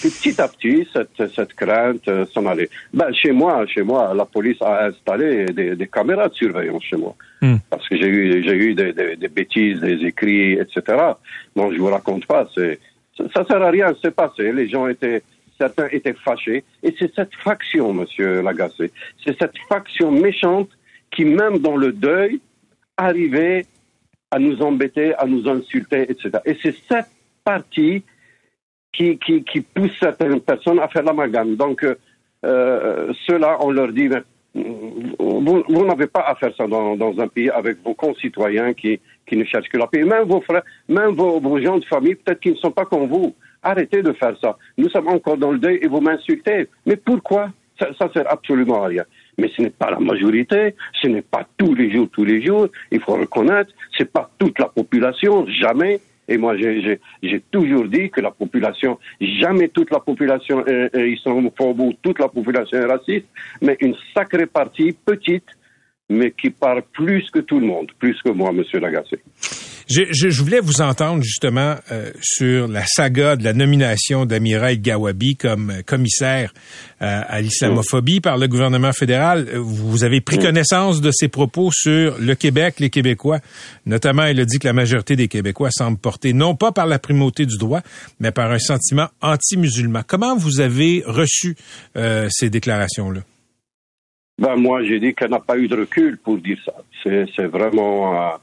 Puis 0.00 0.08
petit 0.10 0.40
à 0.40 0.46
petit, 0.46 0.86
cette, 0.92 1.26
cette 1.34 1.54
crainte 1.54 2.06
euh, 2.06 2.24
s'en 2.26 2.46
allait. 2.46 2.68
Ben, 2.94 3.12
chez 3.12 3.32
moi, 3.32 3.66
chez 3.66 3.82
moi, 3.82 4.12
la 4.14 4.24
police 4.24 4.60
a 4.62 4.86
installé 4.86 5.46
des, 5.46 5.74
des 5.74 5.88
caméras 5.88 6.28
de 6.28 6.34
surveillance 6.34 6.84
chez 6.84 6.96
moi. 6.96 7.16
Hmm. 7.42 7.56
Parce 7.68 7.88
que 7.88 7.96
j'ai 7.96 8.06
eu, 8.06 8.42
j'ai 8.44 8.54
eu 8.54 8.74
des, 8.74 8.92
des, 8.92 9.16
des 9.16 9.28
bêtises, 9.28 9.80
des 9.80 9.98
écrits, 10.06 10.52
etc. 10.52 10.80
Non, 11.56 11.72
je 11.72 11.78
vous 11.78 11.86
raconte 11.90 12.24
pas. 12.26 12.48
C'est, 12.54 12.78
ça, 13.34 13.44
sert 13.44 13.62
à 13.62 13.70
rien, 13.70 13.94
c'est 14.02 14.14
passé. 14.14 14.52
Les 14.52 14.68
gens 14.68 14.86
étaient, 14.86 15.22
certains 15.58 15.88
étaient 15.90 16.14
fâchés. 16.14 16.64
Et 16.82 16.94
c'est 16.98 17.14
cette 17.14 17.34
faction, 17.34 17.92
monsieur 17.92 18.42
Lagacé, 18.42 18.90
c'est 19.24 19.38
cette 19.38 19.58
faction 19.68 20.10
méchante 20.10 20.70
qui, 21.10 21.24
même 21.24 21.58
dans 21.58 21.76
le 21.76 21.92
deuil, 21.92 22.40
arrivait 22.96 23.66
à 24.30 24.38
nous 24.38 24.60
embêter, 24.62 25.14
à 25.14 25.26
nous 25.26 25.48
insulter, 25.48 26.02
etc. 26.02 26.30
Et 26.44 26.56
c'est 26.62 26.76
cette 26.88 27.10
partie 27.44 28.04
qui, 28.92 29.18
qui, 29.18 29.60
pousse 29.60 29.96
certaines 29.98 30.40
personnes 30.40 30.78
à 30.78 30.88
faire 30.88 31.02
l'amalgame. 31.02 31.56
Donc, 31.56 31.84
euh, 31.84 31.94
euh, 32.44 33.12
ceux-là, 33.26 33.58
on 33.60 33.70
leur 33.70 33.92
dit, 33.92 34.08
vous, 34.54 35.64
vous 35.68 35.86
n'avez 35.86 36.06
pas 36.06 36.20
à 36.20 36.34
faire 36.34 36.54
ça 36.56 36.66
dans, 36.66 36.96
dans 36.96 37.18
un 37.18 37.28
pays 37.28 37.50
avec 37.50 37.82
vos 37.82 37.94
concitoyens 37.94 38.72
qui, 38.74 39.00
qui 39.26 39.36
ne 39.36 39.44
cherchent 39.44 39.68
que 39.68 39.78
la 39.78 39.86
paix. 39.86 40.02
Même 40.02 40.24
vos 40.24 40.40
frères, 40.40 40.62
même 40.88 41.10
vos, 41.10 41.60
gens 41.60 41.78
de 41.78 41.84
famille, 41.84 42.14
peut-être 42.14 42.40
qu'ils 42.40 42.52
ne 42.52 42.58
sont 42.58 42.70
pas 42.70 42.84
comme 42.84 43.06
vous. 43.06 43.34
Arrêtez 43.62 44.02
de 44.02 44.12
faire 44.12 44.36
ça. 44.40 44.56
Nous 44.78 44.88
sommes 44.88 45.08
encore 45.08 45.36
dans 45.36 45.52
le 45.52 45.58
deuil 45.58 45.78
et 45.82 45.88
vous 45.88 46.00
m'insultez. 46.00 46.68
Mais 46.86 46.96
pourquoi? 46.96 47.50
Ça, 47.78 47.88
ça 47.98 48.10
sert 48.12 48.30
absolument 48.30 48.82
à 48.84 48.88
rien. 48.88 49.04
Mais 49.38 49.50
ce 49.56 49.62
n'est 49.62 49.70
pas 49.70 49.90
la 49.90 50.00
majorité, 50.00 50.74
ce 51.00 51.08
n'est 51.08 51.22
pas 51.22 51.46
tous 51.56 51.74
les 51.74 51.90
jours, 51.92 52.08
tous 52.12 52.24
les 52.24 52.44
jours. 52.44 52.68
Il 52.90 53.00
faut 53.00 53.14
reconnaître, 53.14 53.72
c'est 53.96 54.10
pas 54.10 54.30
toute 54.38 54.58
la 54.58 54.66
population, 54.66 55.46
jamais. 55.46 56.00
Et 56.28 56.38
moi, 56.38 56.56
j'ai 56.56 57.42
toujours 57.50 57.86
dit 57.86 58.08
que 58.08 58.20
la 58.20 58.30
population, 58.30 58.98
jamais 59.20 59.68
toute 59.68 59.90
la 59.90 59.98
population 59.98 60.64
est, 60.64 60.94
est 60.94 61.10
islamophobe 61.10 61.80
ou 61.80 61.92
toute 62.00 62.20
la 62.20 62.28
population 62.28 62.78
est 62.78 62.84
raciste, 62.84 63.26
mais 63.60 63.76
une 63.80 63.96
sacrée 64.14 64.46
partie, 64.46 64.92
petite, 64.92 65.44
mais 66.10 66.32
qui 66.32 66.50
parle 66.50 66.82
plus 66.92 67.30
que 67.30 67.38
tout 67.38 67.60
le 67.60 67.66
monde, 67.66 67.86
plus 67.98 68.16
que 68.22 68.30
moi, 68.30 68.52
Monsieur 68.52 68.80
Lagacé. 68.80 69.20
Je, 69.88 70.02
je, 70.10 70.28
je 70.28 70.42
voulais 70.42 70.60
vous 70.60 70.82
entendre 70.82 71.22
justement 71.22 71.76
euh, 71.90 72.10
sur 72.20 72.68
la 72.68 72.84
saga 72.86 73.34
de 73.34 73.42
la 73.42 73.52
nomination 73.52 74.24
d'Amira 74.24 74.70
El 74.70 74.80
Gawabi 74.80 75.36
comme 75.36 75.70
euh, 75.70 75.82
commissaire 75.82 76.52
euh, 77.02 77.22
à 77.26 77.40
l'islamophobie 77.40 78.20
par 78.20 78.38
le 78.38 78.46
gouvernement 78.46 78.92
fédéral. 78.92 79.48
Vous 79.56 80.04
avez 80.04 80.20
pris 80.20 80.38
connaissance 80.38 81.00
de 81.00 81.10
ses 81.10 81.26
propos 81.28 81.70
sur 81.72 82.18
le 82.18 82.34
Québec, 82.34 82.76
les 82.78 82.90
Québécois. 82.90 83.40
Notamment, 83.86 84.22
elle 84.22 84.38
a 84.38 84.44
dit 84.44 84.60
que 84.60 84.68
la 84.68 84.74
majorité 84.74 85.16
des 85.16 85.26
Québécois 85.26 85.70
semble 85.72 85.98
porter 85.98 86.32
non 86.34 86.54
pas 86.54 86.70
par 86.70 86.86
la 86.86 87.00
primauté 87.00 87.46
du 87.46 87.56
droit, 87.56 87.80
mais 88.20 88.30
par 88.30 88.52
un 88.52 88.58
sentiment 88.58 89.08
anti-musulman. 89.22 90.02
Comment 90.06 90.36
vous 90.36 90.60
avez 90.60 91.02
reçu 91.04 91.56
euh, 91.96 92.28
ces 92.30 92.48
déclarations-là? 92.48 93.22
Ben, 94.38 94.56
moi, 94.56 94.82
j'ai 94.84 95.00
dit 95.00 95.14
qu'elle 95.14 95.30
n'a 95.30 95.40
pas 95.40 95.58
eu 95.58 95.68
de 95.68 95.76
recul 95.76 96.18
pour 96.18 96.38
dire 96.38 96.58
ça. 96.64 96.74
C'est 97.02 97.46
vraiment... 97.46 98.14
euh, 98.14 98.36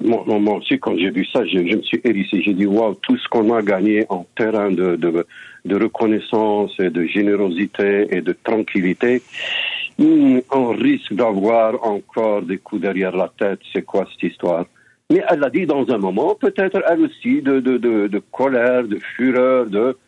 moi, 0.00 0.24
moi- 0.26 0.56
aussi, 0.56 0.78
quand 0.78 0.96
j'ai 0.96 1.10
vu 1.10 1.26
ça, 1.26 1.44
je, 1.44 1.58
je 1.58 1.76
me 1.76 1.82
suis 1.82 2.00
hérissé. 2.04 2.40
J'ai 2.42 2.54
dit, 2.54 2.66
waouh, 2.66 2.94
tout 3.02 3.16
ce 3.18 3.28
qu'on 3.28 3.52
a 3.54 3.60
gagné 3.60 4.06
en 4.08 4.24
terrain 4.36 4.70
de, 4.70 4.96
de, 4.96 5.26
de 5.64 5.76
reconnaissance 5.76 6.72
et 6.78 6.90
de 6.90 7.04
générosité 7.06 8.06
et 8.10 8.22
de 8.22 8.32
tranquillité, 8.32 9.20
hmm, 9.98 10.38
on 10.52 10.68
risque 10.70 11.12
d'avoir 11.12 11.84
encore 11.84 12.42
des 12.42 12.58
coups 12.58 12.82
derrière 12.82 13.14
la 13.16 13.30
tête. 13.36 13.60
C'est 13.72 13.82
quoi 13.82 14.06
cette 14.12 14.30
histoire? 14.30 14.64
Mais 15.10 15.22
elle 15.28 15.40
l'a 15.40 15.50
dit 15.50 15.66
dans 15.66 15.86
un 15.90 15.98
moment, 15.98 16.34
peut-être 16.36 16.82
elle 16.88 17.00
aussi, 17.00 17.42
de, 17.42 17.58
de, 17.58 17.76
de 18.06 18.18
colère, 18.30 18.84
de 18.84 18.98
fureur, 19.16 19.66
de... 19.66 19.98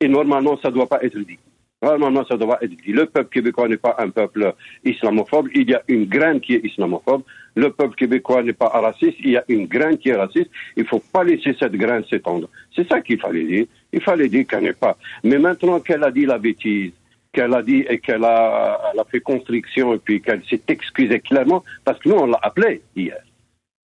Et 0.00 0.06
normalement, 0.06 0.56
ça 0.62 0.68
ne 0.68 0.74
doit 0.74 0.86
pas 0.86 1.02
être 1.02 1.18
dit. 1.18 1.38
Normalement, 1.80 2.24
ça 2.24 2.36
doit 2.36 2.58
être 2.60 2.70
dit. 2.70 2.92
Le 2.92 3.06
peuple 3.06 3.30
québécois 3.32 3.68
n'est 3.68 3.76
pas 3.76 3.94
un 3.98 4.10
peuple 4.10 4.52
islamophobe. 4.84 5.48
Il 5.54 5.70
y 5.70 5.74
a 5.74 5.82
une 5.86 6.06
graine 6.06 6.40
qui 6.40 6.54
est 6.54 6.64
islamophobe. 6.64 7.22
Le 7.54 7.70
peuple 7.70 7.94
québécois 7.94 8.42
n'est 8.42 8.52
pas 8.52 8.68
raciste. 8.68 9.16
Il 9.20 9.30
y 9.30 9.36
a 9.36 9.44
une 9.48 9.66
graine 9.66 9.96
qui 9.96 10.08
est 10.08 10.16
raciste. 10.16 10.50
Il 10.76 10.82
ne 10.82 10.88
faut 10.88 11.02
pas 11.12 11.22
laisser 11.22 11.54
cette 11.58 11.72
graine 11.72 12.04
s'étendre. 12.10 12.48
C'est 12.74 12.88
ça 12.88 13.00
qu'il 13.00 13.20
fallait 13.20 13.44
dire. 13.44 13.66
Il 13.92 14.02
fallait 14.02 14.28
dire 14.28 14.46
qu'elle 14.46 14.64
n'est 14.64 14.72
pas. 14.72 14.96
Mais 15.22 15.38
maintenant 15.38 15.78
qu'elle 15.78 16.02
a 16.02 16.10
dit 16.10 16.26
la 16.26 16.38
bêtise, 16.38 16.92
qu'elle 17.32 17.54
a 17.54 17.62
dit 17.62 17.84
et 17.88 17.98
qu'elle 17.98 18.24
a, 18.24 18.80
elle 18.92 18.98
a 18.98 19.04
fait 19.04 19.20
constriction 19.20 19.94
et 19.94 19.98
puis 19.98 20.20
qu'elle 20.20 20.42
s'est 20.50 20.62
excusée 20.66 21.20
clairement, 21.20 21.62
parce 21.84 21.98
que 22.00 22.08
nous, 22.08 22.16
on 22.16 22.26
l'a 22.26 22.40
appelée 22.42 22.82
hier. 22.96 23.18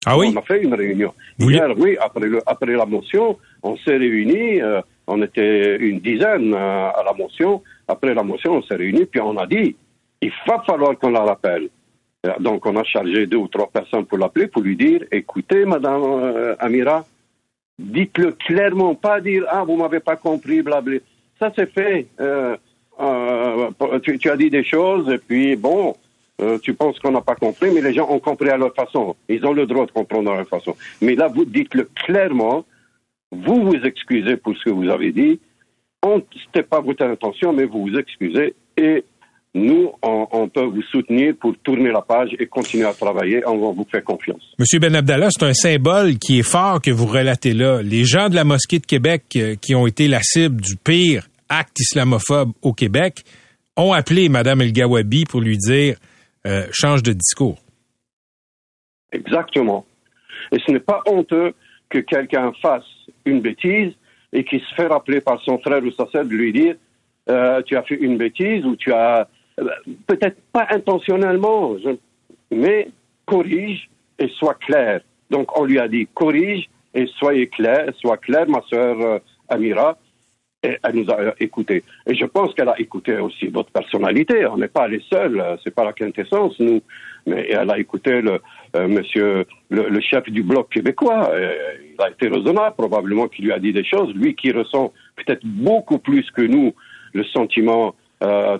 Ah 0.05 0.17
oui? 0.17 0.31
On 0.33 0.39
a 0.39 0.43
fait 0.43 0.61
une 0.61 0.73
réunion. 0.73 1.13
Hier, 1.39 1.67
oui, 1.77 1.97
après, 1.99 2.27
le, 2.27 2.41
après 2.45 2.73
la 2.73 2.85
motion, 2.85 3.37
on 3.63 3.75
s'est 3.77 3.97
réunis, 3.97 4.61
euh, 4.61 4.81
on 5.07 5.21
était 5.21 5.77
une 5.77 5.99
dizaine 5.99 6.53
euh, 6.53 6.89
à 6.89 7.03
la 7.03 7.13
motion. 7.13 7.63
Après 7.87 8.13
la 8.13 8.23
motion, 8.23 8.53
on 8.53 8.63
s'est 8.63 8.75
réunis, 8.75 9.05
puis 9.05 9.21
on 9.21 9.37
a 9.37 9.45
dit, 9.45 9.75
il 10.21 10.31
va 10.47 10.63
falloir 10.65 10.97
qu'on 10.97 11.09
la 11.11 11.21
rappelle. 11.21 11.69
Euh, 12.25 12.33
Donc, 12.39 12.65
on 12.65 12.75
a 12.75 12.83
chargé 12.83 13.27
deux 13.27 13.37
ou 13.37 13.47
trois 13.47 13.69
personnes 13.69 14.05
pour 14.05 14.17
l'appeler, 14.17 14.47
pour 14.47 14.61
lui 14.61 14.75
dire, 14.75 15.03
écoutez, 15.11 15.65
Madame 15.65 16.01
euh, 16.03 16.55
Amira, 16.59 17.05
dites-le 17.77 18.31
clairement, 18.31 18.95
pas 18.95 19.21
dire, 19.21 19.45
ah, 19.49 19.63
vous 19.63 19.77
m'avez 19.77 19.99
pas 19.99 20.15
compris, 20.15 20.61
blablabla. 20.61 20.99
Ça, 21.39 21.51
c'est 21.55 21.71
fait. 21.71 22.07
Euh, 22.19 22.55
tu, 24.03 24.17
tu 24.17 24.29
as 24.29 24.37
dit 24.37 24.49
des 24.49 24.63
choses, 24.63 25.09
et 25.11 25.17
puis, 25.17 25.55
bon, 25.55 25.95
tu 26.63 26.73
penses 26.73 26.97
qu'on 26.99 27.11
n'a 27.11 27.21
pas 27.21 27.35
compris, 27.35 27.69
mais 27.71 27.81
les 27.81 27.93
gens 27.93 28.09
ont 28.09 28.19
compris 28.19 28.49
à 28.49 28.57
leur 28.57 28.73
façon. 28.73 29.15
Ils 29.27 29.45
ont 29.45 29.53
le 29.53 29.65
droit 29.65 29.85
de 29.85 29.91
comprendre 29.91 30.31
à 30.31 30.37
leur 30.37 30.47
façon. 30.47 30.75
Mais 31.01 31.15
là, 31.15 31.27
vous 31.27 31.45
dites-le 31.45 31.89
clairement. 31.93 32.65
Vous 33.31 33.63
vous 33.63 33.75
excusez 33.83 34.37
pour 34.37 34.55
ce 34.55 34.63
que 34.65 34.69
vous 34.69 34.89
avez 34.89 35.11
dit. 35.11 35.39
Ce 36.05 36.45
n'était 36.47 36.67
pas 36.67 36.81
votre 36.81 37.03
intention, 37.03 37.53
mais 37.53 37.65
vous 37.65 37.87
vous 37.87 37.97
excusez. 37.97 38.55
Et 38.77 39.03
nous, 39.53 39.91
on, 40.01 40.27
on 40.31 40.49
peut 40.49 40.65
vous 40.65 40.81
soutenir 40.91 41.33
pour 41.39 41.55
tourner 41.63 41.89
la 41.89 42.01
page 42.01 42.29
et 42.37 42.45
continuer 42.45 42.85
à 42.85 42.93
travailler. 42.93 43.41
On 43.47 43.57
va 43.57 43.71
vous 43.71 43.87
faire 43.89 44.03
confiance. 44.03 44.41
Monsieur 44.59 44.79
Ben 44.79 44.93
Abdallah, 44.95 45.29
c'est 45.31 45.45
un 45.45 45.53
symbole 45.53 46.17
qui 46.17 46.39
est 46.39 46.49
fort 46.49 46.81
que 46.81 46.91
vous 46.91 47.05
relatez 47.05 47.53
là. 47.53 47.81
Les 47.81 48.03
gens 48.03 48.29
de 48.29 48.35
la 48.35 48.43
mosquée 48.43 48.79
de 48.79 48.85
Québec 48.85 49.23
euh, 49.37 49.55
qui 49.55 49.73
ont 49.73 49.87
été 49.87 50.07
la 50.07 50.19
cible 50.21 50.61
du 50.61 50.75
pire 50.75 51.27
acte 51.47 51.79
islamophobe 51.79 52.51
au 52.61 52.73
Québec 52.73 53.23
ont 53.77 53.93
appelé 53.93 54.29
Madame 54.29 54.61
El 54.61 54.73
Gawabi 54.73 55.25
pour 55.25 55.41
lui 55.41 55.57
dire 55.57 55.97
euh, 56.45 56.67
change 56.71 57.01
de 57.03 57.13
discours. 57.13 57.57
Exactement. 59.11 59.85
Et 60.51 60.57
ce 60.65 60.71
n'est 60.71 60.79
pas 60.79 61.01
honteux 61.07 61.53
que 61.89 61.99
quelqu'un 61.99 62.51
fasse 62.61 62.83
une 63.25 63.41
bêtise 63.41 63.93
et 64.35 64.43
qu'il 64.43 64.59
se 64.59 64.75
fait 64.75 64.87
rappeler 64.87 65.21
par 65.21 65.41
son 65.41 65.57
frère 65.59 65.81
ou 65.83 65.91
sa 65.91 66.05
sœur 66.07 66.25
de 66.25 66.29
lui 66.29 66.51
dire 66.51 66.75
euh, 67.29 67.61
tu 67.63 67.75
as 67.75 67.83
fait 67.83 67.95
une 67.95 68.17
bêtise 68.17 68.65
ou 68.65 68.75
tu 68.75 68.91
as 68.93 69.27
euh, 69.59 69.67
peut-être 70.05 70.37
pas 70.51 70.67
intentionnellement, 70.69 71.75
mais 72.51 72.89
corrige 73.25 73.89
et 74.19 74.27
sois 74.27 74.53
clair. 74.55 75.01
Donc 75.31 75.57
on 75.57 75.63
lui 75.63 75.79
a 75.79 75.87
dit 75.87 76.07
corrige 76.13 76.69
et 76.93 77.07
soyez 77.17 77.47
clair, 77.47 77.89
sois 77.99 78.17
clair, 78.17 78.47
ma 78.47 78.61
sœur 78.69 78.99
euh, 79.01 79.19
Amira. 79.49 79.97
Elle 80.83 80.95
nous 80.95 81.09
a 81.11 81.33
écouté. 81.39 81.83
Et 82.07 82.15
je 82.15 82.25
pense 82.25 82.53
qu'elle 82.53 82.69
a 82.69 82.79
écouté 82.79 83.17
aussi 83.17 83.47
votre 83.47 83.71
personnalité. 83.71 84.45
On 84.45 84.57
n'est 84.57 84.67
pas 84.67 84.87
les 84.87 85.01
seuls, 85.09 85.39
euh, 85.39 85.55
c'est 85.63 85.73
pas 85.73 85.83
la 85.83 85.93
quintessence, 85.93 86.59
nous. 86.59 86.81
Mais 87.25 87.47
elle 87.49 87.69
a 87.69 87.79
écouté 87.79 88.21
le 88.21 88.39
euh, 88.75 88.87
monsieur, 88.87 89.45
le, 89.69 89.99
chef 90.01 90.23
du 90.29 90.43
bloc 90.43 90.69
québécois. 90.69 91.29
Euh, 91.33 91.53
il 91.93 92.03
a 92.03 92.09
été 92.09 92.27
raisonnable, 92.27 92.75
probablement 92.77 93.27
qu'il 93.27 93.45
lui 93.45 93.51
a 93.51 93.59
dit 93.59 93.73
des 93.73 93.83
choses. 93.83 94.13
Lui 94.13 94.35
qui 94.35 94.51
ressent 94.51 94.93
peut-être 95.15 95.45
beaucoup 95.45 95.97
plus 95.97 96.29
que 96.31 96.41
nous 96.41 96.73
le 97.13 97.23
sentiment 97.25 97.95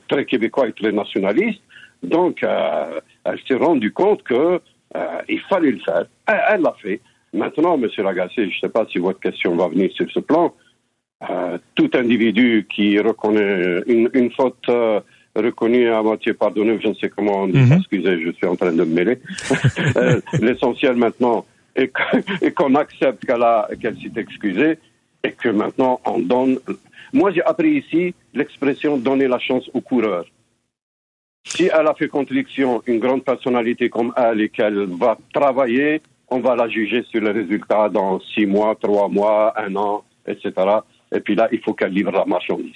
très 0.07 0.25
québécois 0.25 0.67
et 0.67 0.73
très 0.73 0.91
nationaliste. 0.91 1.61
Donc, 2.03 2.43
elle 2.43 3.39
s'est 3.47 3.55
rendue 3.55 3.91
compte 3.91 4.21
que 4.23 4.61
il 5.27 5.39
fallait 5.49 5.71
le 5.71 5.79
faire. 5.79 6.05
Elle 6.27 6.61
l'a 6.61 6.75
fait. 6.81 7.01
Maintenant, 7.33 7.77
Monsieur 7.77 8.03
Lagacé, 8.03 8.49
je 8.49 8.55
ne 8.55 8.59
sais 8.61 8.69
pas 8.69 8.85
si 8.89 8.97
votre 8.99 9.19
question 9.19 9.55
va 9.55 9.67
venir 9.67 9.91
sur 9.91 10.09
ce 10.11 10.19
plan. 10.19 10.53
Euh, 11.23 11.58
tout 11.75 11.89
individu 11.93 12.67
qui 12.69 12.99
reconnaît 12.99 13.82
une, 13.88 14.10
une 14.13 14.32
faute 14.32 14.67
euh, 14.67 14.99
reconnue 15.36 15.89
à 15.89 16.04
moitié 16.04 16.34
pardonnée, 16.34 16.78
je 16.84 16.89
ne 16.89 16.93
sais 16.95 17.10
comment 17.10 17.43
on 17.43 17.47
dit, 17.47 17.58
Mhm. 17.58 17.73
excusez, 17.80 18.21
je 18.21 18.32
suis 18.32 18.45
en 18.45 18.56
train 18.56 18.71
de 18.73 18.84
me 18.84 18.93
mêler. 18.93 19.19
Euh, 19.97 20.19
L'essentiel 20.41 20.95
maintenant 20.97 21.45
est 21.75 21.91
qu'on 22.54 22.75
accepte 22.75 23.25
qu'elle 23.25 23.95
s'est 24.01 24.19
excusée 24.19 24.78
et 25.23 25.32
que 25.32 25.49
maintenant 25.49 25.99
on 26.06 26.19
donne 26.19 26.60
Moi, 27.13 27.32
j'ai 27.32 27.43
appris 27.43 27.78
ici 27.78 28.13
l'expression 28.34 28.97
donner 28.97 29.28
la 29.30 29.39
chance 29.39 29.69
au 29.73 29.80
coureur. 29.80 30.25
Si 31.45 31.69
elle 31.73 31.88
a 31.88 31.93
fait 31.93 32.10
contradiction, 32.10 32.82
une 32.88 32.99
grande 32.99 33.23
personnalité 33.23 33.89
comme 33.89 34.12
elle 34.17 34.41
et 34.41 34.49
qu'elle 34.49 34.86
va 35.04 35.17
travailler, 35.34 36.01
on 36.28 36.39
va 36.39 36.56
la 36.58 36.67
juger 36.67 37.04
sur 37.04 37.21
les 37.21 37.32
résultats 37.32 37.88
dans 37.88 38.19
six 38.19 38.45
mois, 38.45 38.75
trois 38.75 39.08
mois, 39.08 39.54
un 39.58 39.73
an, 39.78 40.04
etc. 40.28 40.51
Et 41.15 41.19
puis 41.21 41.36
là, 41.36 41.47
il 41.51 41.60
faut 41.63 41.73
qu'elle 41.73 41.91
livre 41.91 42.12
la 42.12 42.25
marchandise. 42.25 42.73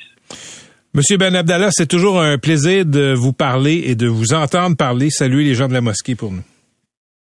Monsieur 0.94 1.18
Ben 1.18 1.36
Abdallah, 1.36 1.70
c'est 1.72 1.88
toujours 1.88 2.20
un 2.20 2.38
plaisir 2.38 2.86
de 2.86 3.14
vous 3.14 3.34
parler 3.34 3.84
et 3.86 3.96
de 3.96 4.08
vous 4.08 4.34
entendre 4.34 4.76
parler. 4.76 5.10
Saluez 5.12 5.44
les 5.44 5.54
gens 5.54 5.68
de 5.68 5.74
la 5.74 5.82
mosquée 5.82 6.16
pour 6.16 6.32
nous. 6.32 6.42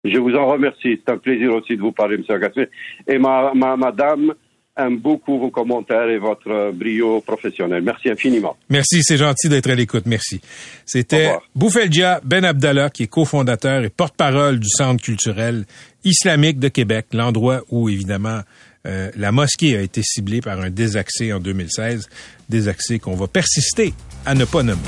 Je 0.04 0.18
vous 0.18 0.34
en 0.34 0.48
remercie. 0.48 1.00
C'est 1.06 1.13
un 1.13 1.18
plaisir 1.18 1.54
aussi 1.54 1.78
de 1.78 1.82
vous 1.82 1.92
parler, 1.92 2.16
M. 2.16 2.24
Agassé. 2.28 2.70
Et 3.08 3.18
ma, 3.18 3.54
ma 3.54 3.78
madame 3.78 4.34
aime 4.76 4.98
beaucoup 4.98 5.39
vos 5.39 5.52
commentaires 5.52 6.10
et 6.10 6.18
votre 6.18 6.72
brio 6.72 7.22
professionnel. 7.22 7.84
Merci 7.84 8.10
infiniment. 8.10 8.58
Merci, 8.70 9.04
c'est 9.04 9.18
gentil 9.18 9.49
d'être 9.49 9.70
à 9.70 9.76
l'écoute. 9.76 10.06
Merci. 10.08 10.41
C'était 10.86 11.34
Boufeldia 11.56 12.22
Ben 12.24 12.43
Abdallah, 12.43 12.89
qui 12.89 13.04
est 13.04 13.08
cofondateur 13.08 13.84
et 13.84 13.89
porte-parole 13.89 14.60
du 14.60 14.68
Centre 14.70 15.01
culturel 15.01 15.66
islamique 16.04 16.60
de 16.60 16.70
Québec, 16.70 17.08
l'endroit 17.14 17.62
où, 17.70 17.88
évidemment, 17.88 18.39
euh, 18.86 19.11
la 19.15 19.31
mosquée 19.31 19.77
a 19.77 19.81
été 19.81 20.01
ciblée 20.03 20.41
par 20.41 20.59
un 20.59 20.69
désaccès 20.69 21.31
en 21.31 21.39
2016, 21.39 22.09
désaccès 22.49 22.99
qu'on 22.99 23.15
va 23.15 23.27
persister 23.27 23.93
à 24.25 24.36
ne 24.36 24.45
pas 24.45 24.63
nommer. 24.63 24.81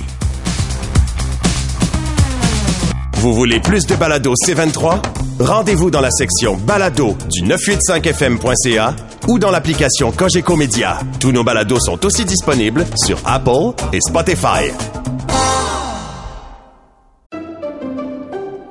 Vous 3.13 3.33
voulez 3.33 3.59
plus 3.59 3.85
de 3.85 3.95
balado 3.95 4.33
C23? 4.45 5.01
Rendez-vous 5.39 5.89
dans 5.89 6.01
la 6.01 6.11
section 6.11 6.57
balado 6.57 7.15
du 7.31 7.41
985fm.ca 7.43 8.95
ou 9.27 9.39
dans 9.39 9.51
l'application 9.51 10.11
Cogeco 10.11 10.55
Média. 10.55 10.99
Tous 11.19 11.31
nos 11.31 11.43
balados 11.43 11.79
sont 11.79 12.05
aussi 12.05 12.23
disponibles 12.25 12.85
sur 13.03 13.19
Apple 13.25 13.73
et 13.93 13.99
Spotify. 14.01 14.71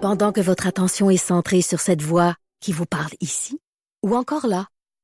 Pendant 0.00 0.32
que 0.32 0.40
votre 0.40 0.66
attention 0.66 1.10
est 1.10 1.16
centrée 1.16 1.62
sur 1.62 1.80
cette 1.80 2.02
voix 2.02 2.36
qui 2.60 2.72
vous 2.72 2.86
parle 2.86 3.12
ici, 3.20 3.58
ou 4.02 4.14
encore 4.14 4.46
là, 4.46 4.66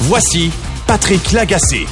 Voici 0.00 0.50
Patrick 0.86 1.32
Lagacé. 1.32 1.86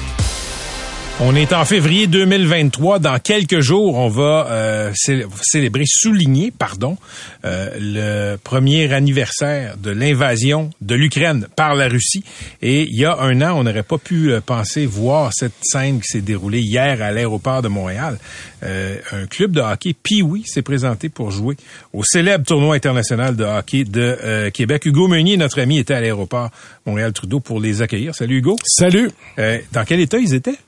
On 1.18 1.34
est 1.34 1.54
en 1.54 1.64
février 1.64 2.06
2023. 2.06 2.98
Dans 2.98 3.18
quelques 3.18 3.60
jours, 3.60 3.94
on 3.96 4.08
va 4.08 4.48
euh, 4.50 4.92
célébrer, 5.40 5.84
souligner, 5.86 6.50
pardon, 6.50 6.98
euh, 7.46 7.70
le 7.80 8.36
premier 8.36 8.92
anniversaire 8.92 9.78
de 9.78 9.90
l'invasion 9.90 10.68
de 10.82 10.94
l'Ukraine 10.94 11.46
par 11.56 11.74
la 11.74 11.88
Russie. 11.88 12.22
Et 12.60 12.82
il 12.82 13.00
y 13.00 13.06
a 13.06 13.16
un 13.18 13.40
an, 13.40 13.58
on 13.58 13.64
n'aurait 13.64 13.82
pas 13.82 13.96
pu 13.96 14.30
euh, 14.30 14.42
penser 14.42 14.84
voir 14.84 15.30
cette 15.32 15.54
scène 15.62 16.00
qui 16.00 16.08
s'est 16.08 16.20
déroulée 16.20 16.60
hier 16.60 17.00
à 17.00 17.10
l'aéroport 17.12 17.62
de 17.62 17.68
Montréal. 17.68 18.18
un 18.62 19.26
club 19.30 19.52
de 19.52 19.62
hockey, 19.62 19.94
Pee-Wee, 19.94 20.44
s'est 20.44 20.60
présenté 20.60 21.08
pour 21.08 21.30
jouer 21.30 21.56
au 21.94 22.04
célèbre 22.04 22.44
tournoi 22.44 22.76
international 22.76 23.36
de 23.36 23.44
hockey 23.44 23.84
de 23.84 24.50
Québec. 24.50 24.84
Hugo 24.84 25.08
Meunier, 25.08 25.38
notre 25.38 25.62
ami, 25.62 25.78
était 25.78 25.94
à 25.94 26.00
l'aéroport 26.02 26.50
Montréal-Trudeau 26.84 27.40
pour 27.40 27.58
les 27.58 27.80
accueillir. 27.80 28.14
Salut 28.14 28.38
Hugo. 28.38 28.56
Salut. 28.66 29.10
dans 29.72 29.84
quel 29.86 30.00
état 30.00 30.18
ils 30.18 30.34
étaient? 30.34 30.58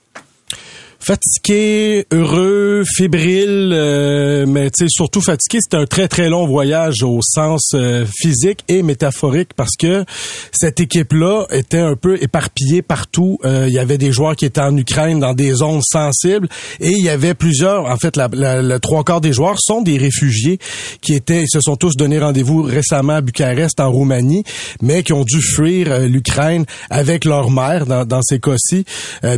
Fatigué, 0.99 2.07
heureux, 2.13 2.83
fébrile, 2.97 3.71
euh, 3.73 4.47
mais 4.47 4.71
tu 4.71 4.87
surtout 4.89 5.21
fatigué. 5.21 5.61
C'était 5.63 5.77
un 5.77 5.87
très 5.87 6.09
très 6.09 6.29
long 6.29 6.47
voyage 6.47 7.03
au 7.03 7.21
sens 7.23 7.71
euh, 7.75 8.05
physique 8.21 8.65
et 8.69 8.83
métaphorique 8.83 9.51
parce 9.55 9.77
que 9.79 10.05
cette 10.53 10.81
équipe-là 10.81 11.47
était 11.51 11.79
un 11.79 11.95
peu 11.95 12.23
éparpillée 12.23 12.83
partout. 12.83 13.39
Euh, 13.45 13.67
il 13.69 13.75
y 13.75 13.79
avait 13.79 13.99
des 13.99 14.13
joueurs 14.13 14.37
qui 14.37 14.45
étaient 14.45 14.61
en 14.61 14.77
Ukraine 14.77 15.21
dans 15.21 15.35
des 15.35 15.53
zones 15.53 15.83
sensibles 15.83 16.49
et 16.81 16.91
il 16.91 17.03
y 17.03 17.09
avait 17.09 17.35
plusieurs. 17.35 17.87
En 17.87 17.97
fait, 17.97 18.17
la, 18.17 18.29
le 18.29 18.79
trois 18.79 19.05
quarts 19.05 19.21
des 19.21 19.33
joueurs 19.33 19.59
sont 19.59 19.83
des 19.83 19.99
réfugiés 19.99 20.59
qui 21.01 21.15
étaient, 21.15 21.43
ils 21.43 21.51
se 21.51 21.61
sont 21.61 21.77
tous 21.77 21.97
donné 21.97 22.19
rendez-vous 22.19 22.63
récemment 22.63 23.15
à 23.15 23.21
Bucarest 23.21 23.81
en 23.81 23.91
Roumanie, 23.91 24.43
mais 24.83 25.03
qui 25.03 25.13
ont 25.13 25.25
dû 25.25 25.41
fuir 25.41 26.01
l'Ukraine 26.01 26.65
avec 26.91 27.25
leur 27.25 27.51
mère 27.51 27.87
dans, 27.87 28.05
dans 28.05 28.23
ces 28.23 28.41
cas-ci 28.41 28.85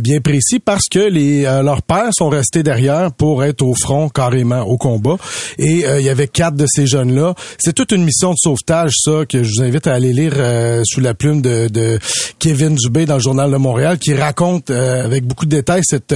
bien 0.01 0.21
précis 0.21 0.59
parce 0.59 0.87
que 0.89 0.99
les 0.99 1.45
euh, 1.51 1.63
leurs 1.63 1.81
pères 1.81 2.09
sont 2.13 2.29
restés 2.29 2.63
derrière 2.63 3.11
pour 3.11 3.43
être 3.43 3.61
au 3.61 3.73
front 3.75 4.09
carrément 4.09 4.61
au 4.61 4.77
combat. 4.77 5.17
Et 5.57 5.85
euh, 5.85 5.99
il 5.99 6.05
y 6.05 6.09
avait 6.09 6.27
quatre 6.27 6.55
de 6.55 6.65
ces 6.67 6.87
jeunes-là. 6.87 7.35
C'est 7.57 7.73
toute 7.73 7.91
une 7.91 8.03
mission 8.03 8.31
de 8.31 8.37
sauvetage, 8.37 8.93
ça, 8.97 9.25
que 9.27 9.43
je 9.43 9.49
vous 9.55 9.63
invite 9.63 9.87
à 9.87 9.93
aller 9.93 10.13
lire 10.13 10.33
euh, 10.37 10.81
sous 10.85 11.01
la 11.01 11.13
plume 11.13 11.41
de, 11.41 11.67
de, 11.67 11.99
Kevin 12.39 12.75
Dubé 12.75 13.05
dans 13.05 13.15
le 13.15 13.21
Journal 13.21 13.51
de 13.51 13.57
Montréal, 13.57 13.97
qui 13.97 14.13
raconte 14.13 14.69
avec 14.71 15.25
beaucoup 15.25 15.45
de 15.45 15.51
détails 15.51 15.81
cette 15.83 16.15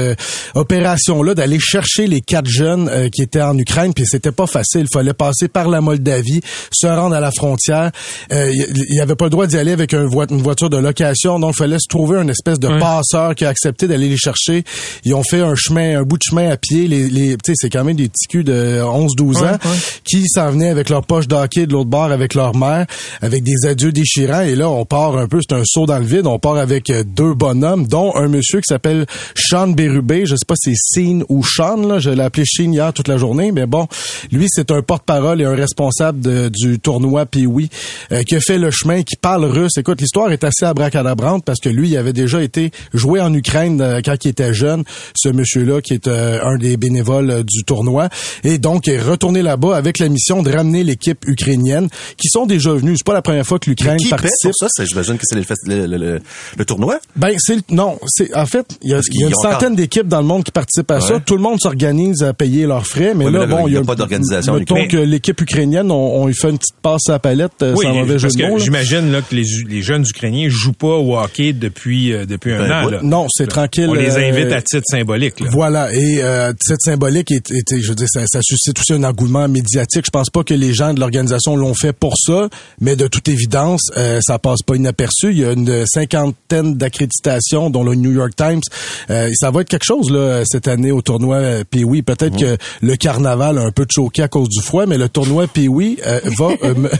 opération-là 0.55 1.35
d'aller 1.35 1.59
chercher 1.59 2.07
les 2.07 2.21
quatre 2.21 2.47
jeunes 2.47 3.09
qui 3.11 3.21
étaient 3.21 3.41
en 3.41 3.57
Ukraine. 3.57 3.93
Puis 3.93 4.05
c'était 4.07 4.31
pas 4.31 4.47
facile. 4.47 4.81
Il 4.81 4.93
fallait 4.93 5.13
passer 5.13 5.47
par 5.47 5.67
la 5.67 5.81
Moldavie, 5.81 6.41
se 6.71 6.87
rendre 6.87 7.15
à 7.15 7.19
la 7.19 7.31
frontière. 7.31 7.91
Il 8.31 8.95
y 8.95 9.01
avait 9.01 9.15
pas 9.15 9.25
le 9.25 9.29
droit 9.29 9.47
d'y 9.47 9.57
aller 9.57 9.71
avec 9.71 9.93
une 9.93 10.07
voiture 10.07 10.69
de 10.69 10.77
location. 10.77 11.39
Donc, 11.39 11.53
il 11.55 11.57
fallait 11.57 11.79
se 11.79 11.87
trouver 11.87 12.19
une 12.19 12.29
espèce 12.29 12.59
de 12.59 12.67
passeur 12.79 13.35
qui 13.35 13.45
a 13.45 13.49
accepté 13.49 13.87
d'aller 13.87 14.09
les 14.09 14.17
chercher. 14.17 14.63
Ils 15.03 15.13
ont 15.13 15.23
fait 15.29 15.41
un 15.41 15.55
chemin, 15.55 15.99
un 15.99 16.03
bout 16.03 16.17
de 16.17 16.23
chemin 16.23 16.49
à 16.49 16.57
pied. 16.57 16.87
Les, 16.87 17.09
les 17.09 17.37
c'est 17.53 17.69
quand 17.69 17.83
même 17.83 17.95
des 17.95 18.09
petits 18.09 18.27
culs 18.27 18.43
de 18.43 18.81
11-12 18.81 19.45
ans 19.45 19.57
qui 20.03 20.27
s'en 20.27 20.51
venaient 20.51 20.69
avec 20.69 20.89
leur 20.89 21.05
poche 21.05 21.27
d'hockey 21.27 21.65
de 21.65 21.73
l'autre 21.73 21.89
bord 21.89 22.11
avec 22.11 22.33
leur 22.33 22.55
mère, 22.55 22.85
avec 23.21 23.43
des 23.43 23.65
adieux 23.67 23.91
déchirants. 23.91 24.41
Et 24.41 24.55
là, 24.55 24.69
on 24.69 24.85
part 24.85 25.17
un 25.17 25.27
peu, 25.27 25.39
c'est 25.47 25.55
un 25.55 25.63
saut 25.65 25.85
dans 25.85 25.99
le 25.99 26.05
vide. 26.05 26.27
On 26.27 26.39
part 26.39 26.57
avec 26.57 26.89
euh, 26.89 27.03
deux 27.03 27.33
bonhommes, 27.33 27.87
dont 27.87 28.15
un 28.15 28.27
monsieur 28.27 28.59
qui 28.59 28.67
s'appelle 28.67 29.05
Sean 29.35 29.67
Bérubé. 29.67 30.25
Je 30.25 30.35
sais 30.35 30.45
pas 30.47 30.55
si 30.55 30.75
c'est 30.75 31.01
Sean 31.01 31.21
ou 31.29 31.43
Sean, 31.43 31.77
là. 31.77 31.99
Je 31.99 32.09
l'ai 32.09 32.23
appelé 32.23 32.43
Sean 32.45 32.71
hier 32.71 32.93
toute 32.93 33.07
la 33.07 33.17
journée. 33.17 33.51
Mais 33.51 33.65
bon, 33.65 33.87
lui, 34.31 34.47
c'est 34.49 34.71
un 34.71 34.81
porte-parole 34.81 35.41
et 35.41 35.45
un 35.45 35.55
responsable 35.55 36.49
du 36.49 36.79
tournoi 36.79 37.25
puis 37.25 37.45
oui, 37.45 37.69
euh, 38.11 38.23
qui 38.23 38.35
a 38.35 38.39
fait 38.39 38.57
le 38.57 38.71
chemin, 38.71 39.03
qui 39.03 39.15
parle 39.15 39.45
russe. 39.45 39.77
Écoute, 39.77 40.01
l'histoire 40.01 40.31
est 40.31 40.43
assez 40.43 40.65
abracadabrante 40.65 41.43
parce 41.43 41.59
que 41.59 41.69
lui, 41.69 41.89
il 41.89 41.97
avait 41.97 42.13
déjà 42.13 42.41
été 42.41 42.71
joué 42.93 43.21
en 43.21 43.33
Ukraine 43.33 43.81
euh, 43.81 44.01
quand 44.03 44.25
il 44.25 44.29
était 44.29 44.53
jeune 44.53 44.83
ce 45.17 45.29
monsieur-là 45.29 45.81
qui 45.81 45.93
est 45.93 46.07
euh, 46.07 46.39
un 46.43 46.57
des 46.57 46.77
bénévoles 46.77 47.29
euh, 47.29 47.43
du 47.43 47.63
tournoi 47.63 48.09
et 48.43 48.57
donc 48.57 48.87
est 48.87 48.99
retourné 48.99 49.41
là-bas 49.41 49.75
avec 49.75 49.99
la 49.99 50.09
mission 50.09 50.43
de 50.43 50.51
ramener 50.51 50.83
l'équipe 50.83 51.27
ukrainienne 51.27 51.87
qui 52.17 52.29
sont 52.29 52.45
déjà 52.45 52.73
venus. 52.73 52.97
C'est 52.97 53.05
pas 53.05 53.13
la 53.13 53.21
première 53.21 53.45
fois 53.45 53.59
que 53.59 53.69
l'Ukraine 53.69 53.97
participe. 54.09 54.51
Pour 54.59 54.69
ça, 54.69 54.85
j'imagine 54.85 55.17
que 55.17 55.23
c'est 55.23 55.35
le, 55.35 55.85
le, 55.85 56.21
le, 56.57 56.65
tournoi? 56.65 56.99
Ben 57.15 57.35
c'est 57.37 57.69
non, 57.71 57.97
c'est 58.07 58.35
en 58.35 58.45
fait 58.45 58.77
il 58.81 58.91
y 58.91 58.93
a, 58.93 58.99
y 59.11 59.23
a 59.23 59.27
une 59.27 59.33
centaine 59.33 59.75
d'équipes 59.75 60.07
dans 60.07 60.21
le 60.21 60.27
monde 60.27 60.43
qui 60.43 60.51
participent 60.51 60.91
à 60.91 61.01
ça. 61.01 61.19
Tout 61.19 61.35
le 61.35 61.41
monde 61.41 61.59
s'organise 61.59 62.23
à 62.23 62.33
payer 62.33 62.65
leurs 62.65 62.85
frais, 62.85 63.13
mais 63.15 63.29
là, 63.29 63.45
bon, 63.45 63.67
il 63.67 63.73
y 63.73 63.77
a, 63.77 63.83
pas 63.83 63.95
d'organisation. 63.95 64.59
Donc 64.59 64.91
l'équipe 64.93 65.39
ukrainienne, 65.39 65.91
on, 65.91 66.23
on 66.23 66.33
fait 66.33 66.49
une 66.49 66.57
petite 66.57 66.75
passe 66.81 67.09
à 67.09 67.13
la 67.13 67.19
palette 67.19 67.61
euh, 67.61 67.73
oui, 67.75 67.85
sans 67.85 67.93
mauvais 67.93 68.19
jeu 68.19 68.29
de 68.29 68.47
mots. 68.47 68.59
J'imagine 68.59 69.11
là 69.11 69.21
que 69.21 69.33
les, 69.35 69.45
les, 69.67 69.81
jeunes 69.81 70.03
Ukrainiens 70.03 70.49
jouent 70.49 70.73
pas 70.73 70.87
au 70.87 71.17
hockey 71.17 71.53
depuis 71.53 72.11
depuis 72.27 72.53
un 72.53 72.67
ben, 72.67 72.71
an. 72.71 72.89
Là. 72.89 72.99
Non, 73.03 73.27
c'est 73.29 73.47
tranquille. 73.47 73.87
On 73.89 73.93
les 73.93 74.17
invite 74.17 74.51
à 74.51 74.61
titre 74.61 74.83
symbolique. 74.85 75.04
Voilà. 75.51 75.93
Et 75.93 76.21
euh, 76.21 76.53
cette 76.61 76.81
symbolique, 76.81 77.31
est, 77.31 77.51
je 77.51 77.87
veux 77.87 77.95
dire, 77.95 78.07
ça, 78.09 78.25
ça, 78.27 78.39
suscite 78.41 78.79
aussi 78.79 78.93
un 78.93 79.03
engouement 79.03 79.47
médiatique. 79.47 80.05
Je 80.05 80.11
pense 80.11 80.29
pas 80.29 80.43
que 80.43 80.53
les 80.53 80.73
gens 80.73 80.93
de 80.93 80.99
l'organisation 80.99 81.55
l'ont 81.55 81.73
fait 81.73 81.93
pour 81.93 82.15
ça, 82.17 82.49
mais 82.79 82.95
de 82.95 83.07
toute 83.07 83.27
évidence, 83.27 83.91
euh, 83.97 84.19
ça 84.21 84.39
passe 84.39 84.61
pas 84.61 84.75
inaperçu. 84.75 85.31
Il 85.31 85.39
y 85.39 85.45
a 85.45 85.51
une 85.51 85.85
cinquantaine 85.85 86.75
d'accréditations, 86.75 87.69
dont 87.69 87.83
le 87.83 87.95
New 87.95 88.11
York 88.11 88.35
Times. 88.35 88.61
Euh, 89.09 89.29
ça 89.33 89.51
va 89.51 89.61
être 89.61 89.69
quelque 89.69 89.85
chose 89.85 90.11
là 90.11 90.43
cette 90.45 90.67
année 90.67 90.91
au 90.91 91.01
tournoi 91.01 91.37
euh, 91.37 91.63
oui, 91.83 92.01
peut-être 92.01 92.37
que 92.37 92.57
le 92.81 92.95
carnaval 92.95 93.57
a 93.57 93.61
un 93.61 93.71
peu 93.71 93.85
choqué 93.89 94.23
à 94.23 94.27
cause 94.27 94.49
du 94.49 94.61
froid, 94.61 94.85
mais 94.85 94.97
le 94.97 95.09
tournoi 95.09 95.45
oui 95.67 95.99
euh, 96.05 96.19
va 96.37 96.49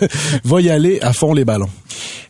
va 0.43 0.61
y 0.61 0.69
aller 0.69 0.99
à 1.01 1.13
fond 1.13 1.33
les 1.33 1.45
ballons. 1.45 1.69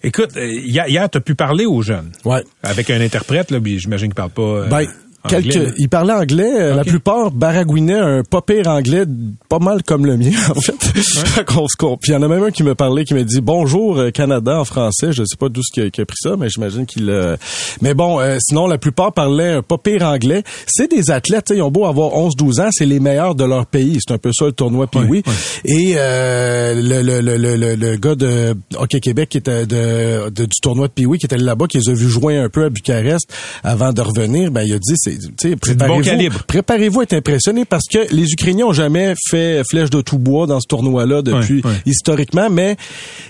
Écoute, 0.03 0.31
hier, 0.35 0.87
hier 0.87 1.09
tu 1.09 1.17
as 1.17 1.21
pu 1.21 1.35
parler 1.35 1.65
aux 1.65 1.81
jeunes. 1.81 2.11
Ouais. 2.23 2.43
Avec 2.63 2.89
un 2.89 3.01
interprète 3.01 3.51
là, 3.51 3.59
j'imagine 3.63 4.07
qu'il 4.07 4.15
parle 4.15 4.29
pas. 4.29 4.67
Ben, 4.67 4.87
quelques, 5.27 5.55
Anglais, 5.55 5.65
là. 5.65 5.71
il 5.77 5.89
parlait 5.89 6.13
anglais. 6.13 6.51
euh, 6.59 6.75
La 6.75 6.83
plupart 6.83 7.31
baragouinaient 7.31 7.93
un 7.99 8.23
pas 8.23 8.41
pire 8.41 8.67
anglais, 8.67 9.03
pas 9.49 9.59
mal 9.59 9.83
comme 9.83 10.05
le 10.05 10.17
mien, 10.17 10.31
en 10.55 10.59
fait. 10.61 11.43
Qu'on 11.45 11.67
se 11.67 11.75
compte. 11.77 11.99
Puis 12.01 12.11
il 12.11 12.15
y 12.15 12.17
en 12.17 12.21
a 12.21 12.27
même 12.27 12.43
un 12.43 12.51
qui 12.51 12.63
me 12.63 12.75
parlait, 12.75 13.05
qui 13.05 13.13
me 13.13 13.23
dit 13.23 13.41
bonjour 13.41 13.97
euh, 13.97 14.11
Canada 14.11 14.59
en 14.59 14.65
français. 14.65 15.11
Je 15.11 15.23
sais 15.25 15.37
pas 15.37 15.49
d'où 15.49 15.61
ce 15.63 15.73
qui 15.73 15.81
a, 15.81 15.89
qui 15.89 16.01
a 16.01 16.05
pris 16.05 16.17
ça, 16.19 16.35
mais 16.37 16.49
j'imagine 16.49 16.85
qu'il. 16.85 17.09
euh, 17.09 17.35
Mais 17.81 17.93
bon, 17.93 18.19
euh, 18.19 18.37
sinon 18.41 18.67
la 18.67 18.77
plupart 18.77 19.13
parlaient 19.13 19.53
un 19.53 19.61
pas 19.61 19.77
pire 19.77 20.03
anglais. 20.03 20.43
C'est 20.67 20.89
des 20.89 21.11
athlètes, 21.11 21.51
ils 21.55 21.61
ont 21.61 21.71
beau 21.71 21.85
avoir 21.85 22.11
11-12 22.11 22.61
ans, 22.61 22.69
c'est 22.71 22.85
les 22.85 22.99
meilleurs 22.99 23.35
de 23.35 23.43
leur 23.43 23.65
pays. 23.65 23.97
C'est 24.05 24.13
un 24.13 24.17
peu 24.17 24.31
ça 24.33 24.45
le 24.45 24.51
tournoi. 24.51 24.87
Puis 24.87 24.99
Ouais, 25.01 25.07
oui. 25.09 25.23
ouais. 25.25 25.33
Et 25.71 25.93
euh, 25.97 26.73
le, 26.75 27.01
le, 27.01 27.21
le, 27.21 27.37
le, 27.37 27.55
le- 27.55 27.75
le 27.75 27.95
gars 27.97 28.15
de 28.15 28.55
Hockey 28.77 28.99
Québec 28.99 29.29
qui 29.29 29.37
était 29.37 29.65
de, 29.65 30.29
de- 30.29 30.45
du 30.45 30.59
tournoi 30.61 30.87
de 30.87 30.93
Pee-Wee 30.93 31.17
qui 31.19 31.25
était 31.25 31.37
là-bas, 31.37 31.67
qui 31.67 31.77
les 31.79 31.89
a 31.89 31.93
vus 31.93 32.09
jouer 32.09 32.37
un 32.37 32.49
peu 32.49 32.65
à 32.65 32.69
Bucarest 32.69 33.27
avant 33.63 33.91
de 33.93 34.01
revenir, 34.01 34.51
ben 34.51 34.61
il 34.63 34.73
a 34.73 34.79
dit 34.79 34.93
c'est 34.95 35.14
bon 35.17 35.57
préparez-vous 35.57 36.01
calibre. 36.03 36.43
préparez-vous 36.45 36.99
à 36.99 37.03
être 37.03 37.13
impressionné 37.13 37.65
parce 37.65 37.85
que 37.91 37.99
les 38.13 38.31
Ukrainiens 38.31 38.65
ont 38.67 38.73
jamais 38.73 39.13
fait 39.29 39.61
flèche 39.69 39.89
de 39.89 40.01
tout 40.01 40.17
bois 40.19 40.47
dans 40.47 40.59
ce 40.59 40.67
tournoi-là 40.67 41.21
depuis 41.21 41.61
historiquement, 41.85 42.49
mais 42.49 42.75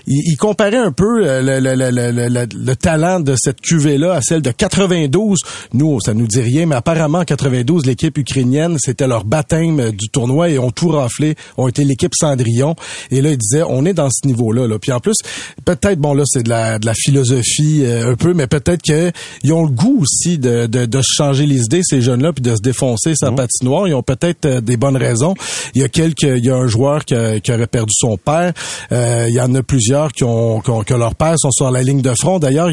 il, 0.06 0.20
il 0.32 0.36
comparait 0.36 0.76
un 0.76 0.92
peu 0.92 1.20
le, 1.20 1.40
le, 1.42 1.60
le, 1.60 1.90
le, 1.90 2.28
le- 2.28 2.46
le 2.66 2.76
talent 2.76 3.20
de 3.20 3.34
cette 3.36 3.60
cuvée-là 3.60 4.14
à 4.14 4.20
celle 4.22 4.42
de 4.42 4.50
92. 4.50 5.38
Nous, 5.72 6.00
ça 6.00 6.14
nous 6.14 6.26
dit 6.26 6.40
rien, 6.40 6.66
mais 6.66 6.74
apparemment 6.76 7.18
en 7.18 7.24
92, 7.24 7.86
l'équipe 7.86 8.16
ukrainienne, 8.18 8.76
c'était 8.78 9.06
leur 9.06 9.24
baptême 9.24 9.80
euh, 9.80 9.90
du 9.92 10.08
tournoi 10.08 10.50
et 10.50 10.58
ont 10.58 10.70
tout 10.70 10.88
raflé, 10.88 11.34
ont 11.56 11.68
été 11.68 11.84
l'équipe 11.84 12.12
Cendrillon. 12.14 12.74
Et 13.10 13.20
là, 13.22 13.30
il 13.30 13.38
disait, 13.38 13.62
on 13.68 13.84
est 13.84 13.94
dans 13.94 14.10
ce 14.10 14.26
niveau-là. 14.26 14.66
Là. 14.66 14.78
Puis 14.78 14.92
en 14.92 15.00
plus, 15.00 15.14
peut-être, 15.64 15.98
bon 15.98 16.14
là, 16.14 16.22
c'est 16.26 16.42
de 16.42 16.48
la, 16.48 16.78
de 16.78 16.86
la 16.86 16.94
philosophie 16.94 17.82
euh, 17.84 18.12
un 18.12 18.14
peu, 18.16 18.34
mais 18.34 18.46
peut-être 18.46 18.82
qu'ils 18.82 19.52
ont 19.52 19.64
le 19.64 19.70
goût 19.70 19.98
aussi 20.02 20.38
de, 20.38 20.66
de, 20.66 20.86
de 20.86 21.00
changer 21.02 21.46
les 21.46 21.60
idées, 21.62 21.75
ces 21.82 22.00
jeunes-là, 22.02 22.32
puis 22.32 22.42
de 22.42 22.54
se 22.54 22.60
défoncer 22.60 23.14
sa 23.14 23.30
patinoire. 23.32 23.88
Ils 23.88 23.94
ont 23.94 24.02
peut-être 24.02 24.46
euh, 24.46 24.60
des 24.60 24.76
bonnes 24.76 24.96
raisons. 24.96 25.34
Il 25.74 25.80
y 25.82 25.84
a 25.84 25.88
quelques, 25.88 26.22
il 26.22 26.44
y 26.44 26.50
a 26.50 26.56
un 26.56 26.66
joueur 26.66 27.04
qui, 27.04 27.14
a- 27.14 27.40
qui 27.40 27.52
aurait 27.52 27.66
perdu 27.66 27.92
son 27.96 28.16
père. 28.16 28.52
Euh, 28.92 29.26
il 29.28 29.34
y 29.34 29.40
en 29.40 29.54
a 29.54 29.62
plusieurs 29.62 30.12
qui 30.12 30.24
ont, 30.24 30.60
qui 30.60 30.70
ont- 30.70 30.82
que 30.82 30.94
leurs 30.94 31.14
pères 31.14 31.36
sont 31.38 31.50
sur 31.50 31.70
la 31.70 31.82
ligne 31.82 32.02
de 32.02 32.12
front. 32.14 32.38
D'ailleurs, 32.38 32.70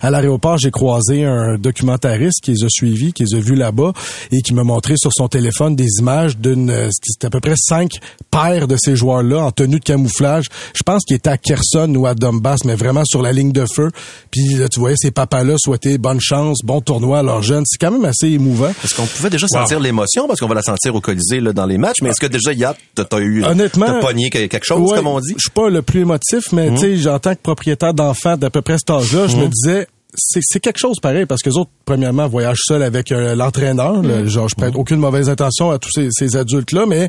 à 0.00 0.10
l'aéroport, 0.10 0.58
j'ai 0.58 0.70
croisé 0.70 1.24
un 1.24 1.56
documentariste 1.58 2.40
qui 2.42 2.52
les 2.52 2.64
a 2.64 2.68
suivis, 2.68 3.12
qui 3.12 3.24
les 3.24 3.34
a 3.36 3.40
vus 3.40 3.54
là-bas 3.54 3.92
et 4.30 4.40
qui 4.42 4.54
m'a 4.54 4.64
montré 4.64 4.94
sur 4.96 5.10
son 5.12 5.28
téléphone 5.28 5.76
des 5.76 5.88
images 5.98 6.36
d'une, 6.38 6.70
euh, 6.70 6.88
c'était 7.02 7.26
à 7.26 7.30
peu 7.30 7.40
près 7.40 7.54
cinq 7.56 7.92
paires 8.30 8.68
de 8.68 8.76
ces 8.78 8.96
joueurs-là 8.96 9.38
en 9.44 9.50
tenue 9.50 9.78
de 9.78 9.84
camouflage. 9.84 10.46
Je 10.74 10.82
pense 10.82 11.04
qu'ils 11.04 11.16
étaient 11.16 11.30
à 11.30 11.38
Kherson 11.38 11.92
ou 11.94 12.06
à 12.06 12.14
Donbass, 12.14 12.64
mais 12.64 12.74
vraiment 12.74 13.04
sur 13.04 13.22
la 13.22 13.32
ligne 13.32 13.52
de 13.52 13.64
feu. 13.66 13.90
Puis 14.30 14.54
là, 14.54 14.68
tu 14.68 14.80
voyais 14.80 14.96
ces 14.98 15.10
papas-là 15.10 15.54
souhaiter 15.58 15.98
bonne 15.98 16.20
chance, 16.20 16.58
bon 16.64 16.80
tournoi 16.80 17.20
à 17.20 17.22
leurs 17.22 17.42
jeunes. 17.42 17.64
C'est 17.66 17.78
quand 17.78 17.90
même 17.92 18.04
assez 18.04 18.28
émouvant. 18.42 18.72
Est-ce 18.84 18.94
qu'on 18.94 19.06
pouvait 19.06 19.30
déjà 19.30 19.46
Wow. 19.50 19.60
sentir 19.60 19.80
l'émotion? 19.80 20.26
Parce 20.26 20.40
qu'on 20.40 20.48
va 20.48 20.54
la 20.54 20.62
sentir 20.62 20.94
au 20.94 21.00
Colisée 21.00 21.40
là, 21.40 21.52
dans 21.52 21.66
les 21.66 21.78
matchs, 21.78 22.02
mais 22.02 22.10
est-ce 22.10 22.20
que 22.20 22.26
déjà 22.26 22.52
hier 22.52 22.74
t'as 22.94 23.04
t'as 23.04 23.20
eu 23.20 23.44
Honnêtement, 23.44 24.00
pogné 24.00 24.30
que- 24.30 24.46
quelque 24.46 24.64
chose 24.64 24.90
Ouais, 24.90 24.96
comme 24.96 25.06
on 25.06 25.20
dit? 25.20 25.34
Je 25.36 25.42
suis 25.42 25.50
pas 25.50 25.68
le 25.70 25.82
plus 25.82 26.00
émotif, 26.00 26.52
mais 26.52 26.70
tu 26.70 26.78
sais, 26.78 26.96
j'en 26.96 27.18
tant 27.18 27.34
que 27.34 27.40
propriétaire 27.42 27.94
d'enfants 27.94 28.36
d'à 28.36 28.50
peu 28.50 28.62
près 28.62 28.76
cet 28.78 28.90
âge-là, 28.90 29.26
je 29.28 29.36
me 29.36 29.46
disais 29.48 29.86
c'est 30.14 30.60
quelque 30.60 30.78
chose 30.78 30.98
pareil 31.00 31.24
parce 31.24 31.40
que 31.40 31.48
les 31.48 31.56
autres 31.56 31.70
premièrement 31.86 32.28
voyagent 32.28 32.60
seuls 32.66 32.82
avec 32.82 33.10
euh, 33.12 33.34
l'entraîneur 33.34 34.02
le- 34.02 34.26
genre 34.26 34.46
je 34.46 34.54
prête 34.54 34.74
aucune 34.76 34.98
mauvaise 34.98 35.30
intention 35.30 35.70
à 35.70 35.78
tous 35.78 35.88
ces, 35.90 36.08
ces 36.10 36.36
adultes 36.36 36.72
là 36.72 36.84
mais 36.86 37.08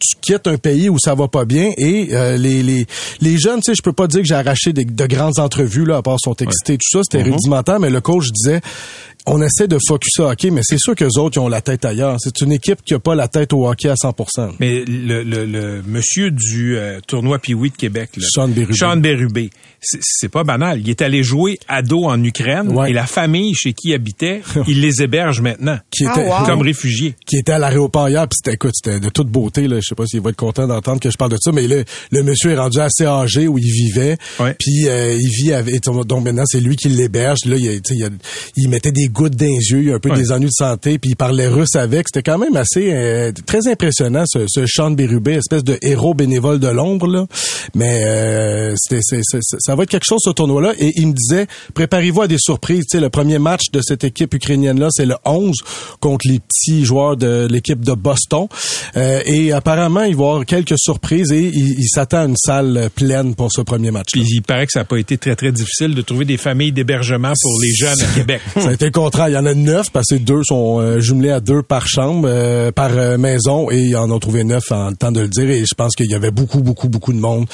tu 0.00 0.16
quittes 0.20 0.48
un 0.48 0.56
pays 0.58 0.88
où 0.88 0.98
ça 0.98 1.14
va 1.14 1.28
pas 1.28 1.44
bien 1.44 1.70
et 1.76 2.08
euh, 2.12 2.36
les, 2.36 2.64
les 2.64 2.86
les 3.20 3.38
jeunes 3.38 3.60
tu 3.60 3.66
sais 3.70 3.74
je 3.76 3.82
peux 3.82 3.92
pas 3.92 4.08
dire 4.08 4.22
que 4.22 4.26
j'ai 4.26 4.34
arraché 4.34 4.72
des, 4.72 4.84
de 4.84 5.06
grandes 5.06 5.38
entrevues 5.38 5.84
là 5.86 5.98
à 5.98 6.02
part 6.02 6.16
son 6.20 6.34
texté 6.34 6.74
tout 6.76 6.98
ça 6.98 7.02
c'était 7.08 7.22
rudimentaire 7.22 7.78
mais 7.78 7.88
le 7.88 8.00
coach 8.00 8.24
disait 8.32 8.60
on 9.26 9.42
essaie 9.42 9.68
de 9.68 9.78
focuser 9.86 10.22
hockey 10.22 10.50
mais 10.50 10.62
c'est 10.64 10.78
sûr 10.78 10.94
que 10.94 11.04
les 11.04 11.18
autres 11.18 11.36
ils 11.36 11.40
ont 11.40 11.48
la 11.48 11.60
tête 11.60 11.84
ailleurs. 11.84 12.16
C'est 12.20 12.40
une 12.40 12.52
équipe 12.52 12.82
qui 12.82 12.94
a 12.94 12.98
pas 12.98 13.14
la 13.14 13.28
tête 13.28 13.52
au 13.52 13.68
hockey 13.68 13.88
à 13.88 13.94
100% 13.94 14.52
Mais 14.60 14.84
le, 14.84 15.22
le, 15.22 15.44
le 15.44 15.82
monsieur 15.86 16.30
du 16.30 16.76
euh, 16.76 17.00
tournoi 17.06 17.38
Pee-Wee 17.38 17.70
de 17.70 17.76
Québec, 17.76 18.10
là, 18.16 18.26
Sean 18.30 18.48
Bérubé. 18.48 18.74
Sean 18.74 18.96
Bérubé, 18.96 19.50
c'est- 19.80 20.28
pas 20.28 20.44
banal. 20.44 20.80
Il 20.80 20.88
est 20.90 21.02
allé 21.02 21.22
jouer 21.22 21.58
ado 21.68 22.04
en 22.04 22.22
Ukraine 22.22 22.68
Ouais. 22.70 22.90
et 22.90 22.92
la 22.92 23.06
famille 23.06 23.52
chez 23.54 23.72
qui 23.72 23.88
il 23.88 23.94
habitait, 23.94 24.42
il 24.68 24.80
les 24.80 25.02
héberge 25.02 25.40
maintenant 25.40 25.78
qui 25.90 26.04
Ah, 26.06 26.12
était 26.12 26.28
wow. 26.28 26.44
comme 26.46 26.60
réfugiés. 26.62 27.14
qui 27.26 27.36
était 27.36 27.52
à 27.52 27.58
l'aéroport 27.58 28.08
hier, 28.08 28.26
puis 28.28 28.36
c'était 28.36 28.54
écoute, 28.54 28.72
c'était 28.74 29.00
de 29.00 29.08
toute 29.08 29.28
beauté 29.28 29.66
là, 29.68 29.76
je 29.80 29.86
sais 29.88 29.94
pas 29.94 30.06
s'il 30.06 30.20
va 30.20 30.30
être 30.30 30.36
content 30.36 30.66
d'entendre 30.66 31.00
que 31.00 31.10
je 31.10 31.16
parle 31.16 31.32
de 31.32 31.38
ça, 31.40 31.50
mais 31.52 31.66
le, 31.66 31.84
le 32.12 32.22
monsieur 32.22 32.50
est 32.52 32.56
rendu 32.58 32.78
assez 32.78 33.04
âgé 33.04 33.48
où 33.48 33.58
il 33.58 33.64
vivait, 33.72 34.16
puis 34.58 34.86
euh, 34.88 35.14
il 35.18 35.28
vit 35.28 35.52
avec 35.52 35.82
donc 35.82 36.24
maintenant 36.24 36.44
c'est 36.46 36.60
lui 36.60 36.76
qui 36.76 36.88
l'héberge, 36.88 37.38
là 37.46 37.56
il, 37.56 37.80
il, 37.90 38.08
il 38.56 38.68
mettait 38.68 38.92
des 38.92 39.08
gouttes 39.08 39.36
dans 39.36 39.46
les 39.46 39.70
yeux, 39.70 39.78
il 39.82 39.88
y 39.88 39.92
a 39.92 39.94
un 39.96 39.98
peu 39.98 40.10
Ouais. 40.10 40.16
des 40.16 40.30
ennuis 40.32 40.46
de 40.48 40.52
santé, 40.52 40.98
puis 40.98 41.10
il 41.12 41.16
parlait 41.16 41.48
russe 41.48 41.74
avec, 41.76 42.06
c'était 42.08 42.22
quand 42.28 42.38
même 42.38 42.56
assez 42.56 42.92
euh, 42.92 43.32
très 43.46 43.66
impressionnant 43.68 44.24
ce, 44.26 44.44
ce 44.48 44.66
Sean 44.66 44.90
Bérubé, 44.90 45.32
espèce 45.34 45.64
de 45.64 45.78
héros 45.82 46.14
bénévole 46.14 46.58
de 46.58 46.68
l'ombre 46.68 47.06
là, 47.06 47.26
mais 47.74 48.02
euh, 48.04 48.74
c'était 48.76 49.00
c'est- 49.02 49.20
c'est- 49.22 49.38
c'est- 49.40 49.56
ça 49.70 49.76
va 49.76 49.84
être 49.84 49.90
quelque 49.90 50.06
chose 50.06 50.20
ce 50.22 50.30
tournoi 50.30 50.60
là 50.62 50.72
et 50.78 50.92
il 50.96 51.08
me 51.08 51.12
disait 51.12 51.46
préparez-vous 51.74 52.22
à 52.22 52.28
des 52.28 52.38
surprises, 52.38 52.84
tu 52.90 52.96
sais 52.96 53.00
le 53.00 53.08
premier 53.08 53.38
match 53.38 53.70
de 53.72 53.80
cette 53.82 54.04
équipe 54.04 54.34
ukrainienne 54.34 54.80
là, 54.80 54.88
c'est 54.90 55.06
le 55.06 55.14
11 55.24 55.56
contre 56.00 56.26
les 56.26 56.40
petits 56.40 56.84
joueurs 56.84 57.16
de 57.16 57.46
l'équipe 57.48 57.84
de 57.84 57.92
Boston. 57.92 58.48
Euh, 58.96 59.22
et 59.26 59.52
apparemment, 59.52 60.02
il 60.02 60.16
va 60.16 60.22
y 60.22 60.26
avoir 60.26 60.46
quelques 60.46 60.78
surprises 60.78 61.30
et 61.32 61.50
il, 61.52 61.78
il 61.78 61.88
s'attend 61.88 62.22
à 62.22 62.24
une 62.24 62.36
salle 62.36 62.90
pleine 62.94 63.34
pour 63.34 63.52
ce 63.52 63.60
premier 63.60 63.90
match. 63.90 64.08
Il 64.14 64.42
paraît 64.42 64.66
que 64.66 64.72
ça 64.72 64.80
n'a 64.80 64.84
pas 64.84 64.98
été 64.98 65.18
très, 65.18 65.36
très 65.36 65.52
difficile 65.52 65.94
de 65.94 66.02
trouver 66.02 66.24
des 66.24 66.36
familles 66.36 66.72
d'hébergement 66.72 67.32
pour 67.40 67.60
les 67.60 67.72
jeunes 67.72 68.00
à 68.00 68.14
Québec. 68.14 68.40
Ça 68.56 68.70
a 68.70 68.72
été 68.72 68.86
le 68.86 68.90
contraire. 68.90 69.28
Il 69.28 69.34
y 69.34 69.38
en 69.38 69.46
a 69.46 69.54
neuf 69.54 69.90
parce 69.92 70.08
que 70.08 70.16
deux 70.16 70.42
sont 70.44 70.80
euh, 70.80 71.00
jumelés 71.00 71.30
à 71.30 71.40
deux 71.40 71.62
par 71.62 71.86
chambre, 71.86 72.28
euh, 72.28 72.72
par 72.72 72.90
maison, 73.18 73.70
et 73.70 73.78
ils 73.78 73.96
en 73.96 74.10
ont 74.10 74.18
trouvé 74.18 74.44
neuf 74.44 74.72
en 74.72 74.90
le 74.90 74.96
temps 74.96 75.12
de 75.12 75.20
le 75.20 75.28
dire. 75.28 75.48
Et 75.50 75.64
je 75.64 75.74
pense 75.74 75.94
qu'il 75.94 76.10
y 76.10 76.14
avait 76.14 76.30
beaucoup, 76.30 76.60
beaucoup, 76.60 76.88
beaucoup 76.88 77.12
de 77.12 77.18
monde 77.18 77.46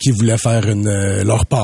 qui 0.00 0.10
voulait 0.10 0.38
faire 0.38 0.68
une, 0.68 1.22
leur 1.22 1.46
part. 1.46 1.61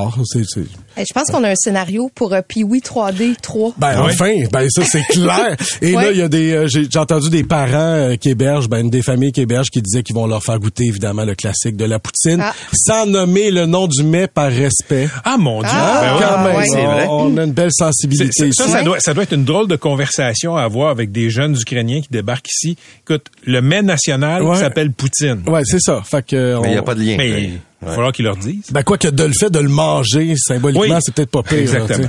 Je 0.97 1.13
pense 1.15 1.31
qu'on 1.31 1.45
a 1.45 1.51
un 1.51 1.55
scénario 1.57 2.11
pour 2.15 2.33
euh, 2.33 2.41
Pee-Wee 2.47 2.81
3D 2.81 3.37
3. 3.41 3.75
Ben 3.79 4.03
Ouais. 4.03 4.11
enfin, 4.13 4.33
ben 4.53 4.69
ça 4.71 4.83
c'est 4.85 5.03
clair. 5.11 5.57
Et 5.83 5.95
Ouais. 5.95 6.05
là 6.05 6.11
il 6.13 6.19
y 6.19 6.23
a 6.23 6.29
des, 6.29 6.53
euh, 6.53 6.67
j'ai 6.69 6.89
entendu 6.99 7.31
des 7.31 7.45
parents 7.45 7.73
euh, 7.95 8.17
qui 8.17 8.31
hébergent, 8.31 8.69
ben 8.69 8.89
des 8.91 9.03
familles 9.03 9.33
qui 9.33 9.41
hébergent 9.43 9.71
qui 9.71 9.81
disaient 9.83 10.03
qu'ils 10.03 10.15
vont 10.17 10.27
leur 10.27 10.43
faire 10.43 10.59
goûter 10.59 10.85
évidemment 10.85 11.25
le 11.25 11.35
classique 11.35 11.77
de 11.77 11.85
la 11.85 11.99
poutine, 11.99 12.41
Ah. 12.43 12.53
sans 12.75 13.07
nommer 13.07 13.51
le 13.51 13.67
nom 13.67 13.87
du 13.87 14.03
mets 14.03 14.27
par 14.27 14.51
respect. 14.51 15.09
Ah 15.25 15.37
mon 15.39 15.61
Dieu! 15.61 15.71
Ah, 15.73 16.01
Ben 16.03 16.15
ouais. 16.15 16.25
Quand 16.29 16.45
même, 16.45 16.57
ouais. 16.57 16.67
C'est 16.67 16.85
vrai. 16.85 17.07
on, 17.09 17.13
on 17.27 17.37
a 17.39 17.45
une 17.45 17.53
belle 17.53 17.73
sensibilité. 17.73 18.51
ça, 18.53 18.83
doit, 18.83 19.01
ça 19.01 19.15
doit 19.15 19.23
être 19.25 19.35
une 19.35 19.45
drôle 19.45 19.69
de 19.69 19.77
conversation 19.77 20.57
à 20.57 20.63
avoir 20.63 20.91
avec 20.91 21.13
des 21.13 21.31
jeunes 21.31 21.55
Ukrainiens 21.55 22.01
qui 22.01 22.09
débarquent 22.11 22.49
ici. 22.49 22.77
Écoute, 23.03 23.27
le 23.47 23.61
mets 23.63 23.83
national 23.83 24.43
Ouais. 24.43 24.57
s'appelle 24.57 24.93
Poutine. 24.93 25.43
Ouais, 25.47 25.63
c'est 25.65 25.81
ça. 25.81 26.03
Fait 26.05 26.25
que 26.27 26.57
on- 26.57 26.63
Mais 26.63 26.69
il 26.69 26.73
n'y 26.73 26.79
a 26.79 26.83
pas 26.83 26.95
de 26.95 27.03
lien. 27.03 27.15
Mais 27.19 27.31
Ouais. 27.31 27.51
Il 27.83 27.87
va 27.89 27.95
falloir 27.95 28.13
qu'ils 28.13 28.25
leur 28.25 28.37
disent. 28.37 28.71
Ben 28.73 28.83
quoi 28.83 28.99
que 28.99 29.09
de 29.09 29.23
le 29.25 29.33
fait 29.33 29.51
de 29.51 29.59
le 29.61 29.69
manger 29.69 30.35
symboliquement, 30.37 30.97
Oui. 30.97 31.01
c'est 31.01 31.15
peut-être 31.15 31.31
pas 31.31 31.43
pire. 31.43 31.59
Exactement. 31.59 32.09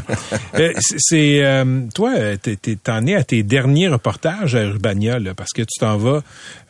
Euh, 0.55 0.74
c'est- 0.80 1.43
euh, 1.43 1.82
toi, 1.93 2.11
euh, 2.17 2.36
t'es- 2.41 2.55
t'es- 2.55 2.76
t'en 2.76 3.05
es 3.05 3.13
à 3.15 3.24
tes 3.24 3.43
derniers 3.43 3.88
reportages 3.88 4.55
à 4.55 4.63
Urbania, 4.63 5.20
là, 5.20 5.34
parce 5.36 5.51
que 5.51 5.61
tu 5.61 5.80
t'en 5.80 5.95
vas, 5.97 6.22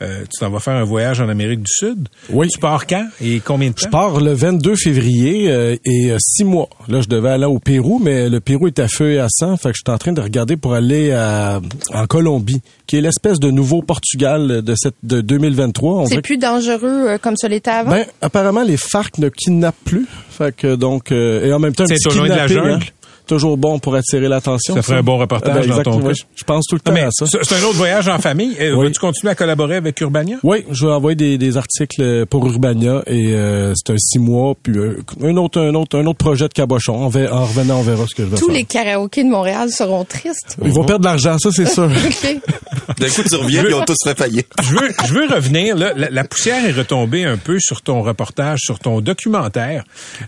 euh, 0.02 0.22
tu 0.24 0.39
t'en 0.39 0.50
vas 0.50 0.60
faire 0.60 0.74
un 0.76 0.84
voyage 0.84 1.22
en 1.22 1.30
Amérique 1.30 1.62
du 1.62 1.72
Sud. 1.72 2.08
Oui. 2.30 2.47
Tu 2.50 2.60
pars 2.60 2.86
quand 2.88 3.06
et 3.24 3.39
combien 3.39 3.70
de 3.70 3.74
temps? 3.76 3.82
Je 3.86 3.89
pars 3.89 4.20
le 4.20 4.34
22 4.34 4.76
février 4.76 5.50
euh, 5.50 5.76
et 5.86 6.12
euh, 6.12 6.18
six 6.20 6.43
mois. 6.43 6.70
Là, 6.88 7.02
je 7.02 7.08
devais 7.08 7.30
aller 7.30 7.45
au 7.45 7.60
Pérou, 7.60 8.00
mais 8.04 8.30
le 8.30 8.39
Pérou 8.41 8.68
est 8.68 8.80
à 8.80 8.88
feu 8.88 9.12
et 9.14 9.20
à 9.20 9.28
sang. 9.30 9.56
Fait 9.58 9.70
que 9.72 9.76
je 9.78 9.82
suis 9.86 9.93
en 9.93 9.97
train 9.97 10.12
de 10.14 10.22
regarder 10.22 10.58
pour 10.58 10.74
aller 10.74 11.12
à, 11.14 11.62
en 11.93 12.06
Colombie, 12.06 12.62
qui 12.86 12.97
est 12.97 13.02
l'espèce 13.02 13.39
de 13.39 13.50
nouveau 13.52 13.82
Portugal 13.82 14.62
de 14.62 14.74
cette 14.76 14.95
de 15.04 15.22
2023. 15.22 16.02
On 16.02 16.06
C'est 16.06 16.22
plus 16.22 16.38
dangereux 16.38 17.08
euh, 17.10 17.18
comme 17.18 17.38
ça 17.38 17.47
l'était 17.47 17.70
avant? 17.72 17.91
Ben, 17.91 18.06
apparemment, 18.22 18.64
les 18.64 18.78
FARC 18.92 19.18
ne 19.18 19.30
kidnappent 19.30 19.76
plus. 19.86 20.06
Fait 20.30 20.56
que 20.56 20.76
donc, 20.76 21.12
euh, 21.12 21.46
et 21.46 21.54
en 21.54 21.60
même 21.60 21.74
temps, 21.76 21.86
C'est 21.88 22.08
au 22.08 22.14
loin 22.16 22.24
de 22.28 22.30
la 22.30 22.48
jungle. 22.48 22.72
hein. 22.72 22.80
Toujours 23.30 23.57
bon 23.57 23.77
pour 23.80 23.93
attirer 23.95 24.27
l'attention. 24.27 24.73
Ça 24.73 24.82
ferait 24.82 24.97
un 24.97 25.03
bon 25.03 25.17
reportage 25.19 25.67
dans 25.67 25.80
exact, 25.80 25.84
ton. 25.84 26.11
Je 26.36 26.43
pense 26.43 26.65
tout 26.67 26.75
le 26.75 26.80
Non, 26.80 26.91
temps 26.91 26.91
mais 26.93 27.03
à 27.03 27.09
ça. 27.11 27.25
c'est 27.27 27.55
un 27.55 27.63
autre 27.63 27.75
voyage 27.75 28.07
en 28.07 28.17
famille. 28.17 28.55
Euh, 28.59 28.73
Oui. 28.75 28.88
Vas-tu 28.88 28.99
continuer 28.99 29.32
à 29.32 29.36
collaborer 29.36 29.75
avec 29.75 30.01
Urbania? 30.01 30.38
Oui, 30.43 30.65
je 30.71 30.86
vais 30.88 30.91
envoyer 30.91 31.15
des, 31.15 31.38
des 31.38 31.55
articles 31.55 32.25
pour 32.25 32.45
Urbania 32.47 33.03
et 33.05 33.34
euh, 33.36 33.73
c'est 33.75 33.93
un 33.93 33.97
six 33.99 34.17
mois 34.19 34.55
puis 34.61 34.75
euh, 34.77 34.99
un 35.23 35.38
autre 35.38 35.61
un 35.61 35.75
autre 35.75 35.97
un 35.99 36.05
autre 36.07 36.17
projet 36.17 36.47
de 36.47 36.53
cabochon. 36.53 36.95
En, 37.05 37.09
ve- 37.09 37.30
en 37.32 37.45
revenant, 37.45 37.80
on 37.80 37.84
verra 37.84 38.05
ce 38.07 38.15
que 38.15 38.23
je 38.23 38.30
vais 38.30 38.38
Tous 38.38 38.47
faire. 38.47 38.55
les 38.55 38.63
karaokés 38.63 39.23
de 39.23 39.30
Montréal 39.30 39.69
seront 39.69 40.03
tristes. 40.05 40.57
Ils 40.65 40.71
vont 40.71 40.84
perdre 40.84 41.01
de 41.01 41.05
l'argent, 41.05 41.38
ça 41.38 41.51
c'est 41.51 41.67
sûr. 41.67 41.88
D'un 42.99 43.07
coup, 43.09 43.21
tu 43.23 43.36
reviens, 43.36 43.63
ils 43.67 43.73
ont 43.75 43.86
tous 43.86 43.95
fait 44.03 44.17
faillir. 44.17 44.43
Je 44.63 44.71
veux, 44.71 44.89
je 45.05 45.13
veux 45.13 45.27
revenir. 45.27 45.75
Là, 45.75 45.93
la, 45.95 46.09
la 46.09 46.23
poussière 46.23 46.65
est 46.65 46.71
retombée 46.71 47.23
un 47.25 47.38
peu 47.38 47.59
sur 47.59 47.82
ton 47.82 48.01
reportage, 48.01 48.59
sur 48.61 48.80
ton 48.80 48.99
documentaire. 49.01 49.84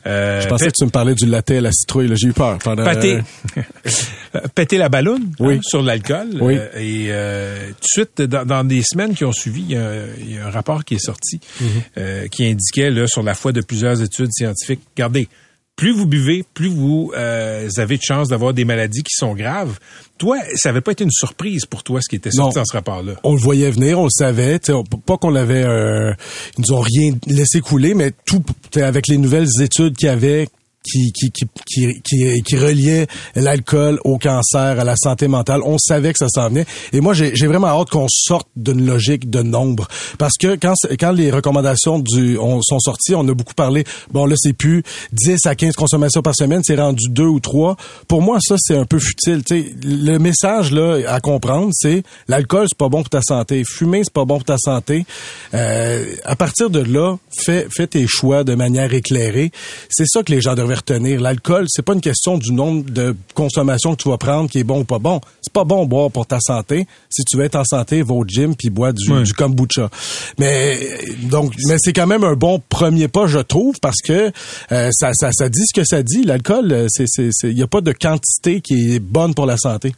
Euh, 0.05 0.41
Je 0.41 0.47
pensais 0.47 0.67
que 0.67 0.73
tu 0.77 0.85
me 0.85 0.89
parlais 0.91 1.15
du 1.15 1.25
latte 1.25 1.49
à 1.51 1.59
la 1.61 1.71
citrouille. 1.71 2.07
là. 2.07 2.15
J'ai 2.15 2.27
eu 2.27 2.33
peur. 2.33 2.59
Pendant, 2.63 2.83
Péter, 2.95 3.19
péter 4.55 4.77
la 4.77 4.89
balloune 4.89 5.31
Oui. 5.39 5.55
hein, 5.55 5.59
sur 5.63 5.81
l'alcool. 5.81 6.27
Oui. 6.41 6.55
Euh, 6.57 6.67
et 6.77 7.07
euh, 7.09 7.67
tout 7.67 7.73
de 7.73 7.87
suite, 8.05 8.21
dans, 8.23 8.45
dans 8.45 8.63
des 8.63 8.81
semaines 8.83 9.13
qui 9.15 9.25
ont 9.25 9.31
suivi, 9.31 9.61
il 9.61 9.71
y 9.71 9.77
a, 9.77 9.91
il 10.19 10.35
y 10.35 10.37
a 10.37 10.47
un 10.47 10.51
rapport 10.51 10.83
qui 10.85 10.95
est 10.95 10.99
sorti 11.05 11.39
Mhm. 11.59 11.67
euh, 11.97 12.27
qui 12.27 12.45
indiquait 12.45 12.89
là, 12.89 13.07
sur 13.07 13.23
la 13.23 13.33
foi 13.33 13.51
de 13.51 13.61
plusieurs 13.61 14.01
études 14.01 14.29
scientifiques, 14.31 14.81
regardez, 14.95 15.27
plus 15.75 15.93
vous 15.93 16.05
buvez, 16.05 16.43
plus 16.53 16.67
vous 16.67 17.11
euh, 17.17 17.67
avez 17.77 17.97
de 17.97 18.03
chances 18.03 18.27
d'avoir 18.27 18.53
des 18.53 18.65
maladies 18.65 19.01
qui 19.03 19.15
sont 19.15 19.33
graves. 19.33 19.79
Toi, 20.19 20.37
ça 20.55 20.69
n'avait 20.69 20.81
pas 20.81 20.91
été 20.91 21.03
une 21.03 21.11
surprise 21.11 21.65
pour 21.65 21.81
toi 21.83 22.01
ce 22.01 22.09
qui 22.09 22.17
était 22.17 22.29
sorti 22.29 22.55
Non. 22.57 22.61
dans 22.61 22.65
ce 22.65 22.73
rapport-là? 22.73 23.13
On 23.23 23.33
le 23.33 23.39
voyait 23.41 23.71
venir, 23.71 23.97
on 23.99 24.03
le 24.03 24.09
savait. 24.11 24.59
on- 24.69 24.83
pas 24.83 25.17
qu'on 25.17 25.31
l'avait, 25.31 25.63
euh, 25.63 26.13
ils 26.57 26.65
nous 26.67 26.75
ont 26.75 26.81
rien 26.81 27.13
laissé 27.25 27.61
couler, 27.61 27.95
mais 27.95 28.11
tout 28.25 28.43
avec 28.75 29.07
les 29.07 29.17
nouvelles 29.17 29.47
études 29.61 29.95
qu'il 29.95 30.07
y 30.07 30.11
avait 30.11 30.47
qui 30.83 31.11
qui 31.11 31.31
qui 31.31 31.45
qui, 31.65 32.01
qui, 32.01 32.41
qui 32.43 32.57
reliaient 32.57 33.07
l'alcool 33.35 33.99
au 34.03 34.17
cancer, 34.17 34.79
à 34.79 34.83
la 34.83 34.95
santé 34.95 35.27
mentale, 35.27 35.61
on 35.63 35.77
savait 35.77 36.13
que 36.13 36.19
ça 36.19 36.27
s'en 36.29 36.49
venait. 36.49 36.65
Et 36.93 37.01
moi, 37.01 37.13
j'ai 37.13 37.47
vraiment 37.47 37.67
hâte 37.67 37.89
qu'on 37.89 38.07
sorte 38.09 38.47
d'une 38.55 38.85
logique 38.85 39.29
de 39.29 39.41
nombre, 39.41 39.87
parce 40.17 40.37
que 40.39 40.55
quand 40.55 40.73
quand 40.99 41.11
les 41.11 41.31
recommandations 41.31 41.99
du 41.99 42.37
on, 42.37 42.61
sont 42.61 42.79
sorties, 42.79 43.15
on 43.15 43.27
a 43.27 43.33
beaucoup 43.33 43.53
parlé. 43.53 43.83
Bon 44.11 44.25
là, 44.25 44.35
c'est 44.37 44.53
plus 44.53 44.83
10 45.13 45.45
à 45.45 45.55
15 45.55 45.75
consommations 45.75 46.21
par 46.21 46.35
semaine, 46.35 46.61
c'est 46.63 46.75
rendu 46.75 47.09
2 47.09 47.23
ou 47.23 47.39
3. 47.39 47.75
Pour 48.07 48.21
moi, 48.21 48.39
ça 48.41 48.55
c'est 48.57 48.75
un 48.75 48.85
peu 48.85 48.99
futile. 48.99 49.43
Tu 49.43 49.61
sais, 49.61 49.75
le 49.83 50.17
message 50.17 50.71
là 50.71 50.99
à 51.07 51.19
comprendre, 51.19 51.69
c'est 51.73 52.03
l'alcool 52.27 52.67
c'est 52.69 52.77
pas 52.77 52.89
bon 52.89 53.01
pour 53.01 53.09
ta 53.09 53.21
santé, 53.21 53.63
fumer 53.65 54.01
c'est 54.03 54.13
pas 54.13 54.25
bon 54.25 54.37
pour 54.37 54.45
ta 54.45 54.57
santé. 54.57 55.05
Euh, 55.53 56.05
à 56.23 56.35
partir 56.35 56.69
de 56.69 56.79
là, 56.79 57.17
fais 57.31 57.67
fais 57.69 57.87
tes 57.87 58.07
choix 58.07 58.43
de 58.43 58.55
manière 58.55 58.93
éclairée. 58.93 59.51
C'est 59.89 60.07
ça 60.07 60.23
que 60.23 60.31
les 60.31 60.41
gens 60.41 60.55
devraient 60.55 60.70
retenir. 60.73 61.19
L'alcool, 61.21 61.65
c'est 61.69 61.81
pas 61.81 61.93
une 61.93 62.01
question 62.01 62.37
du 62.37 62.51
nombre 62.53 62.89
de 62.89 63.15
consommations 63.33 63.95
que 63.95 64.03
tu 64.03 64.09
vas 64.09 64.17
prendre 64.17 64.49
qui 64.49 64.59
est 64.59 64.63
bon 64.63 64.81
ou 64.81 64.83
pas 64.83 64.99
bon. 64.99 65.21
C'est 65.41 65.53
pas 65.53 65.63
bon 65.63 65.85
boire 65.85 66.11
pour 66.11 66.25
ta 66.27 66.39
santé. 66.39 66.85
Si 67.09 67.23
tu 67.23 67.37
veux 67.37 67.43
être 67.43 67.55
en 67.55 67.63
santé, 67.65 68.01
va 68.01 68.13
au 68.13 68.25
gym 68.25 68.55
puis 68.55 68.69
bois 68.69 68.91
du, 68.93 69.33
kombucha. 69.33 69.89
Mais 70.37 70.77
donc, 71.23 71.53
mais 71.67 71.75
c'est 71.79 71.93
quand 71.93 72.07
même 72.07 72.23
un 72.23 72.35
bon 72.35 72.61
premier 72.69 73.07
pas, 73.07 73.27
je 73.27 73.39
trouve, 73.39 73.75
parce 73.81 74.01
que 74.03 74.31
euh, 74.71 74.89
ça, 74.91 75.11
ça, 75.13 75.31
ça 75.31 75.49
dit 75.49 75.63
ce 75.65 75.73
que 75.79 75.85
ça 75.85 76.03
dit. 76.03 76.23
L'alcool, 76.23 76.71
euh, 76.71 76.87
c'est, 76.89 77.05
c'est, 77.07 77.29
il 77.43 77.57
y 77.57 77.63
a 77.63 77.67
pas 77.67 77.81
de 77.81 77.91
quantité 77.91 78.61
qui 78.61 78.95
est 78.95 78.99
bonne 78.99 79.33
pour 79.33 79.45
la 79.45 79.57
santé. 79.57 79.93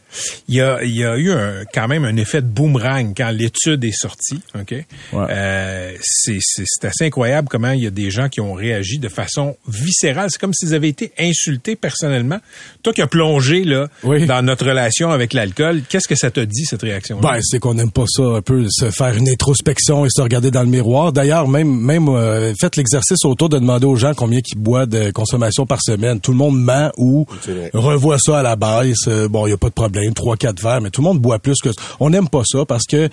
Il 0.47 0.55
y 0.55 0.61
a, 0.61 0.83
il 0.83 0.95
y 0.95 1.03
a 1.03 1.17
eu 1.17 1.31
un- 1.31 1.63
quand 1.73 1.87
même 1.87 2.05
un 2.05 2.15
effet 2.17 2.41
de 2.41 2.47
boomerang 2.47 3.13
quand 3.15 3.29
l'étude 3.31 3.83
est 3.83 3.91
sortie. 3.97 4.41
Ok, 4.55 4.71
Ouais. 4.71 4.85
Euh, 5.29 5.93
c'est, 6.01 6.37
c'est, 6.41 6.63
c'est 6.65 6.87
assez 6.87 7.05
incroyable 7.05 7.47
comment 7.49 7.71
il 7.71 7.83
y 7.83 7.87
a 7.87 7.91
des 7.91 8.09
gens 8.11 8.29
qui 8.29 8.41
ont 8.41 8.53
réagi 8.53 8.97
de 8.99 9.09
façon 9.09 9.55
viscérale. 9.67 10.29
C'est 10.31 10.39
comme 10.39 10.53
s'ils 10.65 10.75
avaient 10.75 10.89
été 10.89 11.11
insultés 11.19 11.75
personnellement. 11.75 12.37
Toi 12.83 12.93
qui 12.93 13.01
as 13.01 13.07
plongé 13.07 13.63
là 13.63 13.87
Oui. 14.03 14.25
dans 14.25 14.41
notre 14.43 14.65
relation 14.67 15.11
avec 15.11 15.33
l'alcool, 15.33 15.81
qu'est-ce 15.89 16.07
que 16.07 16.15
ça 16.15 16.31
t'a 16.31 16.45
dit 16.45 16.65
cette 16.65 16.81
réaction 16.81 17.19
Ben, 17.19 17.39
c'est 17.41 17.59
qu'on 17.59 17.73
n'aime 17.73 17.91
pas 17.91 18.05
ça 18.07 18.23
un 18.23 18.41
peu, 18.41 18.65
se 18.69 18.89
faire 18.91 19.15
une 19.15 19.29
introspection 19.29 20.05
et 20.05 20.09
se 20.09 20.21
regarder 20.21 20.51
dans 20.51 20.63
le 20.63 20.69
miroir. 20.69 21.11
D'ailleurs, 21.13 21.47
même 21.47 21.73
même 21.79 22.07
euh, 22.09 22.53
faites 22.59 22.75
l'exercice 22.75 23.25
autour 23.25 23.49
de 23.49 23.57
demander 23.59 23.85
aux 23.85 23.95
gens 23.95 24.13
combien 24.13 24.39
ils 24.45 24.57
boivent 24.57 24.87
de 24.89 25.11
consommation 25.11 25.65
par 25.65 25.81
semaine. 25.81 26.19
Tout 26.19 26.31
le 26.31 26.37
monde 26.37 26.59
ment 26.61 26.91
ou 26.97 27.25
revoit 27.73 28.17
ça 28.19 28.39
à 28.39 28.43
la 28.43 28.55
baisse. 28.55 29.07
Euh, 29.07 29.27
Bon, 29.27 29.47
il 29.47 29.51
y 29.51 29.53
a 29.53 29.57
pas 29.57 29.69
de 29.69 29.73
problème, 29.73 30.13
trois 30.13 30.37
quatre 30.37 30.61
verres, 30.61 30.81
mais 30.81 30.89
tout 30.91 31.01
le 31.01 31.07
monde 31.07 31.19
boit 31.19 31.39
plus 31.39 31.55
que 31.63 31.69
on 31.99 32.09
n'aime 32.11 32.29
pas 32.29 32.43
ça 32.45 32.65
parce 32.65 32.83
que 32.85 33.09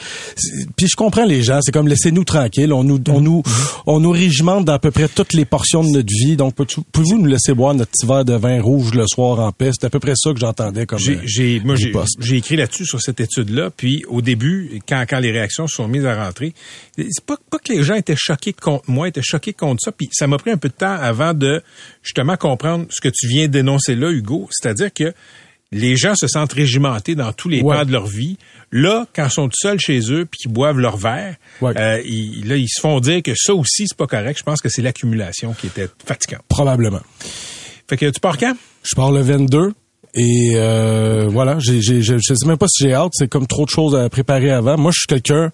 puis 0.76 0.86
je 0.88 0.96
comprends 0.96 1.24
les 1.24 1.42
gens, 1.42 1.60
c'est 1.62 1.72
comme 1.72 1.88
laissez-nous 1.88 2.24
tranquilles, 2.24 2.72
on 2.72 2.84
nous 2.84 3.00
on 3.08 3.20
nous 3.20 3.42
on 3.86 4.00
nous 4.00 4.10
régimente 4.10 4.64
dans 4.66 4.74
à 4.74 4.78
peu 4.78 4.90
près 4.90 5.08
toutes 5.08 5.32
les 5.32 5.44
portions 5.44 5.82
de 5.82 5.88
notre 5.88 6.08
vie. 6.10 6.36
Donc 6.36 6.54
peux-tu- 6.54 6.80
pouvez-vous 6.92 7.18
nous 7.18 7.26
laisser 7.26 7.39
boire 7.54 7.74
notre 7.74 7.90
petit 7.90 8.06
verre 8.06 8.24
de 8.24 8.34
vin 8.34 8.60
rouge 8.60 8.94
le 8.94 9.06
soir 9.06 9.40
en 9.40 9.52
paix 9.52 9.70
C'est 9.72 9.86
à 9.86 9.90
peu 9.90 10.00
près 10.00 10.14
ça 10.14 10.32
que 10.32 10.38
j'entendais 10.38 10.86
comme 10.86 10.98
J'ai, 10.98 11.16
euh, 11.16 11.22
j'ai, 11.24 11.60
moi, 11.60 11.76
écrit 12.32 12.56
là-dessus 12.56 12.86
sur 12.86 13.00
cette 13.00 13.20
étude-là. 13.20 13.70
Puis 13.76 14.04
au 14.08 14.20
début, 14.20 14.80
quand, 14.88 15.04
quand 15.08 15.18
les 15.18 15.30
réactions 15.30 15.66
se 15.66 15.76
sont 15.76 15.88
mises 15.88 16.06
à 16.06 16.24
rentrer, 16.24 16.54
c'est 16.96 17.24
pas, 17.24 17.36
pas 17.50 17.58
que 17.58 17.72
les 17.72 17.82
gens 17.82 17.94
étaient 17.94 18.16
choqués 18.16 18.52
contre 18.52 18.90
moi, 18.90 19.08
étaient 19.08 19.22
choqués 19.22 19.52
contre 19.52 19.80
ça. 19.82 19.92
Puis 19.92 20.08
ça 20.12 20.26
m'a 20.26 20.38
pris 20.38 20.50
un 20.50 20.56
peu 20.56 20.68
de 20.68 20.74
temps 20.74 20.94
avant 20.94 21.34
de 21.34 21.62
justement 22.02 22.36
comprendre 22.36 22.86
ce 22.90 23.00
que 23.00 23.08
tu 23.08 23.26
viens 23.26 23.48
d'énoncer 23.48 23.94
là, 23.94 24.10
Hugo. 24.10 24.48
C'est-à-dire 24.50 24.92
que 24.92 25.12
les 25.72 25.96
gens 25.96 26.14
se 26.16 26.26
sentent 26.26 26.52
régimentés 26.52 27.14
dans 27.14 27.32
tous 27.32 27.48
les 27.48 27.60
Ouais. 27.62 27.76
pans 27.76 27.84
de 27.84 27.92
leur 27.92 28.06
vie. 28.06 28.36
Là, 28.72 29.06
quand 29.14 29.26
ils 29.26 29.30
sont 29.32 29.46
tout 29.48 29.54
seuls 29.60 29.78
chez 29.80 30.00
eux 30.12 30.26
puis 30.26 30.38
qu'ils 30.42 30.52
boivent 30.52 30.78
leur 30.78 30.96
verre, 30.96 31.36
Ouais. 31.60 31.72
euh, 31.76 32.02
ils, 32.04 32.46
là, 32.48 32.56
ils 32.56 32.68
se 32.68 32.80
font 32.80 32.98
dire 33.00 33.22
que 33.22 33.32
ça 33.36 33.54
aussi, 33.54 33.86
c'est 33.86 33.96
pas 33.96 34.06
correct. 34.06 34.38
Je 34.38 34.42
pense 34.44 34.60
que 34.60 34.68
c'est 34.68 34.82
l'accumulation 34.82 35.52
qui 35.54 35.68
était 35.68 35.88
fatigante. 36.04 36.42
probablement. 36.48 37.00
Fait 37.88 37.96
que 37.96 38.06
tu 38.10 38.20
pars 38.20 38.36
quand? 38.38 38.54
Je 38.84 38.94
pars 38.94 39.12
le 39.12 39.20
22 39.20 39.72
et 40.14 40.52
euh, 40.56 41.26
voilà, 41.28 41.58
j'ai, 41.60 41.80
j'ai, 41.80 42.02
je 42.02 42.14
je 42.18 42.34
sais 42.34 42.46
même 42.46 42.58
pas 42.58 42.66
si 42.68 42.84
j'ai 42.84 42.92
hâte, 42.94 43.12
c'est 43.14 43.28
comme 43.28 43.46
trop 43.46 43.64
de 43.64 43.70
choses 43.70 43.94
à 43.94 44.08
préparer 44.08 44.50
avant. 44.50 44.76
Moi, 44.76 44.90
je 44.92 45.00
suis 45.00 45.06
quelqu'un 45.06 45.52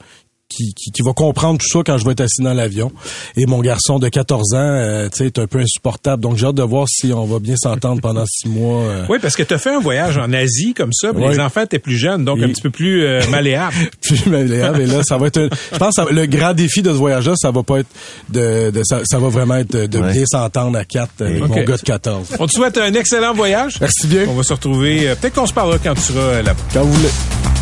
qui, 0.48 0.72
qui, 0.74 0.92
qui 0.92 1.02
va 1.02 1.12
comprendre 1.12 1.58
tout 1.58 1.66
ça 1.68 1.80
quand 1.84 1.98
je 1.98 2.04
vais 2.04 2.12
être 2.12 2.20
assis 2.20 2.40
dans 2.42 2.54
l'avion. 2.54 2.92
Et 3.36 3.46
mon 3.46 3.60
garçon 3.60 3.98
de 3.98 4.08
14 4.08 4.54
ans, 4.54 4.58
euh, 4.58 5.08
tu 5.08 5.18
sais, 5.18 5.26
est 5.26 5.38
un 5.38 5.46
peu 5.46 5.58
insupportable. 5.58 6.22
Donc, 6.22 6.36
j'ai 6.36 6.46
hâte 6.46 6.54
de 6.54 6.62
voir 6.62 6.86
si 6.88 7.12
on 7.12 7.24
va 7.24 7.38
bien 7.40 7.56
s'entendre 7.56 8.00
pendant 8.00 8.24
six 8.26 8.48
mois. 8.48 8.82
euh, 8.82 9.04
Oui, 9.08 9.18
parce 9.20 9.34
que 9.36 9.42
tu 9.42 9.52
as 9.54 9.58
fait 9.58 9.74
un 9.74 9.80
voyage 9.80 10.16
en 10.18 10.32
Asie 10.32 10.72
comme 10.72 10.92
ça, 10.92 11.12
puis 11.12 11.22
Ouais. 11.24 11.32
les 11.32 11.40
enfants 11.40 11.62
étaient 11.62 11.78
plus 11.80 11.96
jeunes, 11.96 12.24
donc 12.24 12.38
un 12.40 12.46
Et- 12.48 12.52
petit 12.52 12.62
peu 12.62 12.70
plus 12.70 13.02
euh, 13.04 13.20
malléables. 13.30 13.74
Puis 14.00 14.22
malléable. 14.26 14.82
Et 14.82 14.86
là, 14.86 15.02
ça 15.02 15.16
va 15.18 15.26
être. 15.26 15.38
un- 15.38 15.48
je 15.72 15.78
pense 15.78 15.96
que 15.96 16.04
ça- 16.04 16.10
le 16.10 16.26
grand 16.26 16.54
défi 16.54 16.80
de 16.82 16.90
ce 16.90 16.96
voyage-là, 16.96 17.34
ça 17.36 17.50
va 17.50 17.62
pas 17.62 17.80
être 17.80 17.88
de, 18.28 18.70
de 18.70 18.82
ça, 18.84 19.00
ça 19.04 19.18
va 19.18 19.28
vraiment 19.28 19.56
être 19.56 19.72
de, 19.72 19.86
de 19.86 19.98
Ouais. 19.98 20.12
bien 20.12 20.24
s'entendre 20.26 20.78
à 20.78 20.84
quatre 20.84 21.22
avec 21.22 21.42
Ok. 21.42 21.48
mon 21.48 21.56
gars 21.64 21.76
de 21.76 21.82
14. 21.82 22.28
On 22.38 22.46
te 22.46 22.52
souhaite 22.52 22.78
un 22.78 22.94
excellent 22.94 23.34
voyage. 23.34 23.78
Merci 23.80 24.06
bien. 24.06 24.26
On 24.28 24.34
va 24.34 24.42
se 24.44 24.52
retrouver. 24.52 25.08
euh, 25.08 25.14
Peut-être 25.16 25.34
qu'on 25.34 25.46
se 25.46 25.52
parlera 25.52 25.78
quand 25.78 25.94
tu 25.94 26.02
seras 26.02 26.20
euh, 26.20 26.42
là-bas. 26.42 26.60
Quand 26.72 26.82
vous 26.84 26.92
voulez. 26.92 27.55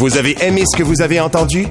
Vous 0.00 0.16
avez 0.16 0.34
aimé 0.42 0.64
ce 0.66 0.78
que 0.78 0.82
vous 0.82 1.02
avez 1.02 1.20
entendu? 1.20 1.66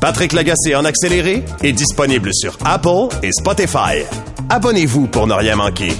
Patrick 0.00 0.32
Lagacé 0.32 0.74
en 0.74 0.86
accéléré 0.86 1.44
est 1.62 1.72
disponible 1.72 2.30
sur 2.32 2.56
Apple 2.64 3.14
et 3.22 3.30
Spotify. 3.30 4.06
Abonnez-vous 4.48 5.06
pour 5.08 5.26
ne 5.26 5.34
rien 5.34 5.56
manquer. 5.56 5.92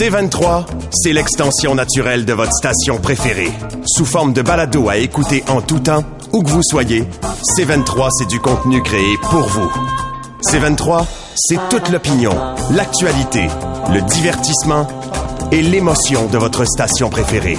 C23, 0.00 0.64
c'est 0.92 1.12
l'extension 1.12 1.74
naturelle 1.74 2.24
de 2.24 2.32
votre 2.32 2.52
station 2.52 2.98
préférée. 2.98 3.50
Sous 3.84 4.04
forme 4.04 4.32
de 4.32 4.40
balado 4.40 4.88
à 4.88 4.98
écouter 4.98 5.42
en 5.48 5.62
tout 5.62 5.80
temps, 5.80 6.04
où 6.32 6.44
que 6.44 6.50
vous 6.50 6.62
soyez, 6.62 7.02
C23, 7.58 8.10
c'est 8.12 8.28
du 8.28 8.38
contenu 8.38 8.80
créé 8.80 9.16
pour 9.20 9.42
vous. 9.48 9.72
C23, 10.48 11.06
c'est 11.34 11.58
toute 11.70 11.88
l'opinion, 11.88 12.36
l'actualité, 12.70 13.48
le 13.92 14.00
divertissement 14.00 14.86
et 15.50 15.60
l'émotion 15.60 16.26
de 16.26 16.38
votre 16.38 16.64
station 16.64 17.10
préférée. 17.10 17.58